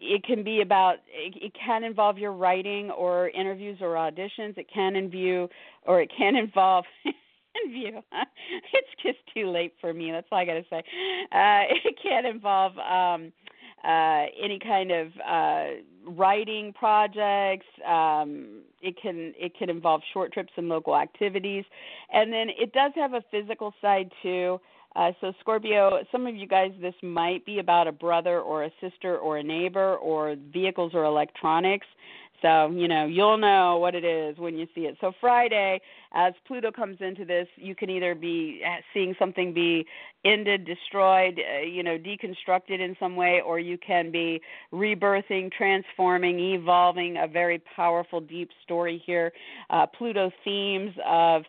it 0.00 0.24
can 0.24 0.42
be 0.42 0.60
about 0.60 0.96
it, 1.08 1.34
it 1.40 1.52
can 1.54 1.84
involve 1.84 2.18
your 2.18 2.32
writing 2.32 2.90
or 2.90 3.28
interviews 3.28 3.78
or 3.80 3.94
auditions. 3.94 4.58
It 4.58 4.66
can 4.72 4.96
involve 4.96 5.50
or 5.86 6.00
it 6.00 6.10
can 6.16 6.34
involve 6.34 6.84
view. 7.70 8.00
it's 8.72 9.02
just 9.02 9.18
too 9.32 9.50
late 9.50 9.74
for 9.80 9.94
me. 9.94 10.10
That's 10.10 10.26
all 10.32 10.38
I 10.38 10.44
got 10.44 10.54
to 10.54 10.64
say. 10.68 10.78
Uh, 11.30 11.62
it 11.84 11.96
can 12.02 12.26
involve 12.26 12.76
um, 12.78 13.32
uh, 13.84 14.26
any 14.42 14.58
kind 14.58 14.90
of 14.90 15.08
uh, 15.26 15.64
writing 16.06 16.72
projects. 16.72 17.66
Um, 17.86 18.62
it 18.80 18.96
can 19.00 19.32
it 19.36 19.52
can 19.58 19.70
involve 19.70 20.02
short 20.12 20.32
trips 20.32 20.52
and 20.56 20.68
local 20.68 20.96
activities, 20.96 21.64
and 22.12 22.32
then 22.32 22.48
it 22.48 22.72
does 22.72 22.92
have 22.96 23.14
a 23.14 23.22
physical 23.30 23.72
side 23.80 24.10
too. 24.22 24.60
Uh, 24.96 25.10
so 25.20 25.32
Scorpio, 25.40 26.04
some 26.12 26.26
of 26.26 26.36
you 26.36 26.46
guys, 26.46 26.70
this 26.80 26.94
might 27.02 27.44
be 27.44 27.58
about 27.58 27.88
a 27.88 27.92
brother 27.92 28.40
or 28.40 28.64
a 28.64 28.70
sister 28.80 29.18
or 29.18 29.38
a 29.38 29.42
neighbor 29.42 29.96
or 29.96 30.36
vehicles 30.52 30.92
or 30.94 31.04
electronics. 31.04 31.86
So, 32.42 32.70
you 32.70 32.88
know, 32.88 33.06
you'll 33.06 33.38
know 33.38 33.78
what 33.78 33.94
it 33.94 34.04
is 34.04 34.36
when 34.38 34.56
you 34.56 34.66
see 34.74 34.82
it. 34.82 34.96
So, 35.00 35.12
Friday, 35.20 35.80
as 36.12 36.34
Pluto 36.46 36.70
comes 36.70 36.98
into 37.00 37.24
this, 37.24 37.48
you 37.56 37.74
can 37.74 37.90
either 37.90 38.14
be 38.14 38.60
uh, 38.66 38.80
seeing 38.92 39.14
something 39.18 39.54
be 39.54 39.86
ended, 40.24 40.64
destroyed, 40.66 41.38
uh, 41.38 41.62
you 41.62 41.82
know, 41.82 41.98
deconstructed 41.98 42.80
in 42.80 42.96
some 43.00 43.16
way, 43.16 43.40
or 43.44 43.58
you 43.58 43.78
can 43.78 44.10
be 44.10 44.40
rebirthing, 44.72 45.52
transforming, 45.52 46.38
evolving 46.38 47.16
a 47.16 47.26
very 47.26 47.62
powerful, 47.76 48.20
deep 48.20 48.50
story 48.62 49.02
here. 49.04 49.32
Uh, 49.70 49.86
Pluto 49.86 50.30
themes 50.44 50.92
of 51.06 51.42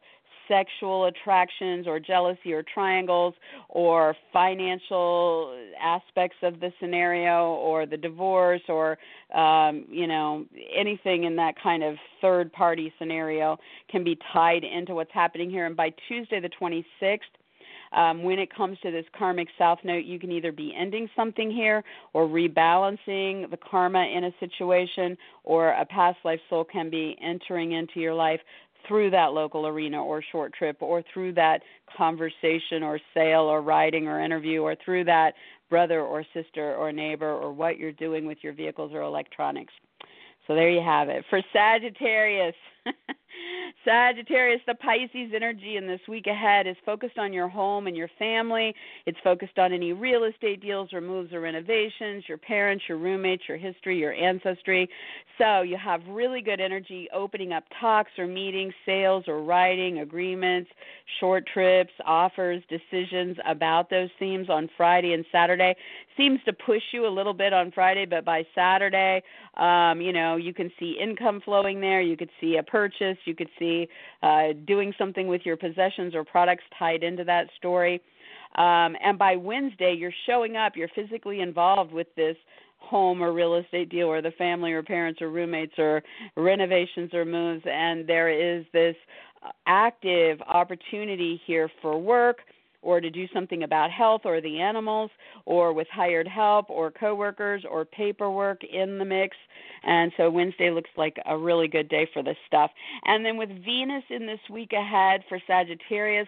sexual 0.48 1.06
attractions 1.06 1.88
or 1.88 2.00
jealousy 2.00 2.54
or 2.54 2.64
triangles 2.64 3.34
or 3.70 4.16
financial 4.32 5.58
aspects 5.82 6.38
of 6.44 6.60
the 6.60 6.72
scenario 6.80 7.54
or 7.54 7.86
the 7.86 7.98
divorce 7.98 8.62
or 8.70 8.98
um, 9.34 9.86
you 9.90 10.08
know 10.08 10.46
anything 10.76 11.24
in 11.24 11.36
that 11.36 11.56
kind 11.62 11.84
of 11.84 11.96
third 12.22 12.52
party 12.54 12.94
scenario 12.98 13.58
can 13.90 14.04
be 14.04 14.18
tied 14.34 14.64
into 14.64 14.96
what's 14.96 15.14
happening 15.14 15.50
here. 15.50 15.66
And 15.66 15.76
by 15.76 15.94
Tuesday 16.08 16.40
the 16.40 16.50
26th 16.62 17.20
um, 17.96 18.24
when 18.24 18.40
it 18.40 18.54
comes 18.54 18.78
to 18.84 18.92
this 18.92 19.06
karmic 19.18 19.48
south 19.58 19.80
node, 19.84 20.06
you 20.06 20.20
can 20.20 20.32
either 20.32 20.52
be 20.52 20.74
ending 20.78 21.10
something 21.16 21.50
here 21.50 21.84
or 22.14 22.28
rebalancing 22.28 23.50
the 23.50 23.58
karma 23.58 24.06
in 24.06 24.26
a 24.26 24.32
situation, 24.40 25.18
or 25.44 25.70
a 25.70 25.86
past 25.86 26.18
life 26.26 26.40
soul 26.50 26.64
can 26.64 26.90
be 26.90 27.18
entering 27.22 27.72
into 27.72 28.00
your 28.00 28.14
life 28.14 28.42
through 28.88 29.10
that 29.12 29.34
local 29.34 29.68
arena 29.68 30.04
or 30.04 30.24
short 30.32 30.54
trip 30.54 30.78
or 30.82 31.04
through 31.14 31.34
that 31.34 31.62
conversation 31.98 32.84
or 32.84 33.00
sale 33.14 33.42
or 33.42 33.62
writing 33.62 34.08
or 34.08 34.22
interview 34.22 34.62
or 34.62 34.76
through 34.84 35.04
that 35.06 35.34
brother 35.70 36.02
or 36.02 36.24
sister 36.34 36.76
or 36.76 36.92
neighbor 36.92 37.32
or 37.32 37.52
what 37.52 37.78
you're 37.78 37.92
doing 37.92 38.26
with 38.26 38.38
your 38.42 38.54
vehicles 38.54 38.92
or 38.94 39.02
electronics. 39.02 39.74
So 40.48 40.54
there 40.54 40.70
you 40.70 40.82
have 40.82 41.10
it. 41.10 41.26
For 41.30 41.42
Sagittarius, 41.52 42.56
Sagittarius, 43.86 44.62
the 44.66 44.74
Pisces 44.76 45.32
energy 45.36 45.78
in 45.78 45.86
this 45.86 46.00
week 46.08 46.26
ahead 46.26 46.66
is 46.66 46.76
focused 46.86 47.20
on 47.20 47.32
your 47.32 47.48
home 47.48 47.86
and 47.86 47.96
your 47.96 48.10
family. 48.18 48.74
It's 49.06 49.18
focused 49.24 49.60
on 49.60 49.74
any 49.74 49.94
real 49.94 50.24
estate 50.24 50.62
deals 50.62 50.92
or 50.92 51.02
moves 51.02 51.34
or 51.34 51.42
renovations, 51.42 52.24
your 52.28 52.40
parents, 52.40 52.86
your 52.88 52.98
roommates, 52.98 53.44
your 53.48 53.58
history, 53.58 54.00
your 54.00 54.14
ancestry. 54.14 54.90
So 55.38 55.62
you 55.62 55.78
have 55.78 56.02
really 56.08 56.42
good 56.42 56.60
energy 56.60 57.08
opening 57.14 57.54
up 57.54 57.64
talks 57.80 58.12
or 58.18 58.26
meetings, 58.26 58.74
sales 58.86 59.26
or 59.28 59.44
writing, 59.44 60.00
agreements, 60.00 60.72
short 61.20 61.46
trips, 61.46 61.92
offers, 62.06 62.64
decisions 62.70 63.38
about 63.46 63.90
those 63.90 64.10
themes 64.18 64.50
on 64.50 64.70
Friday 64.76 65.14
and 65.14 65.26
Saturday. 65.32 65.76
Seems 66.18 66.40
to 66.46 66.54
push 66.54 66.82
you 66.92 67.06
a 67.06 67.10
little 67.10 67.34
bit 67.34 67.54
on 67.54 67.72
Friday, 67.72 68.06
but 68.06 68.24
by 68.24 68.46
Saturday, 68.56 69.22
um, 69.58 70.00
you 70.02 70.14
know, 70.14 70.38
you 70.38 70.54
can 70.54 70.72
see 70.80 70.98
income 71.00 71.42
flowing 71.44 71.82
there. 71.82 72.02
You 72.02 72.16
could 72.16 72.30
see 72.40 72.58
a 72.58 72.64
purchase. 72.76 73.18
You 73.24 73.34
could 73.34 73.48
see 73.58 73.88
uh, 74.22 74.48
doing 74.68 74.94
something 74.98 75.30
with 75.30 75.44
your 75.46 75.56
possessions 75.56 76.14
or 76.14 76.26
products 76.26 76.66
tied 76.78 77.04
into 77.04 77.24
that 77.24 77.48
story. 77.58 78.02
Um, 78.56 78.98
and 79.02 79.18
by 79.18 79.38
Wednesday, 79.38 79.96
you're 79.98 80.14
showing 80.26 80.58
up. 80.58 80.74
You're 80.76 80.90
physically 80.94 81.40
involved 81.40 81.94
with 81.94 82.08
this 82.18 82.36
home 82.80 83.24
or 83.24 83.32
real 83.32 83.56
estate 83.56 83.88
deal 83.88 84.08
or 84.08 84.22
the 84.22 84.32
family 84.32 84.74
or 84.74 84.84
parents 84.84 85.22
or 85.22 85.30
roommates 85.30 85.72
or 85.78 86.04
renovations 86.36 87.14
or 87.14 87.24
moves 87.24 87.64
and 87.66 88.06
there 88.06 88.30
is 88.30 88.66
this 88.74 88.96
active 89.66 90.40
opportunity 90.42 91.42
here 91.48 91.70
for 91.82 91.98
work 91.98 92.40
or 92.86 93.02
to 93.02 93.10
do 93.10 93.26
something 93.34 93.64
about 93.64 93.90
health 93.90 94.22
or 94.26 94.40
the 94.40 94.62
animals 94.62 95.10
or 95.46 95.74
with 95.74 95.88
hired 95.92 96.28
help 96.28 96.70
or 96.70 96.92
coworkers 96.92 97.64
or 97.70 97.84
paperwork 97.84 98.64
in 98.64 99.00
the 99.00 99.04
mix. 99.04 99.36
And 99.84 100.12
so 100.16 100.30
Wednesday 100.30 100.70
looks 100.70 100.92
like 100.96 101.18
a 101.26 101.36
really 101.38 101.68
good 101.68 101.90
day 101.90 102.08
for 102.14 102.22
this 102.22 102.38
stuff. 102.48 102.70
And 103.04 103.26
then 103.26 103.38
with 103.38 103.50
Venus 103.50 104.04
in 104.10 104.28
this 104.28 104.40
week 104.52 104.72
ahead 104.72 105.22
for 105.28 105.40
Sagittarius, 105.48 106.28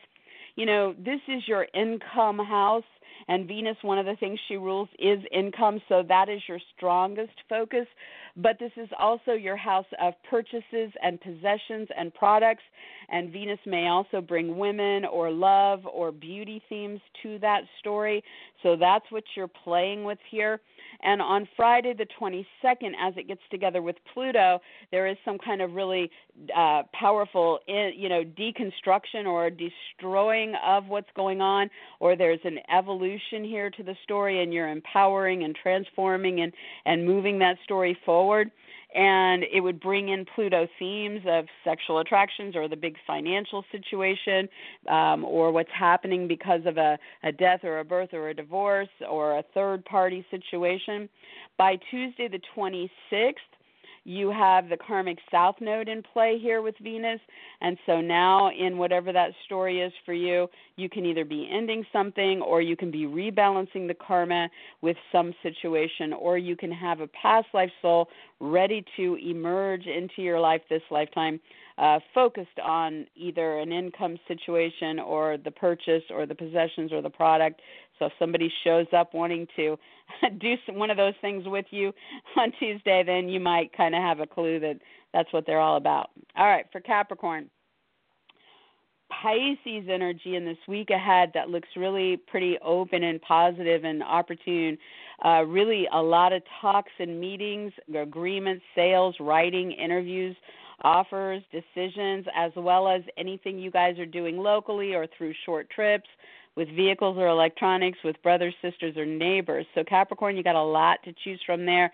you 0.55 0.65
know, 0.65 0.95
this 0.97 1.21
is 1.27 1.47
your 1.47 1.67
income 1.75 2.39
house 2.39 2.83
and 3.27 3.47
Venus, 3.47 3.77
one 3.81 3.97
of 3.97 4.05
the 4.05 4.15
things 4.15 4.39
she 4.47 4.57
rules 4.57 4.89
is 4.99 5.19
income, 5.31 5.81
so 5.89 6.03
that 6.07 6.29
is 6.29 6.41
your 6.47 6.59
strongest 6.75 7.33
focus. 7.49 7.87
But 8.35 8.57
this 8.59 8.71
is 8.77 8.89
also 8.99 9.31
your 9.33 9.57
house 9.57 9.85
of 10.01 10.13
purchases 10.29 10.91
and 11.01 11.19
possessions 11.19 11.87
and 11.97 12.13
products, 12.13 12.63
and 13.09 13.31
Venus 13.31 13.59
may 13.65 13.87
also 13.87 14.21
bring 14.21 14.57
women 14.57 15.05
or 15.05 15.31
love 15.31 15.85
or 15.85 16.11
beauty 16.11 16.61
themes 16.69 16.99
to 17.23 17.39
that 17.39 17.61
story. 17.79 18.23
So 18.63 18.75
that's 18.75 19.05
what 19.09 19.23
you're 19.35 19.47
playing 19.47 20.03
with 20.03 20.19
here. 20.29 20.59
And 21.01 21.21
on 21.21 21.47
Friday 21.55 21.93
the 21.93 22.07
22nd, 22.19 22.91
as 22.99 23.13
it 23.17 23.27
gets 23.27 23.41
together 23.51 23.81
with 23.81 23.95
Pluto, 24.13 24.59
there 24.91 25.07
is 25.07 25.17
some 25.23 25.37
kind 25.37 25.61
of 25.61 25.73
really 25.73 26.09
uh, 26.55 26.83
powerful, 26.93 27.59
you 27.67 28.09
know, 28.09 28.23
deconstruction 28.23 29.25
or 29.25 29.49
destroying 29.49 30.53
of 30.65 30.87
what's 30.87 31.09
going 31.15 31.41
on, 31.41 31.69
or 31.99 32.15
there's 32.15 32.39
an 32.43 32.59
evolution 32.75 33.43
here 33.43 33.69
to 33.69 33.83
the 33.83 33.95
story, 34.03 34.43
and 34.43 34.53
you're 34.53 34.69
empowering 34.69 35.43
and 35.43 35.55
transforming 35.55 36.41
and 36.41 36.53
and 36.85 37.05
moving 37.05 37.39
that 37.39 37.57
story 37.63 37.97
forward 38.05 38.51
and 38.95 39.43
it 39.51 39.61
would 39.61 39.79
bring 39.79 40.09
in 40.09 40.25
Pluto 40.33 40.67
themes 40.79 41.21
of 41.27 41.45
sexual 41.63 41.99
attractions 41.99 42.55
or 42.55 42.67
the 42.67 42.75
big 42.75 42.95
financial 43.05 43.63
situation 43.71 44.47
um, 44.89 45.25
or 45.25 45.51
what's 45.51 45.69
happening 45.77 46.27
because 46.27 46.61
of 46.65 46.77
a, 46.77 46.97
a 47.23 47.31
death 47.31 47.63
or 47.63 47.79
a 47.79 47.85
birth 47.85 48.13
or 48.13 48.29
a 48.29 48.33
divorce 48.33 48.87
or 49.09 49.39
a 49.39 49.43
third 49.53 49.83
party 49.85 50.25
situation. 50.31 51.09
By 51.57 51.77
Tuesday, 51.91 52.27
the 52.27 52.39
26th, 52.55 53.33
you 54.07 54.31
have 54.31 54.69
the 54.69 54.77
karmic 54.77 55.17
south 55.29 55.55
node 55.59 55.89
in 55.89 56.01
play 56.01 56.39
here 56.41 56.61
with 56.61 56.75
Venus. 56.81 57.19
And 57.59 57.77
so 57.85 57.99
now, 57.99 58.49
in 58.57 58.77
whatever 58.77 59.11
that 59.11 59.31
story 59.45 59.81
is 59.81 59.91
for 60.05 60.13
you, 60.13 60.47
you 60.77 60.87
can 60.87 61.05
either 61.05 61.25
be 61.25 61.49
ending 61.51 61.85
something 61.91 62.41
or 62.41 62.61
you 62.61 62.77
can 62.77 62.89
be 62.89 63.03
rebalancing 63.05 63.85
the 63.85 63.93
karma 63.93 64.47
with 64.81 64.95
some 65.11 65.33
situation, 65.43 66.13
or 66.13 66.37
you 66.37 66.55
can 66.55 66.71
have 66.71 67.01
a 67.01 67.07
past 67.07 67.47
life 67.53 67.71
soul 67.81 68.07
ready 68.39 68.85
to 68.95 69.15
emerge 69.15 69.85
into 69.87 70.21
your 70.21 70.39
life 70.39 70.61
this 70.69 70.83
lifetime. 70.89 71.37
Uh, 71.77 71.99
focused 72.11 72.59
on 72.63 73.05
either 73.15 73.59
an 73.59 73.71
income 73.71 74.17
situation 74.27 74.99
or 74.99 75.37
the 75.37 75.51
purchase 75.51 76.01
or 76.09 76.25
the 76.25 76.33
possessions 76.33 76.91
or 76.91 77.03
the 77.03 77.09
product 77.09 77.61
so 77.99 78.05
if 78.05 78.11
somebody 78.19 78.51
shows 78.63 78.87
up 78.95 79.13
wanting 79.13 79.47
to 79.55 79.77
do 80.39 80.55
some, 80.65 80.75
one 80.75 80.89
of 80.89 80.97
those 80.97 81.13
things 81.21 81.43
with 81.45 81.65
you 81.71 81.93
on 82.37 82.51
Tuesday, 82.59 83.03
then 83.05 83.29
you 83.29 83.39
might 83.39 83.75
kind 83.75 83.95
of 83.95 84.01
have 84.01 84.19
a 84.19 84.27
clue 84.27 84.59
that 84.59 84.79
that's 85.13 85.31
what 85.31 85.45
they're 85.45 85.59
all 85.59 85.77
about. 85.77 86.09
All 86.35 86.47
right, 86.47 86.65
for 86.71 86.81
Capricorn. 86.81 87.49
Pisces 89.09 89.87
energy 89.89 90.35
in 90.35 90.43
this 90.43 90.57
week 90.67 90.89
ahead 90.89 91.31
that 91.33 91.49
looks 91.49 91.69
really 91.77 92.17
pretty 92.27 92.57
open 92.63 93.03
and 93.03 93.21
positive 93.21 93.85
and 93.85 94.03
opportune. 94.03 94.77
Uh, 95.23 95.43
really, 95.43 95.87
a 95.93 96.01
lot 96.01 96.33
of 96.33 96.43
talks 96.61 96.91
and 96.99 97.19
meetings, 97.19 97.71
agreements, 97.95 98.63
sales, 98.75 99.15
writing, 99.21 99.71
interviews, 99.71 100.35
offers, 100.83 101.41
decisions, 101.51 102.25
as 102.35 102.51
well 102.57 102.87
as 102.87 103.01
anything 103.17 103.57
you 103.57 103.71
guys 103.71 103.97
are 103.97 104.05
doing 104.05 104.37
locally 104.37 104.93
or 104.93 105.07
through 105.17 105.33
short 105.45 105.69
trips 105.69 106.07
with 106.57 106.67
vehicles 106.75 107.17
or 107.17 107.27
electronics, 107.27 107.99
with 108.03 108.21
brothers, 108.23 108.53
sisters, 108.63 108.97
or 108.97 109.05
neighbors. 109.05 109.65
So, 109.75 109.83
Capricorn, 109.83 110.35
you 110.35 110.43
got 110.43 110.55
a 110.55 110.63
lot 110.63 110.97
to 111.05 111.13
choose 111.23 111.39
from 111.45 111.65
there. 111.67 111.93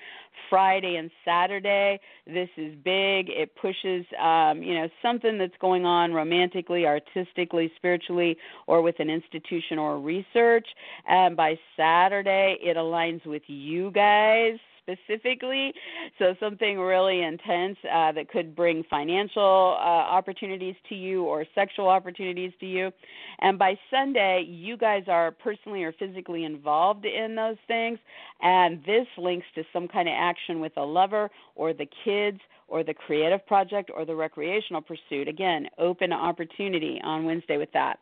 Friday 0.50 0.96
and 0.96 1.12
Saturday, 1.26 2.00
this 2.26 2.48
is 2.56 2.74
big. 2.84 3.30
It 3.30 3.52
pushes, 3.62 4.06
um, 4.20 4.64
you 4.64 4.74
know, 4.74 4.88
something 5.02 5.38
that's 5.38 5.58
going 5.60 5.86
on 5.86 6.14
romantically, 6.14 6.86
artistically, 6.86 7.72
spiritually, 7.76 8.38
or 8.66 8.82
with 8.82 8.96
an 9.00 9.10
institution 9.10 9.78
or 9.78 10.00
research. 10.00 10.68
And 11.08 11.36
by 11.36 11.60
Saturday, 11.76 12.58
it 12.62 12.78
aligns 12.78 13.26
with 13.26 13.44
you 13.48 13.92
guys 13.92 14.58
specifically. 14.84 15.74
So 16.20 16.36
something 16.40 16.80
really 16.80 17.22
intense 17.22 17.78
uh, 17.92 18.12
that 18.14 18.30
could 18.30 18.56
bring 18.56 18.84
financial 18.90 19.78
uh, 19.80 19.84
opportunities 19.84 20.76
to 20.90 20.96
you 20.96 21.24
or 21.24 21.46
sexual 21.56 21.88
opportunities 21.88 22.52
to 22.60 22.66
you. 22.66 22.92
And 23.40 23.58
by 23.58 23.78
Sunday, 23.90 24.46
you 24.48 24.78
guys 24.78 25.04
are 25.08 25.32
personally 25.32 25.84
or 25.84 25.94
physically 25.94 26.44
involved 26.44 27.06
in 27.06 27.36
those 27.36 27.58
things. 27.68 28.00
And 28.42 28.84
this 28.86 29.08
links 29.18 29.48
to 29.56 29.64
some 29.72 29.88
kind 29.88 30.08
of 30.08 30.16
action 30.18 30.60
with 30.60 30.74
a 30.78 30.84
lover 30.84 31.30
or 31.56 31.74
the 31.74 31.88
kids 32.04 32.40
or 32.68 32.84
the 32.84 32.94
creative 32.94 33.46
project 33.46 33.92
or 33.94 34.06
the 34.06 34.16
recreational 34.16 34.82
pursuit. 34.82 35.28
Again, 35.28 35.68
open 35.78 36.12
opportunity 36.12 37.00
on 37.04 37.26
Wednesday 37.26 37.58
with 37.58 37.72
that. 37.74 38.00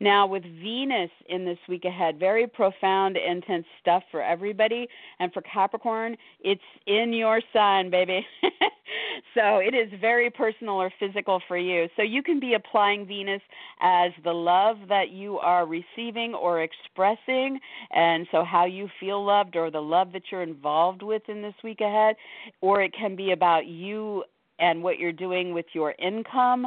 Now, 0.00 0.26
with 0.26 0.42
Venus 0.42 1.10
in 1.28 1.44
this 1.44 1.58
week 1.68 1.84
ahead, 1.84 2.18
very 2.18 2.46
profound, 2.46 3.16
intense 3.16 3.66
stuff 3.80 4.02
for 4.10 4.22
everybody. 4.22 4.88
And 5.18 5.32
for 5.32 5.42
Capricorn, 5.42 6.16
it's 6.40 6.60
in 6.86 7.12
your 7.12 7.40
sun, 7.52 7.90
baby. 7.90 8.26
so 9.34 9.58
it 9.58 9.74
is 9.74 9.88
very 10.00 10.30
personal 10.30 10.74
or 10.74 10.92
physical 10.98 11.40
for 11.48 11.56
you. 11.56 11.88
So 11.96 12.02
you 12.02 12.22
can 12.22 12.40
be 12.40 12.54
applying 12.54 13.06
Venus 13.06 13.42
as 13.80 14.12
the 14.24 14.32
love 14.32 14.76
that 14.88 15.10
you 15.10 15.38
are 15.38 15.66
receiving 15.66 16.34
or 16.34 16.62
expressing, 16.62 17.58
and 17.90 18.26
so 18.30 18.44
how 18.44 18.66
you 18.66 18.88
feel 19.00 19.24
loved 19.24 19.56
or 19.56 19.70
the 19.70 19.80
love 19.80 20.12
that 20.12 20.22
you're 20.30 20.42
involved 20.42 21.02
with 21.02 21.22
in 21.28 21.42
this 21.42 21.54
week 21.64 21.80
ahead. 21.80 22.16
Or 22.60 22.82
it 22.82 22.92
can 22.92 23.16
be 23.16 23.32
about 23.32 23.66
you 23.66 24.24
and 24.58 24.82
what 24.82 24.98
you're 24.98 25.12
doing 25.12 25.52
with 25.52 25.66
your 25.72 25.94
income 25.98 26.66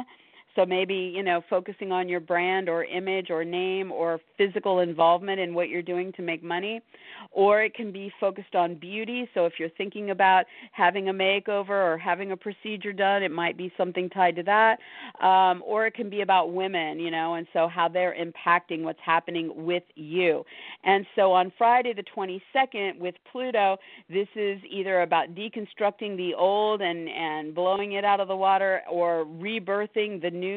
So 0.56 0.66
maybe, 0.66 0.94
you 0.94 1.22
know, 1.22 1.42
focusing 1.48 1.92
on 1.92 2.08
your 2.08 2.20
brand 2.20 2.68
or 2.68 2.84
image 2.84 3.30
or 3.30 3.44
name 3.44 3.92
or 3.92 4.20
physical 4.36 4.80
involvement 4.80 5.38
in 5.38 5.54
what 5.54 5.68
you're 5.68 5.82
doing 5.82 6.12
to 6.14 6.22
make 6.22 6.42
money. 6.42 6.80
Or 7.30 7.62
it 7.62 7.74
can 7.74 7.92
be 7.92 8.12
focused 8.18 8.54
on 8.54 8.74
beauty. 8.74 9.28
So 9.34 9.46
if 9.46 9.54
you're 9.58 9.70
thinking 9.70 10.10
about 10.10 10.46
having 10.72 11.08
a 11.08 11.12
makeover 11.12 11.70
or 11.70 11.98
having 11.98 12.32
a 12.32 12.36
procedure 12.36 12.92
done, 12.92 13.22
it 13.22 13.30
might 13.30 13.56
be 13.56 13.72
something 13.76 14.10
tied 14.10 14.36
to 14.36 14.42
that. 14.42 14.78
Um, 15.24 15.62
or 15.64 15.86
it 15.86 15.94
can 15.94 16.10
be 16.10 16.22
about 16.22 16.52
women, 16.52 16.98
you 16.98 17.10
know, 17.10 17.34
and 17.34 17.46
so 17.52 17.68
how 17.68 17.88
they're 17.88 18.16
impacting 18.18 18.82
what's 18.82 19.00
happening 19.04 19.64
with 19.64 19.84
you. 19.94 20.44
And 20.84 21.06
so 21.14 21.32
on 21.32 21.52
Friday 21.56 21.92
the 21.92 22.04
22nd 22.16 22.98
with 22.98 23.14
Pluto, 23.30 23.76
this 24.08 24.28
is 24.34 24.60
either 24.68 25.02
about 25.02 25.34
deconstructing 25.34 26.16
the 26.16 26.34
old 26.36 26.80
and, 26.80 27.08
and 27.08 27.54
blowing 27.54 27.92
it 27.92 28.04
out 28.04 28.20
of 28.20 28.28
the 28.28 28.36
water 28.36 28.82
or 28.90 29.24
rebirthing 29.24 30.20
the 30.20 30.30
new, 30.30 30.49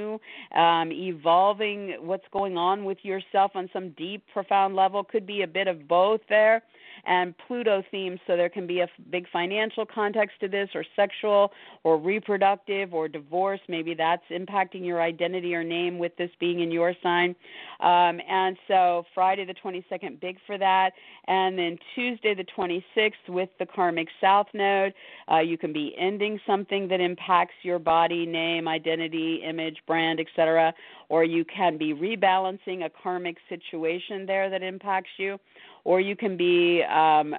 um, 0.56 0.91
evolving 0.91 1.98
what's 2.02 2.26
going 2.32 2.58
on 2.58 2.86
with 2.86 2.98
yourself 3.04 3.52
on 3.56 3.70
some 3.74 3.91
deep, 3.91 4.24
profound 4.32 4.76
level. 4.76 5.04
Could 5.04 5.26
be 5.26 5.41
a 5.41 5.48
bit 5.48 5.68
of 5.68 5.88
both 5.88 6.22
there 6.30 6.62
and 7.06 7.34
Pluto 7.47 7.84
themes, 7.91 8.20
so 8.26 8.38
there 8.38 8.49
can 8.49 8.66
be 8.66 8.80
a 8.80 8.88
big 9.12 9.26
financial 9.32 9.86
context 9.86 10.39
to 10.39 10.47
this, 10.47 10.70
or 10.74 10.86
sexual, 10.95 11.51
or 11.84 11.97
reproductive, 11.97 12.93
or 12.93 13.08
divorce. 13.08 13.60
Maybe 13.68 13.93
that's 13.93 14.24
impacting 14.32 14.86
your 14.86 15.01
identity 15.01 15.54
or 15.54 15.64
name 15.64 15.97
with 15.97 16.16
this 16.18 16.30
being 16.39 16.62
in 16.62 16.72
your 16.72 16.93
sign. 17.04 17.36
Um, 17.82 18.22
and 18.30 18.58
so 18.68 19.06
Friday 19.14 19.45
the 19.45 19.54
22nd, 19.54 20.22
big 20.22 20.38
for 20.47 20.58
that. 20.58 20.91
And 21.28 21.58
then 21.58 21.78
Tuesday 21.93 22.34
the 22.34 22.45
26th 22.45 23.30
with 23.30 23.49
the 23.60 23.66
karmic 23.66 24.08
south 24.22 24.47
node, 24.54 24.93
uh, 25.32 25.39
you 25.39 25.58
can 25.58 25.74
be 25.74 25.93
ending 25.97 26.39
something 26.47 26.88
that 26.88 27.01
impacts 27.01 27.56
your 27.64 27.80
body, 27.80 28.26
name, 28.26 28.68
identity, 28.68 29.41
image, 29.43 29.78
brand, 29.88 30.20
etc. 30.20 30.74
Or 31.10 31.24
you 31.24 31.43
can 31.43 31.78
be 31.78 31.93
rebalancing 31.93 32.86
a 32.86 32.89
karmic 32.89 33.38
situation 33.49 34.26
there 34.26 34.49
that 34.49 34.64
impacts 34.64 35.12
you 35.18 35.38
or 35.84 36.00
you 36.00 36.16
can 36.16 36.38
be 36.38 36.82
um, 36.84 37.34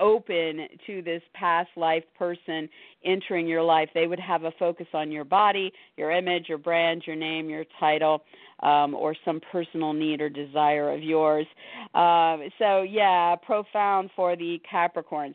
open 0.00 0.68
to 0.86 1.02
this 1.02 1.22
past 1.34 1.68
life 1.76 2.04
person 2.18 2.68
entering 3.04 3.46
your 3.46 3.62
life. 3.62 3.88
They 3.94 4.06
would 4.06 4.20
have 4.20 4.44
a 4.44 4.52
focus 4.58 4.86
on 4.92 5.10
your 5.10 5.24
body, 5.24 5.72
your 5.96 6.10
image, 6.10 6.48
your 6.48 6.58
brand, 6.58 7.02
your 7.06 7.16
name, 7.16 7.48
your 7.48 7.64
title, 7.78 8.22
um, 8.60 8.94
or 8.94 9.14
some 9.24 9.40
personal 9.52 9.92
need 9.92 10.20
or 10.20 10.28
desire 10.28 10.92
of 10.92 11.02
yours. 11.02 11.46
Uh, 11.94 12.38
so, 12.58 12.82
yeah, 12.82 13.34
profound 13.36 14.10
for 14.16 14.36
the 14.36 14.60
Capricorns. 14.70 15.34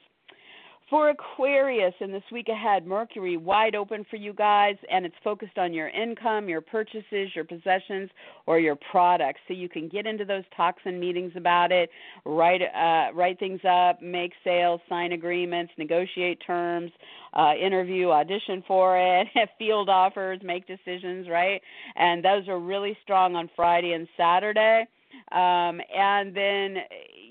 For 0.94 1.10
Aquarius 1.10 1.96
in 2.02 2.12
this 2.12 2.22
week 2.32 2.50
ahead, 2.50 2.86
Mercury 2.86 3.36
wide 3.36 3.74
open 3.74 4.06
for 4.12 4.18
you 4.18 4.32
guys, 4.32 4.76
and 4.91 5.08
it's 5.08 5.16
focused 5.24 5.58
on 5.58 5.74
your 5.74 5.89
income, 5.89 6.48
your 6.48 6.62
purchases, 6.62 7.30
your 7.34 7.46
possessions, 7.46 8.12
or 8.46 8.60
your 8.60 8.78
products. 8.91 9.39
So 9.48 9.56
you 9.56 9.68
can 9.70 9.89
get 9.89 10.06
into 10.06 10.24
those 10.24 10.44
talks 10.56 10.84
and 10.86 11.00
meetings 11.00 11.32
about 11.36 11.72
it, 11.72 11.89
write 12.26 12.62
uh, 12.62 13.12
write 13.12 13.39
things 13.39 13.62
up, 13.68 14.04
make 14.04 14.34
sales, 14.44 14.82
sign 14.88 15.14
agreements, 15.14 15.74
negotiate 15.80 16.39
terms, 16.46 16.91
uh, 17.34 17.54
interview, 17.60 18.12
audition 18.12 18.64
for 18.68 18.96
it, 18.96 19.28
field 19.58 19.89
offers, 19.89 20.41
make 20.44 20.68
decisions, 20.68 21.28
right? 21.28 21.60
And 21.96 22.24
those 22.24 22.48
are 22.48 22.60
really 22.60 22.96
strong 23.02 23.36
on 23.36 23.50
Friday 23.56 23.94
and 23.94 24.08
Saturday. 24.16 24.86
Um, 25.32 25.82
and 25.96 26.36
then, 26.36 26.78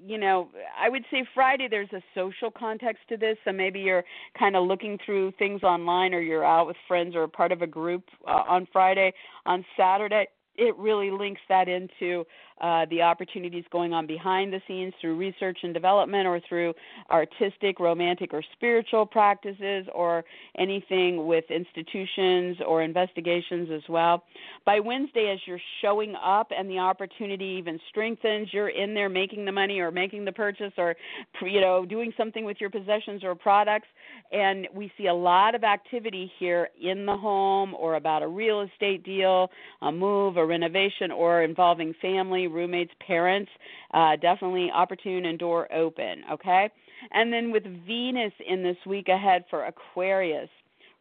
you 0.04 0.18
know, 0.18 0.48
I 0.78 0.88
would 0.88 1.04
say 1.10 1.24
Friday 1.34 1.68
there's 1.68 1.92
a 1.92 2.02
social 2.14 2.50
context 2.50 3.02
to 3.08 3.16
this. 3.16 3.36
So 3.44 3.52
maybe 3.52 3.80
you're 3.80 4.04
kind 4.38 4.56
of 4.56 4.66
looking 4.66 4.98
through 5.04 5.32
things 5.38 5.62
online 5.62 6.14
or 6.14 6.20
you're 6.20 6.44
out 6.44 6.66
with 6.66 6.76
friends 6.88 7.14
or 7.14 7.26
part 7.28 7.52
of 7.52 7.62
a 7.62 7.66
group 7.66 8.04
uh, 8.26 8.42
on 8.48 8.66
Friday. 8.72 9.12
On 9.46 9.64
Saturday, 9.76 10.26
it 10.56 10.76
really 10.76 11.10
links 11.10 11.40
that 11.48 11.68
into 11.68 12.24
uh, 12.60 12.86
the 12.90 13.02
opportunities 13.02 13.64
going 13.72 13.92
on 13.92 14.06
behind 14.06 14.52
the 14.52 14.60
scenes 14.68 14.94
through 15.00 15.16
research 15.16 15.58
and 15.62 15.74
development 15.74 16.26
or 16.28 16.40
through 16.48 16.72
artistic, 17.10 17.80
romantic, 17.80 18.32
or 18.32 18.42
spiritual 18.52 19.04
practices 19.04 19.86
or 19.92 20.24
anything 20.58 21.26
with 21.26 21.44
institutions 21.50 22.58
or 22.64 22.82
investigations 22.82 23.68
as 23.72 23.82
well. 23.88 24.22
By 24.64 24.78
Wednesday, 24.78 25.32
as 25.32 25.40
you're 25.44 25.60
showing 25.80 26.14
up 26.14 26.52
and 26.56 26.70
the 26.70 26.78
opportunity 26.78 27.56
even 27.58 27.80
strengthens, 27.88 28.48
you're 28.52 28.68
in 28.68 28.94
there 28.94 29.08
making 29.08 29.44
the 29.44 29.52
money 29.52 29.80
or 29.80 29.90
making 29.90 30.24
the 30.24 30.32
purchase 30.32 30.72
or 30.78 30.94
you 31.42 31.60
know 31.60 31.84
doing 31.84 32.12
something 32.16 32.44
with 32.44 32.58
your 32.60 32.70
possessions 32.70 33.24
or 33.24 33.34
products, 33.34 33.88
and 34.30 34.68
we 34.72 34.92
see 34.96 35.08
a 35.08 35.14
lot 35.14 35.54
of 35.54 35.64
activity 35.64 36.30
here 36.38 36.68
in 36.80 37.06
the 37.06 37.16
home 37.16 37.74
or 37.74 37.96
about 37.96 38.22
a 38.22 38.28
real 38.28 38.60
estate 38.60 39.04
deal, 39.04 39.50
a 39.82 39.90
move, 39.90 40.36
a 40.42 40.46
renovation, 40.46 41.10
or 41.10 41.42
involving 41.42 41.94
family 42.00 42.46
roommates, 42.46 42.92
parents, 43.06 43.50
uh, 43.94 44.16
definitely 44.16 44.70
opportune 44.72 45.26
and 45.26 45.38
door 45.38 45.72
open, 45.72 46.22
okay? 46.30 46.70
And 47.10 47.32
then 47.32 47.50
with 47.50 47.64
Venus 47.86 48.32
in 48.48 48.62
this 48.62 48.76
week 48.86 49.08
ahead 49.08 49.44
for 49.50 49.64
Aquarius, 49.64 50.48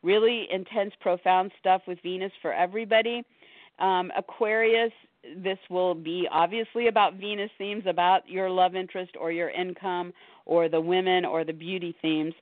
really 0.04 0.48
intense, 0.52 0.94
profound 1.00 1.52
stuff 1.60 1.82
with 1.88 2.00
Venus 2.02 2.32
for 2.42 2.54
everybody. 2.54 3.24
Um, 3.80 4.12
Aquarius, 4.18 4.92
this 5.38 5.60
will 5.70 5.94
be 5.94 6.28
obviously 6.32 6.88
about 6.88 7.16
Venus 7.16 7.52
themes, 7.58 7.84
about 7.88 8.28
your 8.28 8.50
love 8.50 8.76
interest 8.76 9.12
or 9.20 9.32
your 9.32 9.50
income 9.50 10.14
or 10.46 10.70
the 10.70 10.82
women 10.82 11.26
or 11.26 11.44
the 11.44 11.54
beauty 11.54 11.96
themes 12.02 12.34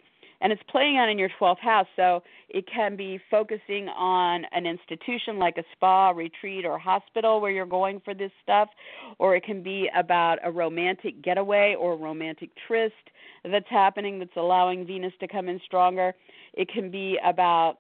and 0.42 0.52
it's 0.52 0.62
playing 0.70 0.98
out 0.98 1.10
in 1.10 1.18
your 1.18 1.30
12th 1.40 1.60
house 1.60 1.88
so 1.96 2.22
it 2.50 2.66
can 2.74 2.96
be 2.96 3.20
focusing 3.30 3.88
on 3.90 4.46
an 4.52 4.66
institution 4.66 5.38
like 5.38 5.58
a 5.58 5.64
spa 5.74 6.10
retreat 6.10 6.66
or 6.66 6.78
hospital 6.78 7.42
where 7.42 7.52
you're 7.52 7.66
going 7.66 8.02
for 8.04 8.14
this 8.14 8.32
stuff 8.42 8.70
or 9.18 9.36
it 9.36 9.44
can 9.44 9.62
be 9.62 9.90
about 9.98 10.38
a 10.44 10.52
romantic 10.52 11.22
getaway 11.22 11.76
or 11.80 11.98
romantic 11.98 12.50
tryst 12.68 12.94
that's 13.52 13.70
happening 13.70 14.20
that's 14.20 14.36
allowing 14.38 14.86
venus 14.86 15.14
to 15.20 15.28
come 15.28 15.48
in 15.48 15.60
stronger 15.66 16.14
it 16.54 16.70
can 16.70 16.90
be 16.90 17.18
about 17.26 17.78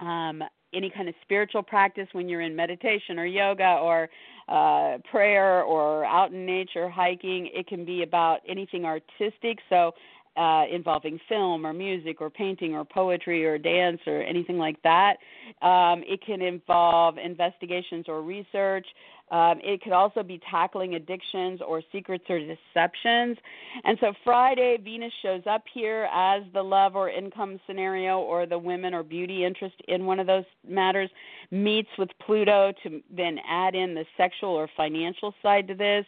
um, 0.00 0.42
any 0.74 0.90
kind 0.94 1.08
of 1.08 1.14
spiritual 1.22 1.62
practice 1.62 2.08
when 2.12 2.28
you're 2.28 2.42
in 2.42 2.54
meditation 2.54 3.18
or 3.18 3.24
yoga 3.24 3.78
or 3.80 4.08
uh, 4.48 4.98
prayer 5.10 5.62
or 5.62 6.04
out 6.04 6.32
in 6.32 6.44
nature 6.44 6.88
hiking. 6.88 7.50
It 7.52 7.66
can 7.66 7.84
be 7.84 8.02
about 8.02 8.40
anything 8.48 8.84
artistic. 8.84 9.58
So 9.68 9.92
uh, 10.38 10.64
involving 10.72 11.18
film 11.28 11.66
or 11.66 11.72
music 11.72 12.20
or 12.20 12.30
painting 12.30 12.74
or 12.74 12.84
poetry 12.84 13.44
or 13.44 13.58
dance 13.58 14.00
or 14.06 14.22
anything 14.22 14.56
like 14.56 14.80
that. 14.82 15.16
Um, 15.62 16.04
it 16.06 16.24
can 16.24 16.40
involve 16.40 17.16
investigations 17.18 18.04
or 18.08 18.22
research. 18.22 18.86
Um, 19.30 19.58
it 19.62 19.82
could 19.82 19.92
also 19.92 20.22
be 20.22 20.40
tackling 20.50 20.94
addictions 20.94 21.60
or 21.66 21.82
secrets 21.92 22.24
or 22.30 22.38
deceptions. 22.38 23.36
And 23.84 23.98
so 24.00 24.12
Friday, 24.24 24.78
Venus 24.82 25.12
shows 25.22 25.42
up 25.50 25.64
here 25.74 26.08
as 26.14 26.42
the 26.54 26.62
love 26.62 26.96
or 26.96 27.10
income 27.10 27.60
scenario 27.66 28.20
or 28.20 28.46
the 28.46 28.58
women 28.58 28.94
or 28.94 29.02
beauty 29.02 29.44
interest 29.44 29.74
in 29.86 30.06
one 30.06 30.18
of 30.18 30.26
those 30.26 30.44
matters, 30.66 31.10
meets 31.50 31.90
with 31.98 32.08
Pluto 32.24 32.72
to 32.84 33.02
then 33.14 33.38
add 33.46 33.74
in 33.74 33.94
the 33.94 34.04
sexual 34.16 34.50
or 34.50 34.68
financial 34.76 35.34
side 35.42 35.68
to 35.68 35.74
this 35.74 36.06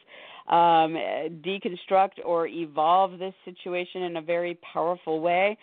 um, 0.50 0.94
deconstruct 1.42 2.24
or 2.24 2.46
evolve 2.46 3.18
this 3.18 3.34
situation 3.44 4.02
in 4.02 4.16
a 4.16 4.22
very 4.22 4.58
powerful 4.72 5.20
way. 5.20 5.56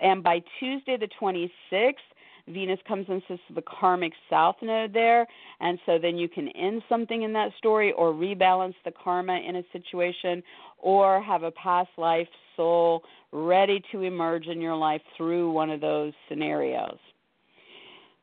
And 0.00 0.22
by 0.22 0.42
Tuesday, 0.58 0.96
the 0.96 1.08
26th, 1.20 1.94
Venus 2.48 2.80
comes 2.86 3.06
into 3.08 3.40
the 3.54 3.62
karmic 3.62 4.12
south 4.28 4.56
node 4.60 4.92
there, 4.92 5.26
and 5.60 5.78
so 5.86 5.98
then 5.98 6.16
you 6.16 6.28
can 6.28 6.48
end 6.48 6.82
something 6.90 7.22
in 7.22 7.32
that 7.32 7.52
story 7.56 7.92
or 7.92 8.12
rebalance 8.12 8.74
the 8.84 8.92
karma 8.92 9.36
in 9.36 9.56
a 9.56 9.62
situation 9.72 10.42
or 10.78 11.22
have 11.22 11.42
a 11.42 11.50
past 11.52 11.88
life 11.96 12.28
soul 12.54 13.02
ready 13.32 13.82
to 13.92 14.02
emerge 14.02 14.46
in 14.46 14.60
your 14.60 14.76
life 14.76 15.00
through 15.16 15.50
one 15.52 15.70
of 15.70 15.80
those 15.80 16.12
scenarios. 16.28 16.98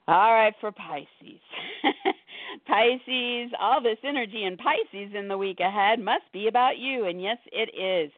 All 0.07 0.33
right, 0.33 0.53
for 0.59 0.71
Pisces. 0.71 1.39
Pisces, 2.67 3.51
all 3.59 3.81
this 3.81 3.97
energy 4.03 4.43
in 4.43 4.57
Pisces 4.57 5.15
in 5.15 5.27
the 5.27 5.37
week 5.37 5.59
ahead 5.59 5.99
must 5.99 6.31
be 6.33 6.47
about 6.47 6.77
you, 6.77 7.05
and 7.05 7.21
yes, 7.21 7.37
it 7.51 7.69
is. 7.75 8.11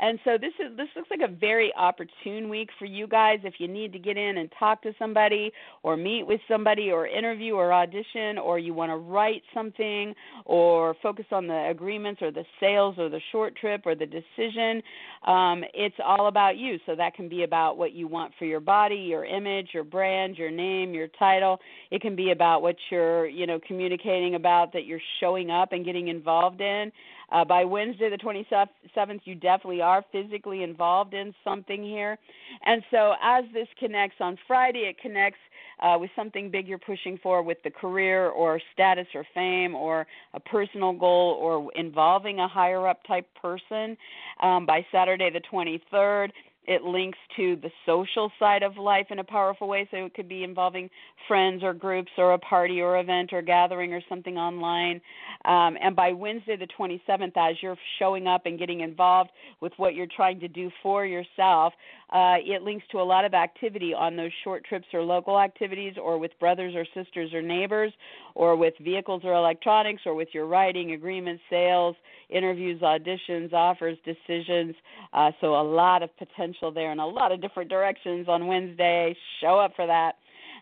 And 0.00 0.18
so 0.24 0.38
this 0.40 0.52
is 0.58 0.74
this 0.78 0.88
looks 0.96 1.10
like 1.10 1.20
a 1.22 1.30
very 1.30 1.72
opportune 1.76 2.48
week 2.48 2.70
for 2.78 2.86
you 2.86 3.06
guys 3.06 3.38
if 3.44 3.54
you 3.58 3.68
need 3.68 3.92
to 3.92 3.98
get 3.98 4.16
in 4.16 4.38
and 4.38 4.50
talk 4.58 4.82
to 4.82 4.94
somebody 4.98 5.52
or 5.82 5.94
meet 5.94 6.26
with 6.26 6.40
somebody 6.48 6.90
or 6.90 7.06
interview 7.06 7.54
or 7.54 7.72
audition 7.72 8.38
or 8.38 8.58
you 8.58 8.72
want 8.72 8.90
to 8.90 8.96
write 8.96 9.42
something 9.52 10.14
or 10.46 10.96
focus 11.02 11.26
on 11.32 11.46
the 11.46 11.68
agreements 11.70 12.22
or 12.22 12.30
the 12.30 12.44
sales 12.58 12.94
or 12.98 13.10
the 13.10 13.20
short 13.30 13.54
trip 13.56 13.82
or 13.84 13.94
the 13.94 14.06
decision. 14.06 14.82
Um, 15.26 15.64
it's 15.74 15.96
all 16.02 16.28
about 16.28 16.56
you. 16.56 16.78
So 16.86 16.96
that 16.96 17.14
can 17.14 17.28
be 17.28 17.42
about 17.42 17.76
what 17.76 17.92
you 17.92 18.08
want 18.08 18.32
for 18.38 18.46
your 18.46 18.60
body, 18.60 18.96
your 18.96 19.26
image, 19.26 19.68
your 19.74 19.84
brand, 19.84 20.38
your 20.38 20.50
name, 20.50 20.94
your 20.94 21.08
title. 21.18 21.60
It 21.90 22.00
can 22.00 22.16
be 22.16 22.30
about 22.30 22.62
what 22.62 22.76
you're, 22.90 23.26
you 23.26 23.46
know, 23.46 23.60
communicating 23.66 24.34
about 24.34 24.72
that 24.72 24.86
you're 24.86 24.98
showing 25.20 25.50
up 25.50 25.72
and 25.72 25.84
getting 25.84 26.08
involved 26.08 26.62
in. 26.62 26.90
Uh, 27.30 27.44
by 27.44 27.64
Wednesday, 27.64 28.10
the 28.10 28.16
27th, 28.16 29.20
you 29.24 29.34
definitely 29.34 29.80
are 29.80 30.04
physically 30.10 30.62
involved 30.62 31.14
in 31.14 31.34
something 31.44 31.82
here. 31.82 32.18
And 32.64 32.82
so, 32.90 33.14
as 33.22 33.44
this 33.52 33.68
connects 33.78 34.16
on 34.20 34.36
Friday, 34.46 34.80
it 34.80 34.98
connects 35.00 35.38
uh, 35.80 35.96
with 35.98 36.10
something 36.14 36.50
big 36.50 36.66
you're 36.66 36.78
pushing 36.78 37.18
for 37.22 37.42
with 37.42 37.58
the 37.64 37.70
career 37.70 38.28
or 38.28 38.60
status 38.72 39.06
or 39.14 39.24
fame 39.34 39.74
or 39.74 40.06
a 40.34 40.40
personal 40.40 40.92
goal 40.92 41.38
or 41.40 41.70
involving 41.74 42.40
a 42.40 42.48
higher 42.48 42.86
up 42.86 43.02
type 43.04 43.26
person. 43.40 43.96
Um, 44.42 44.66
by 44.66 44.84
Saturday, 44.92 45.30
the 45.30 45.40
23rd, 45.52 46.30
it 46.70 46.84
links 46.84 47.18
to 47.34 47.56
the 47.56 47.70
social 47.84 48.30
side 48.38 48.62
of 48.62 48.76
life 48.76 49.06
in 49.10 49.18
a 49.18 49.24
powerful 49.24 49.66
way. 49.66 49.88
So 49.90 49.96
it 50.06 50.14
could 50.14 50.28
be 50.28 50.44
involving 50.44 50.88
friends 51.26 51.64
or 51.64 51.74
groups 51.74 52.12
or 52.16 52.34
a 52.34 52.38
party 52.38 52.80
or 52.80 53.00
event 53.00 53.32
or 53.32 53.42
gathering 53.42 53.92
or 53.92 54.00
something 54.08 54.38
online. 54.38 55.00
Um, 55.46 55.76
and 55.82 55.96
by 55.96 56.12
Wednesday, 56.12 56.56
the 56.56 56.68
27th, 56.78 57.32
as 57.36 57.56
you're 57.60 57.76
showing 57.98 58.28
up 58.28 58.46
and 58.46 58.56
getting 58.56 58.82
involved 58.82 59.30
with 59.60 59.72
what 59.78 59.96
you're 59.96 60.06
trying 60.14 60.38
to 60.38 60.46
do 60.46 60.70
for 60.80 61.04
yourself, 61.04 61.72
uh, 62.12 62.36
it 62.38 62.62
links 62.62 62.84
to 62.90 62.98
a 62.98 63.02
lot 63.02 63.24
of 63.24 63.34
activity 63.34 63.94
on 63.94 64.16
those 64.16 64.32
short 64.42 64.64
trips 64.64 64.86
or 64.92 65.02
local 65.02 65.38
activities 65.38 65.94
or 66.00 66.18
with 66.18 66.32
brothers 66.40 66.74
or 66.74 66.84
sisters 66.94 67.32
or 67.32 67.40
neighbors 67.40 67.92
or 68.34 68.56
with 68.56 68.74
vehicles 68.80 69.22
or 69.24 69.34
electronics 69.34 70.02
or 70.06 70.14
with 70.14 70.28
your 70.32 70.46
writing, 70.46 70.92
agreements, 70.92 71.42
sales, 71.48 71.94
interviews, 72.28 72.80
auditions, 72.80 73.52
offers, 73.52 73.96
decisions. 74.04 74.74
Uh, 75.12 75.30
so 75.40 75.54
a 75.54 75.62
lot 75.62 76.02
of 76.02 76.10
potential 76.16 76.72
there 76.72 76.90
in 76.92 76.98
a 76.98 77.06
lot 77.06 77.32
of 77.32 77.40
different 77.40 77.70
directions 77.70 78.28
on 78.28 78.46
Wednesday. 78.46 79.16
Show 79.40 79.58
up 79.58 79.72
for 79.76 79.86
that. 79.86 80.16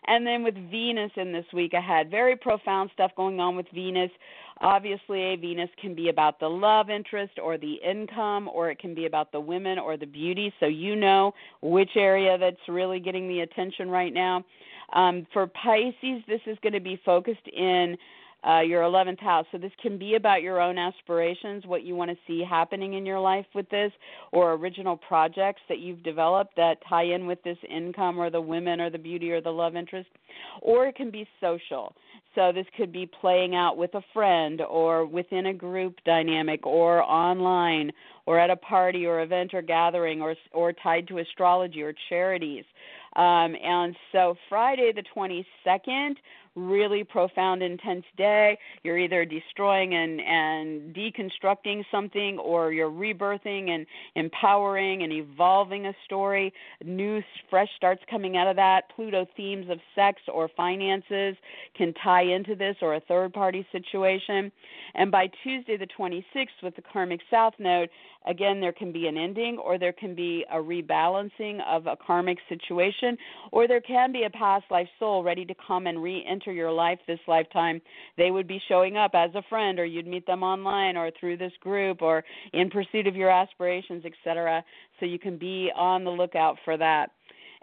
And 0.07 0.25
then 0.25 0.43
with 0.43 0.55
Venus 0.69 1.11
in 1.15 1.31
this 1.31 1.45
week 1.53 1.73
ahead, 1.73 2.09
very 2.09 2.35
profound 2.35 2.89
stuff 2.93 3.11
going 3.15 3.39
on 3.39 3.55
with 3.55 3.67
Venus. 3.73 4.11
Obviously, 4.61 5.35
Venus 5.37 5.69
can 5.79 5.95
be 5.95 6.09
about 6.09 6.39
the 6.39 6.47
love 6.47 6.89
interest 6.89 7.33
or 7.41 7.57
the 7.57 7.75
income, 7.75 8.49
or 8.53 8.69
it 8.69 8.79
can 8.79 8.93
be 8.93 9.05
about 9.05 9.31
the 9.31 9.39
women 9.39 9.79
or 9.79 9.95
the 9.97 10.05
beauty. 10.05 10.53
So 10.59 10.65
you 10.65 10.95
know 10.95 11.33
which 11.61 11.91
area 11.95 12.37
that's 12.37 12.67
really 12.67 12.99
getting 12.99 13.27
the 13.27 13.41
attention 13.41 13.89
right 13.89 14.13
now. 14.13 14.43
Um, 14.93 15.27
for 15.31 15.47
Pisces, 15.47 16.23
this 16.27 16.41
is 16.45 16.57
going 16.61 16.73
to 16.73 16.79
be 16.79 16.99
focused 17.05 17.47
in 17.47 17.95
uh, 18.47 18.61
your 18.61 18.83
11th 18.83 19.19
house. 19.19 19.45
So 19.51 19.57
this 19.57 19.71
can 19.81 19.97
be 19.97 20.15
about 20.15 20.41
your 20.41 20.61
own 20.61 20.77
aspirations, 20.77 21.65
what 21.65 21.83
you 21.83 21.95
want 21.95 22.11
to 22.11 22.17
see 22.25 22.43
happening 22.47 22.93
in 22.93 23.05
your 23.05 23.19
life 23.19 23.45
with 23.53 23.69
this, 23.69 23.91
or 24.31 24.53
original 24.53 24.97
projects 24.97 25.61
that 25.69 25.79
you've 25.79 26.03
developed 26.03 26.55
that 26.55 26.77
tie 26.87 27.03
in 27.03 27.25
with 27.25 27.41
this 27.43 27.57
income 27.69 28.17
or 28.17 28.29
the 28.29 28.41
women 28.41 28.79
or 28.79 28.89
the 28.89 28.97
beauty 28.97 29.31
or 29.31 29.41
the 29.41 29.49
love 29.49 29.75
interest. 29.75 30.09
Or 30.61 30.87
it 30.87 30.95
can 30.95 31.11
be 31.11 31.27
social. 31.41 31.93
So 32.35 32.51
this 32.53 32.65
could 32.77 32.91
be 32.91 33.09
playing 33.19 33.55
out 33.55 33.75
with 33.75 33.93
a 33.95 34.01
friend 34.13 34.61
or 34.61 35.05
within 35.05 35.47
a 35.47 35.53
group 35.53 35.95
dynamic 36.05 36.65
or 36.65 37.03
online 37.03 37.91
or 38.25 38.39
at 38.39 38.51
a 38.51 38.55
party 38.55 39.05
or 39.05 39.21
event 39.21 39.53
or 39.53 39.61
gathering 39.61 40.21
or 40.21 40.35
or 40.53 40.71
tied 40.71 41.07
to 41.07 41.17
astrology 41.17 41.81
or 41.81 41.93
charities. 42.07 42.63
Um, 43.15 43.55
and 43.61 43.95
so 44.11 44.35
Friday 44.47 44.93
the 44.95 45.03
22nd 45.15 46.15
really 46.59 47.03
profound, 47.03 47.63
intense 47.63 48.05
day. 48.17 48.57
You're 48.83 48.97
either 48.97 49.25
destroying 49.25 49.93
and, 49.93 50.21
and 50.21 50.95
deconstructing 50.95 51.83
something, 51.91 52.37
or 52.39 52.71
you're 52.71 52.89
rebirthing 52.89 53.69
and 53.69 53.85
empowering 54.15 55.03
and 55.03 55.11
evolving 55.11 55.85
a 55.87 55.93
story. 56.05 56.53
New, 56.83 57.21
fresh 57.49 57.69
starts 57.77 58.01
coming 58.09 58.37
out 58.37 58.47
of 58.47 58.55
that. 58.57 58.83
Pluto 58.95 59.25
themes 59.35 59.69
of 59.69 59.79
sex 59.95 60.21
or 60.31 60.49
finances 60.55 61.35
can 61.77 61.93
tie 62.03 62.23
into 62.23 62.55
this, 62.55 62.75
or 62.81 62.95
a 62.95 62.99
third 63.01 63.33
party 63.33 63.65
situation. 63.71 64.51
And 64.95 65.11
by 65.11 65.29
Tuesday, 65.43 65.77
the 65.77 65.87
26th, 65.87 66.63
with 66.63 66.75
the 66.75 66.81
karmic 66.81 67.21
south 67.29 67.53
node, 67.59 67.89
again, 68.27 68.59
there 68.59 68.73
can 68.73 68.91
be 68.91 69.07
an 69.07 69.17
ending, 69.17 69.57
or 69.57 69.77
there 69.77 69.93
can 69.93 70.15
be 70.15 70.45
a 70.51 70.57
rebalancing 70.57 71.59
of 71.67 71.87
a 71.87 71.95
karmic 71.95 72.37
situation, 72.47 73.17
or 73.51 73.67
there 73.67 73.81
can 73.81 74.11
be 74.11 74.23
a 74.23 74.29
past 74.29 74.65
life 74.69 74.89
soul 74.99 75.23
ready 75.23 75.45
to 75.45 75.55
come 75.67 75.87
and 75.87 76.01
re 76.01 76.25
enter 76.49 76.57
your 76.57 76.71
life 76.71 76.99
this 77.07 77.19
lifetime. 77.27 77.81
They 78.17 78.31
would 78.31 78.47
be 78.47 78.61
showing 78.67 78.97
up 78.97 79.11
as 79.13 79.29
a 79.35 79.43
friend, 79.49 79.79
or 79.79 79.85
you'd 79.85 80.07
meet 80.07 80.25
them 80.25 80.43
online, 80.43 80.97
or 80.97 81.11
through 81.19 81.37
this 81.37 81.53
group, 81.61 82.01
or 82.01 82.23
in 82.53 82.69
pursuit 82.69 83.07
of 83.07 83.15
your 83.15 83.29
aspirations, 83.29 84.03
etc. 84.05 84.63
So 84.99 85.05
you 85.05 85.19
can 85.19 85.37
be 85.37 85.71
on 85.75 86.03
the 86.03 86.09
lookout 86.09 86.57
for 86.65 86.77
that. 86.77 87.11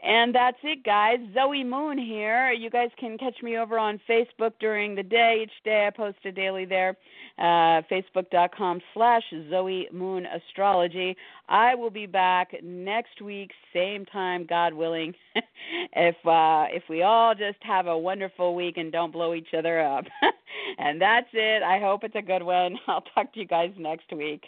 And 0.06 0.32
that's 0.32 0.58
it, 0.62 0.84
guys. 0.84 1.18
Zoe 1.34 1.64
Moon 1.64 1.98
here. 1.98 2.52
You 2.52 2.70
guys 2.70 2.90
can 2.96 3.18
catch 3.18 3.42
me 3.42 3.58
over 3.58 3.76
on 3.76 4.00
Facebook 4.08 4.52
during 4.60 4.94
the 4.94 5.02
day. 5.02 5.40
Each 5.42 5.64
day 5.64 5.88
I 5.88 5.90
post 5.90 6.18
a 6.24 6.30
daily 6.30 6.64
there, 6.64 6.96
uh, 7.38 7.82
facebook.com 7.90 8.82
slash 8.94 9.24
Zoe 9.50 9.88
Moon 9.92 10.26
Astrology. 10.26 11.16
I 11.48 11.74
will 11.74 11.90
be 11.90 12.06
back 12.06 12.54
next 12.62 13.20
week, 13.20 13.50
same 13.74 14.06
time, 14.06 14.46
God 14.46 14.74
willing. 14.74 15.12
if 15.92 16.14
uh, 16.24 16.66
if 16.70 16.84
we 16.88 17.02
all 17.02 17.34
just 17.34 17.58
have 17.62 17.88
a 17.88 17.98
wonderful 17.98 18.54
week 18.54 18.76
and 18.76 18.92
don't 18.92 19.12
blow 19.12 19.34
each 19.34 19.54
other 19.58 19.80
up. 19.80 20.04
and 20.78 21.00
that's 21.00 21.28
it. 21.32 21.64
I 21.64 21.80
hope 21.80 22.04
it's 22.04 22.14
a 22.14 22.22
good 22.22 22.44
one. 22.44 22.78
I'll 22.86 23.02
talk 23.12 23.32
to 23.32 23.40
you 23.40 23.46
guys 23.46 23.72
next 23.76 24.12
week. 24.12 24.44